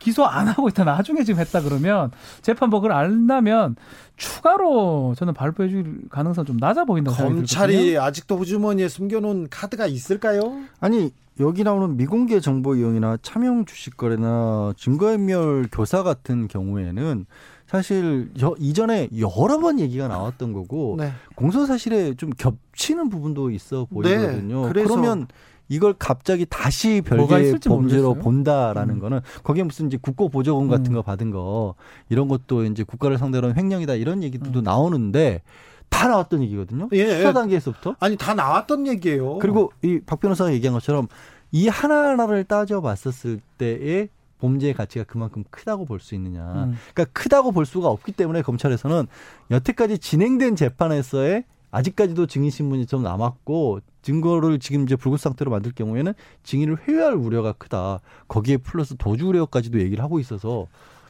기소 0.00 0.24
안 0.24 0.48
하고 0.48 0.68
있다 0.68 0.82
나중에 0.82 1.22
지금 1.22 1.38
했다 1.40 1.60
그러면 1.62 2.10
재판부 2.42 2.80
그걸 2.80 2.92
안다면 2.96 3.76
추가로 4.16 5.14
저는 5.16 5.34
발부해 5.34 5.68
줄 5.68 6.00
가능성 6.10 6.44
좀 6.44 6.56
낮아 6.56 6.84
보인다고 6.84 7.16
생각이 7.16 7.36
검찰이 7.36 7.72
들거든요. 7.76 8.00
아직도 8.02 8.36
호주머니에 8.38 8.88
숨겨놓은 8.88 9.48
카드가 9.50 9.86
있을까요? 9.86 10.58
아니 10.80 11.10
여기 11.38 11.64
나오는 11.64 11.96
미공개 11.96 12.40
정보 12.40 12.74
이용이나 12.74 13.16
차명 13.22 13.64
주식 13.64 13.96
거래나 13.96 14.72
증거인멸 14.76 15.68
교사 15.72 16.02
같은 16.02 16.48
경우에는 16.48 17.24
사실 17.66 18.30
여- 18.42 18.54
이전에 18.58 19.08
여러 19.18 19.58
번 19.60 19.78
얘기가 19.80 20.08
나왔던 20.08 20.52
거고 20.52 20.96
네. 20.98 21.12
공소 21.36 21.64
사실에 21.66 22.14
좀 22.14 22.30
겹치는 22.30 23.08
부분도 23.08 23.50
있어 23.50 23.86
보이거든요. 23.86 24.62
네, 24.66 24.68
그래서- 24.72 24.88
그러면 24.88 25.28
이걸 25.70 25.94
갑자기 25.98 26.44
다시 26.50 27.00
별개의 27.00 27.52
범죄로 27.64 28.08
모르겠어요. 28.08 28.14
본다라는 28.16 28.96
음. 28.96 29.00
거는 29.00 29.20
거기에 29.44 29.62
무슨 29.62 29.86
이제 29.86 29.96
국고 30.02 30.28
보조금 30.28 30.68
같은 30.68 30.86
음. 30.88 30.94
거 30.94 31.02
받은 31.02 31.30
거 31.30 31.76
이런 32.10 32.28
것도 32.28 32.64
이제 32.64 32.82
국가를 32.82 33.16
상대로 33.16 33.48
한 33.48 33.56
횡령이다 33.56 33.94
이런 33.94 34.22
얘기들도 34.22 34.58
음. 34.58 34.64
나오는데 34.64 35.42
다 35.88 36.08
나왔던 36.08 36.42
얘기거든요. 36.42 36.88
예, 36.92 37.16
수사 37.16 37.28
예. 37.28 37.32
단계에서부터. 37.32 37.96
아니 38.00 38.16
다 38.16 38.34
나왔던 38.34 38.86
얘기예요. 38.88 39.38
그리고 39.38 39.72
이 39.82 40.00
박 40.04 40.20
변호사가 40.20 40.52
얘기한 40.52 40.74
것처럼 40.74 41.06
이 41.52 41.68
하나하나를 41.68 42.44
따져봤었을 42.44 43.40
때의 43.58 44.08
범죄의 44.40 44.74
가치가 44.74 45.04
그만큼 45.04 45.44
크다고 45.50 45.84
볼 45.84 46.00
수 46.00 46.14
있느냐. 46.16 46.40
음. 46.40 46.76
그러니까 46.94 47.04
크다고 47.12 47.52
볼 47.52 47.64
수가 47.66 47.88
없기 47.88 48.12
때문에 48.12 48.42
검찰에서는 48.42 49.06
여태까지 49.50 49.98
진행된 49.98 50.56
재판에서의 50.56 51.44
아직까지도 51.70 52.26
증인 52.26 52.50
신문이 52.50 52.86
좀 52.86 53.02
남았고 53.02 53.80
증거를 54.02 54.58
지금 54.58 54.84
이제 54.84 54.96
불구 54.96 55.16
상태로 55.16 55.50
만들 55.50 55.72
경우에는 55.72 56.14
증인을 56.42 56.78
회유할 56.86 57.14
우려가 57.14 57.52
크다. 57.52 58.00
거기에 58.28 58.58
플러스 58.58 58.96
도주 58.96 59.26
우려까지도 59.28 59.80
얘기를 59.80 60.02
하고 60.02 60.18
있어서 60.18 60.66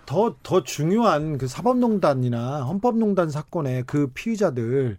더, 0.07 0.35
더 0.43 0.65
중요한 0.65 1.39
그 1.39 1.47
사법농단이나 1.47 2.63
헌법농단 2.65 3.31
사건의 3.31 3.85
그 3.87 4.09
피의자들, 4.13 4.99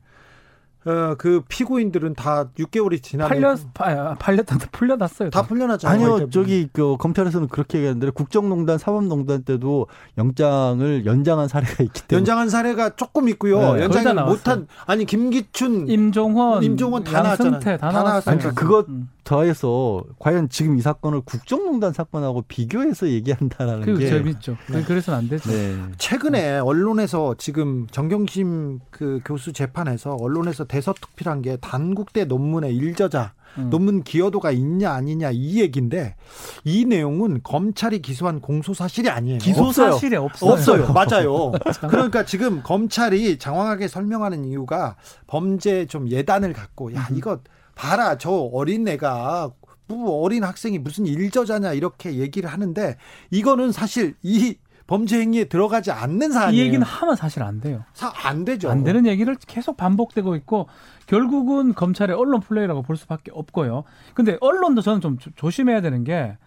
어, 0.83 1.13
그 1.17 1.43
피고인들은 1.47 2.15
다 2.15 2.49
6개월이 2.57 3.03
지나면 3.03 3.29
팔려 3.29 3.55
파- 3.73 4.15
팔렸다 4.15 4.57
풀려났어요. 4.71 5.29
다 5.29 5.43
풀려나잖아요. 5.43 6.13
아니요, 6.13 6.29
저기 6.31 6.67
그 6.73 6.97
검찰에서는 6.97 7.49
그렇게 7.49 7.77
얘기하는데 7.77 8.09
국정농단, 8.09 8.79
사법농단 8.79 9.43
때도 9.43 9.85
영장을 10.17 11.05
연장한 11.05 11.47
사례가 11.47 11.83
있기 11.83 12.01
때문에 12.07 12.19
연장한 12.21 12.49
사례가 12.49 12.95
조금 12.95 13.29
있고요. 13.29 13.73
네, 13.75 13.87
다 13.87 14.13
나왔어요. 14.13 14.25
못한 14.25 14.67
아니 14.87 15.05
김기춘 15.05 15.87
임종원, 15.87 16.63
임종원 16.63 17.03
다 17.03 17.21
나왔잖아요. 17.21 17.59
다 17.59 17.77
다 17.77 17.91
나왔어요. 17.91 18.33
아니, 18.39 18.55
그거 18.55 18.85
음. 18.89 19.09
더해서 19.23 20.03
과연 20.19 20.49
지금 20.49 20.77
이 20.77 20.81
사건을 20.81 21.21
국정농단 21.21 21.93
사건하고 21.93 22.43
비교해서 22.47 23.07
얘기한다라는 23.07 23.85
그게 23.85 24.09
재밌죠. 24.09 24.57
네. 24.71 24.83
그래서는 24.83 25.19
안 25.19 25.29
되죠. 25.29 25.49
네. 25.49 25.77
최근에 25.97 26.59
언론에서 26.59 27.35
지금 27.37 27.87
정경심 27.91 28.79
그 28.89 29.21
교수 29.23 29.53
재판에서 29.53 30.15
언론에서 30.19 30.65
대서특필한 30.65 31.41
게 31.43 31.57
단국대 31.57 32.25
논문의 32.25 32.75
일저자 32.75 33.33
음. 33.57 33.69
논문 33.69 34.03
기여도가 34.03 34.51
있냐 34.51 34.91
아니냐 34.91 35.31
이 35.31 35.59
얘기인데 35.59 36.15
이 36.63 36.85
내용은 36.85 37.41
검찰이 37.43 38.01
기소한 38.01 38.39
공소 38.39 38.73
사실이 38.73 39.09
아니에요. 39.09 39.39
기소 39.39 39.65
없어요. 39.65 39.91
사실에 39.91 40.17
없어요. 40.17 40.51
없어요. 40.51 40.91
맞아요. 40.93 41.51
그러니까 41.89 42.25
지금 42.25 42.63
검찰이 42.63 43.37
장황하게 43.39 43.87
설명하는 43.87 44.45
이유가 44.45 44.95
범죄 45.27 45.85
좀 45.85 46.09
예단을 46.09 46.53
갖고 46.53 46.93
야 46.95 47.07
이거 47.13 47.39
봐라 47.81 48.15
저 48.17 48.29
어린 48.31 48.87
애가 48.87 49.49
뭐 49.87 50.21
어린 50.21 50.43
학생이 50.43 50.77
무슨 50.77 51.07
일저자냐 51.07 51.73
이렇게 51.73 52.15
얘기를 52.17 52.47
하는데 52.49 52.95
이거는 53.31 53.71
사실 53.71 54.13
이 54.21 54.55
범죄 54.85 55.19
행위에 55.19 55.45
들어가지 55.45 55.89
않는 55.91 56.29
이 56.29 56.33
사안이에요. 56.33 56.63
얘기는 56.65 56.85
하면 56.85 57.15
사실 57.15 57.41
안 57.43 57.59
돼요. 57.59 57.83
사- 57.93 58.13
안 58.27 58.45
되죠. 58.45 58.69
안 58.69 58.83
되는 58.83 59.07
얘기를 59.07 59.35
계속 59.47 59.77
반복되고 59.77 60.35
있고 60.35 60.67
결국은 61.07 61.73
검찰의 61.73 62.15
언론 62.15 62.39
플레이라고 62.41 62.83
볼 62.83 62.97
수밖에 62.97 63.31
없고요. 63.33 63.83
근데 64.13 64.37
언론도 64.41 64.81
저는 64.81 65.01
좀 65.01 65.17
조- 65.17 65.31
조심해야 65.35 65.81
되는 65.81 66.03
게 66.03 66.37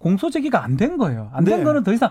공소 0.00 0.30
제기가 0.30 0.62
안 0.62 0.76
된 0.76 0.96
거예요. 0.96 1.30
안된 1.32 1.58
네. 1.58 1.64
거는 1.64 1.82
더 1.82 1.92
이상 1.92 2.10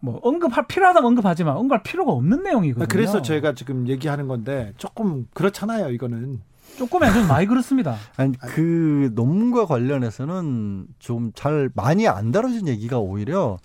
뭐 0.00 0.18
언급할 0.22 0.66
필요하다면 0.66 1.06
언급하지만 1.06 1.56
언급할 1.56 1.82
필요가 1.82 2.12
없는 2.12 2.42
내용이거든요. 2.42 2.88
그래서 2.88 3.22
제가 3.22 3.54
지금 3.54 3.86
얘기하는 3.88 4.26
건데 4.26 4.72
조금 4.78 5.26
그렇잖아요. 5.34 5.90
이거는 5.90 6.40
조금이 6.76 7.04
아니라 7.06 7.26
많이 7.26 7.46
그렇습니다. 7.46 7.96
아니 8.16 8.32
그 8.38 9.10
논문과 9.14 9.66
관련해서는 9.66 10.86
좀 10.98 11.32
잘 11.34 11.70
많이 11.74 12.06
안 12.08 12.32
다뤄진 12.32 12.68
얘기가 12.68 12.98
오히려 12.98 13.58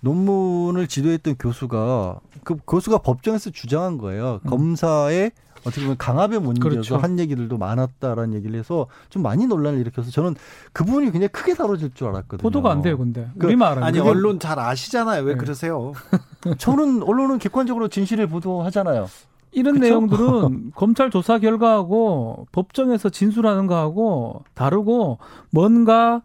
논문을 0.00 0.86
지도했던 0.86 1.36
교수가 1.38 2.20
그 2.44 2.56
교수가 2.66 2.98
법정에서 2.98 3.50
주장한 3.50 3.98
거예요. 3.98 4.40
음. 4.44 4.50
검사의 4.50 5.32
어떻게 5.60 5.80
보면 5.82 5.96
강압에 5.96 6.38
못 6.38 6.52
이겨서 6.58 6.68
그렇죠. 6.68 6.96
한 6.98 7.18
얘기들도 7.18 7.56
많았다라는 7.56 8.34
얘기를 8.34 8.58
해서 8.58 8.86
좀 9.08 9.22
많이 9.22 9.46
논란을 9.46 9.78
일으켜서 9.80 10.10
저는 10.10 10.34
그 10.74 10.84
부분이 10.84 11.06
굉장히 11.06 11.28
크게 11.28 11.54
다뤄질 11.54 11.92
줄 11.94 12.08
알았거든요. 12.08 12.42
보도가 12.42 12.70
안 12.70 12.82
돼요, 12.82 12.98
근데 12.98 13.30
그- 13.38 13.46
우리 13.46 13.56
말은 13.56 13.82
아니 13.82 13.96
그게 13.98 14.10
언론 14.10 14.38
잘 14.38 14.58
아시잖아요. 14.58 15.22
왜 15.22 15.32
네. 15.32 15.38
그러세요? 15.38 15.92
저는 16.58 17.02
언론은 17.02 17.38
객관적으로 17.38 17.88
진실을 17.88 18.26
보도하잖아요. 18.26 19.08
이런 19.54 19.74
그쵸? 19.74 19.86
내용들은 19.86 20.72
검찰 20.76 21.10
조사 21.10 21.38
결과하고 21.38 22.46
법정에서 22.52 23.08
진술하는 23.08 23.66
거하고 23.66 24.44
다르고 24.54 25.18
뭔가 25.50 26.22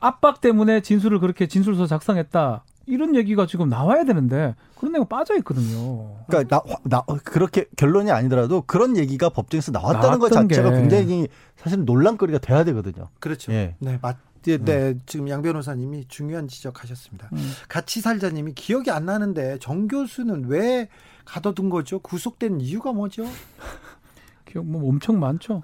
압박 0.00 0.40
때문에 0.40 0.80
진술을 0.80 1.20
그렇게 1.20 1.46
진술서 1.46 1.86
작성했다. 1.86 2.64
이런 2.86 3.14
얘기가 3.14 3.46
지금 3.46 3.70
나와야 3.70 4.04
되는데 4.04 4.54
그런 4.76 4.92
내용 4.92 5.06
빠져 5.06 5.36
있거든요. 5.38 6.16
그러니까 6.26 6.56
나, 6.56 6.76
나 6.82 7.02
그렇게 7.24 7.64
결론이 7.76 8.10
아니더라도 8.10 8.62
그런 8.66 8.96
얘기가 8.96 9.30
법정에서 9.30 9.72
나왔다는 9.72 10.18
것 10.18 10.30
자체가 10.30 10.70
게. 10.70 10.76
굉장히 10.76 11.28
사실 11.56 11.84
논란거리가 11.84 12.38
돼야 12.40 12.64
되거든요. 12.64 13.08
그렇죠. 13.20 13.52
예. 13.52 13.76
네, 13.78 13.98
맞. 14.02 14.18
네, 14.42 14.58
네, 14.58 14.94
지금 15.06 15.30
양 15.30 15.40
변호사님이 15.40 16.04
중요한 16.08 16.48
지적하셨습니다. 16.48 17.30
음. 17.32 17.52
같이 17.66 18.02
살자님이 18.02 18.52
기억이 18.52 18.90
안 18.90 19.06
나는데 19.06 19.56
정 19.58 19.88
교수는 19.88 20.44
왜 20.48 20.90
가둬둔 21.24 21.70
거죠? 21.70 21.98
구속된 21.98 22.60
이유가 22.60 22.92
뭐죠? 22.92 23.24
기억 24.44 24.66
뭐 24.66 24.88
엄청 24.88 25.18
많죠. 25.18 25.62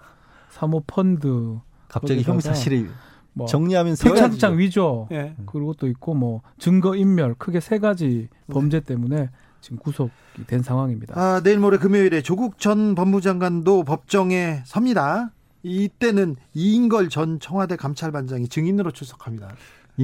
사모펀드 0.51 1.59
갑자기 1.89 2.23
거기다가 2.23 2.35
형사실이 2.35 2.89
뭐 3.33 3.47
정리하면 3.47 3.95
가지죠. 3.97 4.49
위조 4.49 5.09
예. 5.13 5.35
그리고 5.47 5.75
또 5.75 5.87
있고 5.89 6.15
뭐 6.15 6.43
증거 6.59 6.97
인멸 6.97 7.35
크게 7.35 7.61
세 7.61 7.79
가지 7.79 8.29
범죄 8.49 8.81
때문에 8.81 9.31
지금 9.61 9.79
구속이 9.79 10.47
된 10.47 10.63
상황입니다. 10.63 11.21
아, 11.21 11.41
내일 11.43 11.59
모레 11.59 11.79
금요일에 11.79 12.23
조국 12.23 12.59
전 12.59 12.95
법무장관도 12.95 13.85
법정에 13.85 14.63
섭니다. 14.65 15.33
이때는 15.63 16.37
이인걸 16.55 17.11
전 17.11 17.39
청와대 17.39 17.77
감찰반장이 17.77 18.49
증인으로 18.49 18.91
출석합니다. 18.93 19.55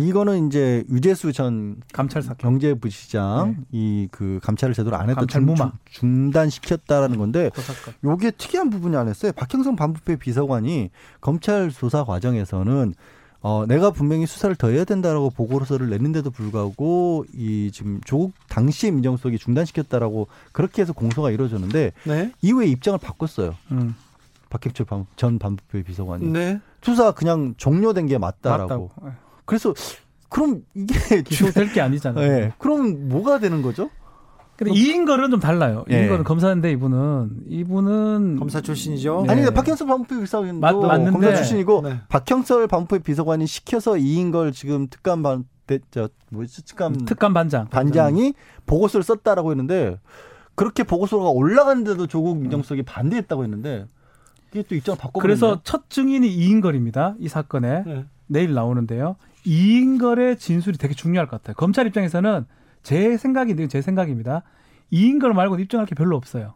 이거는 0.01 0.47
이제 0.49 0.84
유재수 0.90 1.32
전 1.32 1.76
감찰 1.92 2.20
사건. 2.22 2.36
경제부 2.36 2.90
시장 2.90 3.64
이그 3.72 4.40
감찰을 4.42 4.74
제대로 4.74 4.97
안 4.97 5.09
했던 5.09 5.16
감찰 5.26 5.40
중, 5.40 5.47
무마. 5.55 5.72
중단시켰다라는 5.90 7.16
건데. 7.18 7.51
요게 8.05 8.32
특이한 8.32 8.68
부분이 8.68 8.94
안 8.97 9.09
했어요. 9.09 9.32
박형성 9.32 9.74
반부패 9.76 10.16
비서관이 10.16 10.90
검찰 11.20 11.70
조사 11.70 12.05
과정에서는 12.05 12.94
어, 13.40 13.64
내가 13.66 13.90
분명히 13.90 14.26
수사를 14.26 14.55
더 14.57 14.68
해야 14.68 14.84
된다라고 14.84 15.30
보고서를 15.30 15.88
냈는데도 15.88 16.30
불구하고 16.30 17.24
이 17.32 17.70
지금 17.72 18.01
조국 18.05 18.32
당시의 18.49 18.90
민정수석이 18.92 19.38
중단시켰다라고 19.38 20.26
그렇게 20.53 20.82
해서 20.82 20.92
공소가 20.92 21.30
이루어졌는데 21.30 21.92
네. 22.05 22.32
이후에 22.42 22.66
입장을 22.66 22.99
바꿨어요. 22.99 23.55
음. 23.70 23.94
박형철 24.51 24.84
반- 24.86 25.07
전 25.16 25.38
반부패 25.38 25.84
비서관이 25.84 26.26
네. 26.28 26.61
수사 26.82 27.12
그냥 27.12 27.55
종료된 27.57 28.07
게 28.07 28.18
맞다라고. 28.18 28.90
맞다고. 29.01 29.16
예. 29.47 29.49
그래서 29.49 29.72
그럼 30.28 30.62
이게 30.74 30.94
기소될 31.22 31.72
게 31.72 31.80
아니잖아요. 31.80 32.26
예. 32.32 32.53
그럼 32.59 33.09
뭐가 33.09 33.38
되는 33.38 33.62
거죠? 33.62 33.90
근데 34.57 34.72
이인걸은 34.72 35.30
좀 35.30 35.38
달라요. 35.38 35.84
예. 35.90 36.01
이인걸은 36.01 36.24
검사인데 36.24 36.72
이분은 36.72 37.42
이분은 37.49 38.36
검사 38.38 38.61
출신이죠. 38.62 39.24
네. 39.26 39.32
아니 39.32 39.55
박형철 39.55 39.86
반부패 39.86 40.18
비서관도 40.20 40.61
맞- 40.61 40.74
맞는데. 40.76 41.11
검사 41.12 41.34
출신이고 41.34 41.82
네. 41.82 42.01
박형철 42.09 42.66
반부패 42.66 43.03
비서관이 43.03 43.47
시켜서 43.47 43.97
이인 43.99 44.30
걸 44.30 44.53
지금 44.53 44.88
특감 44.88 45.22
반, 45.22 45.44
대- 45.66 45.78
저 45.90 46.09
뭐지 46.30 46.64
특감 46.64 46.94
특감 47.05 47.34
반장. 47.34 47.68
반장이 47.68 48.32
보고서를 48.64 49.05
썼다라고 49.05 49.51
했는데 49.51 50.01
그렇게 50.55 50.84
보고서가 50.84 51.28
올라갔는데도 51.28 52.07
조국 52.07 52.38
민정수석이 52.38 52.82
반대했다고 52.84 53.44
했는데 53.44 53.84
이게 54.53 54.62
또 54.66 54.74
입장을 54.74 54.99
바꿔 54.99 55.20
그래서 55.20 55.61
첫 55.64 55.90
증인이 55.90 56.26
이인걸입니다. 56.34 57.14
이 57.20 57.28
사건에 57.28 57.82
네. 57.86 58.05
내일 58.26 58.55
나오는데요. 58.55 59.16
이인걸의 59.47 60.38
진술이 60.38 60.76
되게 60.76 60.92
중요할 60.92 61.28
것 61.28 61.40
같아요. 61.40 61.55
검찰 61.55 61.86
입장에서는 61.86 62.44
제 62.82 63.16
생각인데 63.16 63.68
제 63.68 63.80
생각입니다. 63.80 64.42
이인걸 64.90 65.32
말고 65.34 65.59
입증할 65.59 65.86
게 65.86 65.94
별로 65.94 66.16
없어요. 66.16 66.55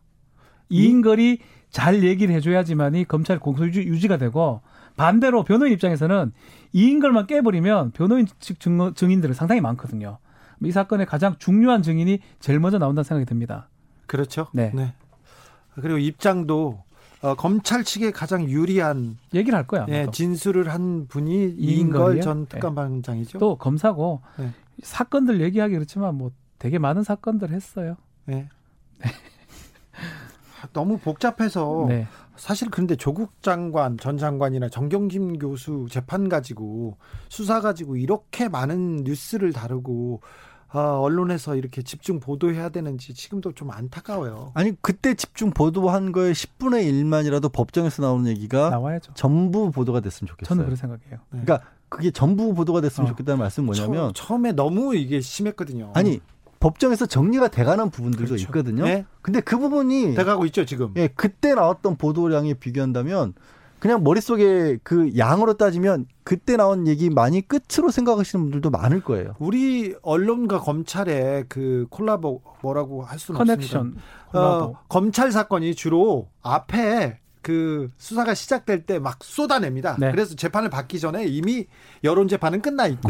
이인걸이 0.69 1.39
잘 1.71 2.03
얘기를 2.03 2.35
해줘야지만이 2.35 3.05
검찰 3.05 3.39
공소 3.39 3.65
유지, 3.65 3.81
유지가 3.81 4.17
되고 4.17 4.61
반대로 4.97 5.45
변호인 5.45 5.73
입장에서는 5.73 6.33
이인걸만 6.73 7.27
깨버리면 7.27 7.93
변호인 7.93 8.27
측 8.39 8.61
증, 8.61 8.93
증인들은 8.95 9.35
상당히 9.35 9.61
많거든요. 9.61 10.19
이 10.63 10.73
사건의 10.73 11.07
가장 11.07 11.37
중요한 11.39 11.83
증인이 11.83 12.21
제일 12.39 12.61
먼저 12.61 12.79
나온다는 12.79 13.05
생각이 13.05 13.25
듭니다. 13.25 13.69
그렇죠. 14.07 14.49
네. 14.53 14.73
그리고 15.75 15.99
입장도 15.99 16.83
어, 17.23 17.35
검찰 17.35 17.85
측에 17.85 18.11
가장 18.11 18.49
유리한 18.49 19.19
얘기를 19.35 19.57
할 19.57 19.67
거야. 19.67 19.85
예. 19.89 20.07
진술을 20.11 20.73
한 20.73 21.07
분이? 21.07 21.55
이인걸 21.59 22.21
전 22.23 22.47
특감반장이죠. 22.47 23.39
또 23.39 23.57
검사고 23.57 24.23
네. 24.39 24.53
사건들 24.83 25.41
얘기하기 25.43 25.75
그렇지만 25.75 26.15
뭐 26.15 26.31
되게 26.59 26.79
많은 26.79 27.03
사건들 27.03 27.51
했어요. 27.51 27.97
네. 28.25 28.49
너무 30.73 30.99
복잡해서 30.99 31.87
네. 31.89 32.07
사실 32.37 32.71
근데 32.71 32.97
조국 32.97 33.43
장관 33.43 33.99
전 33.99 34.17
장관이나 34.17 34.71
정경심 34.71 35.39
교수 35.39 35.87
재판 35.91 36.29
가지고 36.31 36.97
수사 37.29 37.61
가지고 37.61 37.97
이렇게 37.97 38.49
많은 38.49 39.05
뉴스를 39.05 39.53
다루고 39.53 40.23
어, 40.73 41.01
언론에서 41.01 41.57
이렇게 41.57 41.83
집중 41.83 42.21
보도해야 42.21 42.69
되는지 42.69 43.15
지금도 43.15 43.53
좀 43.53 43.71
안타까워요. 43.71 44.53
아니 44.55 44.73
그때 44.81 45.15
집중 45.15 45.51
보도한 45.51 46.13
거에 46.13 46.33
10분의 46.33 46.85
1만이라도 46.91 47.53
법정에서 47.53 48.03
나오는 48.03 48.31
얘기가 48.31 48.71
나와야죠. 48.71 49.15
전부 49.15 49.71
보도가 49.71 50.01
됐으면 50.01 50.29
좋겠어요. 50.29 50.49
저는 50.49 50.65
그렇게 50.65 50.81
생각해요. 50.81 51.19
네. 51.31 51.43
그러니까 51.43 51.69
그게 51.89 52.13
전부 52.13 52.55
보도가 52.55 52.81
됐으면 52.81 53.07
어. 53.07 53.11
좋겠다는 53.11 53.39
말씀은 53.41 53.67
뭐냐면 53.67 54.15
처, 54.15 54.37
음에 54.37 54.53
너무 54.53 54.95
이게 54.95 55.21
심했거든요. 55.21 55.91
아니 55.95 56.21
법정에서 56.61 57.07
정리가 57.07 57.49
돼가는 57.49 57.91
부분들도 57.91 58.27
그렇죠. 58.27 58.45
있거든요. 58.45 58.85
네. 58.85 59.05
근데 59.23 59.41
그 59.41 59.59
부분이 59.59 60.15
돼가고 60.15 60.45
있죠 60.47 60.65
지금. 60.67 60.93
예, 60.97 61.09
그때 61.09 61.55
나왔던 61.55 61.97
보도량에 61.97 62.55
비교한다면 62.55 63.35
그냥 63.81 64.05
머릿속에 64.05 64.79
그 64.83 65.17
양으로 65.17 65.55
따지면 65.55 66.07
그때 66.23 66.57
나온 66.57 66.87
얘기 66.87 67.09
많이 67.11 67.41
끝으로 67.41 67.91
생각하시는 67.91 68.45
분들도 68.45 68.71
많을 68.71 69.01
거예요. 69.03 69.35
우리 69.39 69.95
언론과 70.03 70.61
검찰의 70.61 71.47
그 71.49 71.87
콜라보 71.91 72.43
뭐라고 72.63 73.03
할 73.03 73.19
수는 73.19 73.41
없습니다. 73.41 73.79
커넥션. 73.79 73.97
콜라보. 74.33 74.65
어, 74.65 74.79
검찰 74.89 75.33
사건이 75.33 75.75
주로 75.75 76.29
앞에 76.43 77.19
그 77.43 77.91
수사가 77.97 78.35
시작될 78.35 78.85
때 78.87 78.99
막 78.99 79.23
쏟아냅니다. 79.25 79.97
네. 79.99 80.11
그래서 80.11 80.35
재판을 80.35 80.69
받기 80.69 81.01
전에 81.01 81.25
이미 81.27 81.67
여론 82.05 82.29
재판은 82.29 82.61
끝나 82.61 82.87
있고 82.87 83.09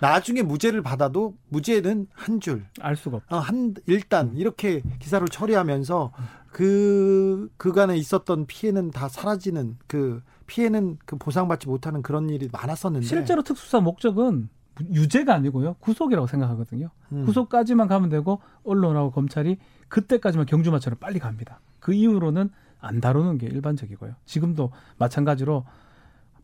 나중에 0.00 0.42
무죄를 0.42 0.82
받아도 0.82 1.36
무죄는 1.48 2.08
한 2.12 2.40
줄, 2.40 2.64
알 2.80 2.96
수가 2.96 3.18
없죠. 3.18 3.36
어, 3.36 3.38
한 3.38 3.74
일단 3.86 4.32
이렇게 4.34 4.82
기사를 4.98 5.26
처리하면서 5.28 6.12
그 6.52 7.48
그간에 7.56 7.96
있었던 7.96 8.46
피해는 8.46 8.90
다 8.90 9.08
사라지는 9.08 9.78
그 9.86 10.22
피해는 10.46 10.98
그 11.04 11.16
보상받지 11.16 11.68
못하는 11.68 12.02
그런 12.02 12.30
일이 12.30 12.48
많았었는데 12.50 13.06
실제로 13.06 13.42
특수사 13.42 13.80
목적은 13.80 14.48
유죄가 14.92 15.34
아니고요. 15.34 15.74
구속이라고 15.80 16.26
생각하거든요. 16.26 16.90
음. 17.12 17.24
구속까지만 17.26 17.88
가면 17.88 18.08
되고 18.08 18.40
언론하고 18.64 19.10
검찰이 19.10 19.58
그때까지만 19.88 20.46
경주마처럼 20.46 20.98
빨리 20.98 21.18
갑니다. 21.18 21.60
그 21.80 21.92
이후로는 21.92 22.50
안 22.80 23.00
다루는 23.00 23.38
게 23.38 23.46
일반적이고요. 23.46 24.14
지금도 24.24 24.70
마찬가지로 24.98 25.64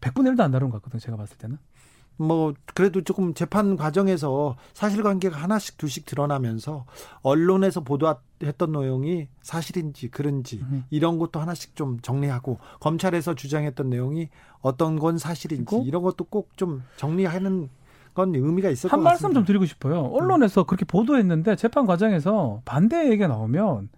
100분의 0.01 0.35
1도 0.37 0.41
안 0.41 0.51
다룬 0.51 0.71
것 0.71 0.79
같거든요. 0.83 1.01
제가 1.01 1.17
봤을 1.17 1.37
때는. 1.39 1.59
뭐 2.17 2.55
그래도 2.75 3.03
조금 3.03 3.35
재판 3.35 3.77
과정에서 3.77 4.55
사실관계가 4.73 5.37
하나씩 5.37 5.77
둘씩 5.79 6.07
드러나면서 6.07 6.85
언론에서 7.23 7.81
보도했던 7.81 8.71
내용이 8.71 9.27
사실인지 9.43 10.09
그런지 10.11 10.61
음. 10.63 10.85
이런 10.91 11.19
것도 11.19 11.41
하나씩 11.41 11.75
좀 11.75 11.99
정리하고 12.01 12.59
검찰에서 12.79 13.35
주장했던 13.35 13.91
내용이 13.91 14.29
어떤 14.61 14.97
건 15.01 15.19
사실인지 15.19 15.77
이런 15.85 16.03
것도 16.03 16.25
꼭 16.27 16.51
좀 16.57 16.85
정리하는 16.99 17.69
건 18.15 18.33
의미가 18.33 18.71
있을 18.71 18.89
것한 18.91 19.03
말씀 19.03 19.23
같습니다. 19.25 19.41
좀 19.41 19.45
드리고 19.45 19.67
싶어요. 19.67 20.03
언론에서 20.03 20.63
그렇게 20.63 20.85
보도했는데 20.85 21.57
재판 21.57 21.85
과정에서 21.85 22.63
반대 22.65 23.07
얘기가 23.11 23.27
나오면 23.27 23.89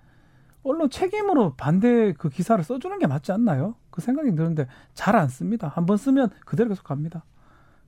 언론 0.69 0.91
책임으로 0.91 1.55
반대 1.57 2.13
그 2.13 2.29
기사를 2.29 2.63
써주는 2.63 2.99
게 2.99 3.07
맞지 3.07 3.33
않나요? 3.33 3.75
그 3.91 4.01
생각이 4.01 4.35
드는데 4.35 4.67
잘 4.95 5.17
안 5.17 5.29
씁니다. 5.29 5.71
한번 5.75 5.97
쓰면 5.97 6.31
그대로 6.45 6.69
계속 6.69 6.85
갑니다. 6.85 7.25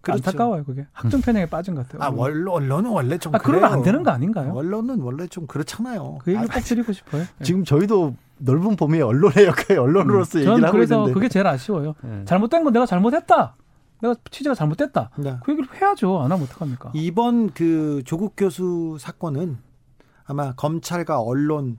그렇죠. 0.00 0.22
안타까워요 0.28 0.64
그게 0.64 0.86
학종 0.92 1.20
편향에 1.20 1.46
빠진 1.46 1.74
것 1.74 1.86
같아요. 1.88 2.02
아 2.08 2.14
원로 2.14 2.52
언론은 2.52 2.88
원래 2.90 3.18
좀 3.18 3.34
아, 3.34 3.38
그러면 3.38 3.62
그래요. 3.68 3.78
안 3.78 3.82
되는 3.82 4.02
거 4.04 4.10
아닌가요? 4.12 4.52
언론은 4.54 5.00
원래 5.00 5.26
좀 5.26 5.46
그렇잖아요. 5.48 6.18
그 6.22 6.30
얘기 6.32 6.40
아, 6.40 6.46
꼭 6.46 6.60
드리고 6.60 6.92
싶어요. 6.92 7.22
예. 7.40 7.44
지금 7.44 7.64
저희도 7.64 8.14
넓은 8.38 8.76
범위의 8.76 9.02
언론의 9.02 9.44
역할, 9.46 9.78
언론으로서 9.78 10.38
얘기를 10.38 10.54
저는 10.54 10.64
하고 10.68 10.76
그래서 10.76 10.94
있는데. 10.94 11.12
그게 11.14 11.28
제일 11.28 11.46
아쉬워요. 11.48 11.94
예. 12.04 12.24
잘못된 12.26 12.62
건 12.62 12.72
내가 12.72 12.86
잘못했다. 12.86 13.56
내가 14.00 14.14
취재가 14.30 14.54
잘못됐다. 14.54 15.10
네. 15.18 15.36
그 15.44 15.50
얘기를 15.52 15.68
해야죠. 15.74 16.20
안 16.20 16.30
하면 16.30 16.44
어떡합니까? 16.44 16.92
이번 16.94 17.50
그 17.50 18.02
조국 18.04 18.34
교수 18.36 18.96
사건은 19.00 19.58
아마 20.26 20.54
검찰과 20.54 21.20
언론을 21.20 21.76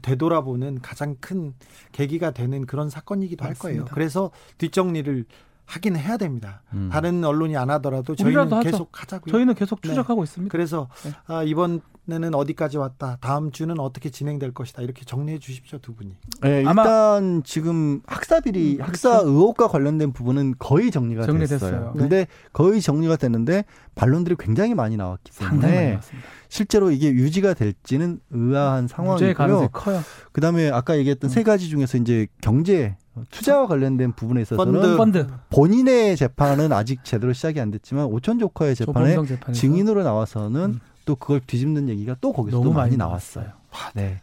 되돌아보는 0.00 0.80
가장 0.80 1.16
큰 1.20 1.54
계기가 1.92 2.32
되는 2.32 2.66
그런 2.66 2.90
사건이기도 2.90 3.44
할 3.44 3.54
거예요. 3.54 3.82
맞습니다. 3.82 3.94
그래서 3.94 4.30
뒷정리를 4.58 5.24
하긴 5.66 5.96
해야 5.96 6.16
됩니다. 6.16 6.62
음. 6.74 6.90
다른 6.92 7.24
언론이 7.24 7.56
안 7.56 7.70
하더라도 7.70 8.14
저희는 8.14 8.52
하죠. 8.52 8.60
계속 8.60 8.88
하자고요. 8.92 9.32
저희는 9.32 9.54
계속 9.54 9.80
네. 9.80 9.88
추적하고 9.88 10.22
있습니다. 10.22 10.52
그래서 10.52 10.88
네. 11.04 11.12
아, 11.26 11.42
이번에는 11.42 12.34
어디까지 12.34 12.76
왔다. 12.76 13.16
다음 13.20 13.50
주는 13.50 13.78
어떻게 13.80 14.10
진행될 14.10 14.52
것이다. 14.52 14.82
이렇게 14.82 15.04
정리해 15.06 15.38
주십시오, 15.38 15.78
두 15.78 15.94
분이. 15.94 16.12
예, 16.44 16.64
아마- 16.66 16.82
일단 16.82 17.42
지금 17.44 18.02
학사 18.06 18.40
비리, 18.40 18.76
음, 18.76 18.82
학사 18.82 19.10
그렇죠. 19.10 19.28
의혹과 19.28 19.68
관련된 19.68 20.12
부분은 20.12 20.54
거의 20.58 20.90
정리가 20.90 21.24
정리됐어요. 21.24 21.70
됐어요. 21.70 21.92
네. 21.94 22.00
근데 22.00 22.26
거의 22.52 22.82
정리가 22.82 23.16
됐는데 23.16 23.64
반론들이 23.94 24.36
굉장히 24.38 24.74
많이 24.74 24.96
나왔기 24.98 25.32
상당히 25.32 25.60
많이 25.62 25.72
때문에 25.72 25.90
나왔습니다. 25.92 26.28
실제로 26.50 26.90
이게 26.90 27.10
유지가 27.10 27.54
될지는 27.54 28.20
의아한 28.30 28.86
상황이고요. 28.86 29.68
커요. 29.72 30.02
그다음에 30.32 30.70
아까 30.70 30.96
얘기했던 30.98 31.30
세 31.30 31.42
가지 31.42 31.68
중에서 31.70 31.96
이제 31.98 32.26
경제 32.42 32.96
투자와 33.30 33.66
관련된 33.66 34.12
부분에 34.12 34.42
있어서는 34.42 34.96
펀드. 34.96 34.96
펀드 34.96 35.26
본인의 35.50 36.16
재판은 36.16 36.72
아직 36.72 37.04
제대로 37.04 37.32
시작이 37.32 37.60
안 37.60 37.70
됐지만 37.70 38.06
오천 38.06 38.38
조커의 38.38 38.74
재판에 38.74 39.16
증인으로 39.52 40.02
나와서는 40.02 40.60
음. 40.60 40.80
또 41.04 41.16
그걸 41.16 41.40
뒤집는 41.40 41.88
얘기가 41.88 42.16
또 42.20 42.32
거기서 42.32 42.56
너무 42.56 42.70
또 42.70 42.72
많이 42.72 42.90
많이 42.90 42.96
나왔어요. 42.96 43.46
네. 43.94 44.20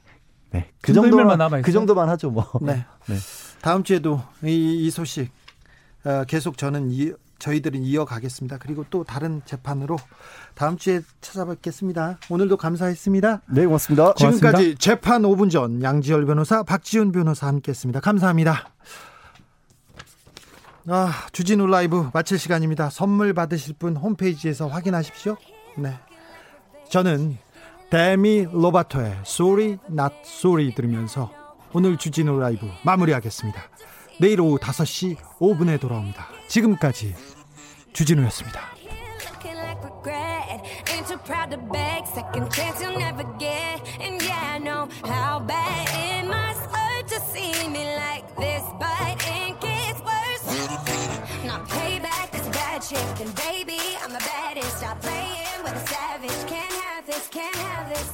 네. 0.51 0.69
그 0.81 0.93
정도만. 0.93 1.61
그 1.61 1.71
정도만 1.71 2.09
하죠, 2.09 2.29
뭐. 2.31 2.45
네. 2.61 2.85
네. 3.07 3.15
다음 3.61 3.83
주에도 3.83 4.21
이, 4.43 4.85
이 4.85 4.89
소식 4.91 5.31
어, 6.03 6.23
계속 6.27 6.57
저는 6.57 6.91
이, 6.91 7.13
저희들은 7.41 7.81
이어가겠습니다. 7.81 8.59
그리고 8.59 8.85
또 8.91 9.03
다른 9.03 9.41
재판으로 9.45 9.97
다음 10.53 10.77
주에 10.77 11.01
찾아뵙겠습니다. 11.21 12.19
오늘도 12.29 12.57
감사했습니다. 12.57 13.41
네, 13.49 13.65
고맙습니다. 13.65 14.13
지금까지 14.13 14.75
재판 14.75 15.23
5분 15.23 15.49
전 15.49 15.81
양지열 15.81 16.25
변호사, 16.27 16.61
박지훈 16.61 17.11
변호사 17.11 17.47
함께했습니다. 17.47 17.99
감사합니다. 17.99 18.69
아, 20.87 21.13
주진우 21.31 21.65
라이브 21.67 22.09
마칠 22.13 22.37
시간입니다. 22.37 22.89
선물 22.91 23.33
받으실 23.33 23.73
분 23.73 23.95
홈페이지에서 23.95 24.67
확인하십시오. 24.67 25.35
네. 25.77 25.97
저는 26.89 27.37
데미 27.89 28.47
로바토의 28.51 29.21
Sorry 29.21 29.77
Not 29.89 30.15
Sorry 30.25 30.73
들으면서 30.75 31.31
오늘 31.73 31.97
주진우 31.97 32.39
라이브 32.39 32.67
마무리하겠습니다. 32.83 33.61
내일 34.21 34.39
오후 34.39 34.59
5시 34.59 35.17
5분에 35.39 35.79
돌아옵니다. 35.81 36.27
지금까지 36.47 37.15
주진우였습니다. 37.91 38.61
to 47.09 47.19
see 47.33 47.67
me 47.67 47.83
like 47.97 48.23
this, 48.37 48.63
but 48.79 48.95
it 49.09 49.59
gets 49.59 49.99
worse. 49.99 50.47
Not 51.43 51.67
payback 51.67 52.29
is 52.39 52.47
bad 52.55 52.83
shit, 52.83 53.19
and 53.19 53.33
baby, 53.35 53.81
I'm 54.01 54.15
a 54.15 54.19
baddest. 54.19 54.77
Stop 54.77 55.01
playing 55.01 55.59
with 55.63 55.73
a 55.73 55.83
savage. 55.91 56.41
Can't 56.47 56.71
have 56.85 57.05
this, 57.07 57.27
can't 57.27 57.55
have 57.67 57.89
this. 57.89 58.09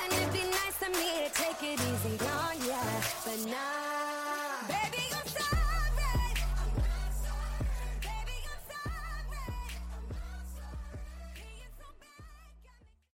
And 0.00 0.12
it'd 0.14 0.32
be 0.32 0.44
nice 0.48 0.76
for 0.80 0.88
me 0.88 1.26
to 1.26 1.30
take 1.34 1.60
it 1.60 1.80
easy. 1.90 2.39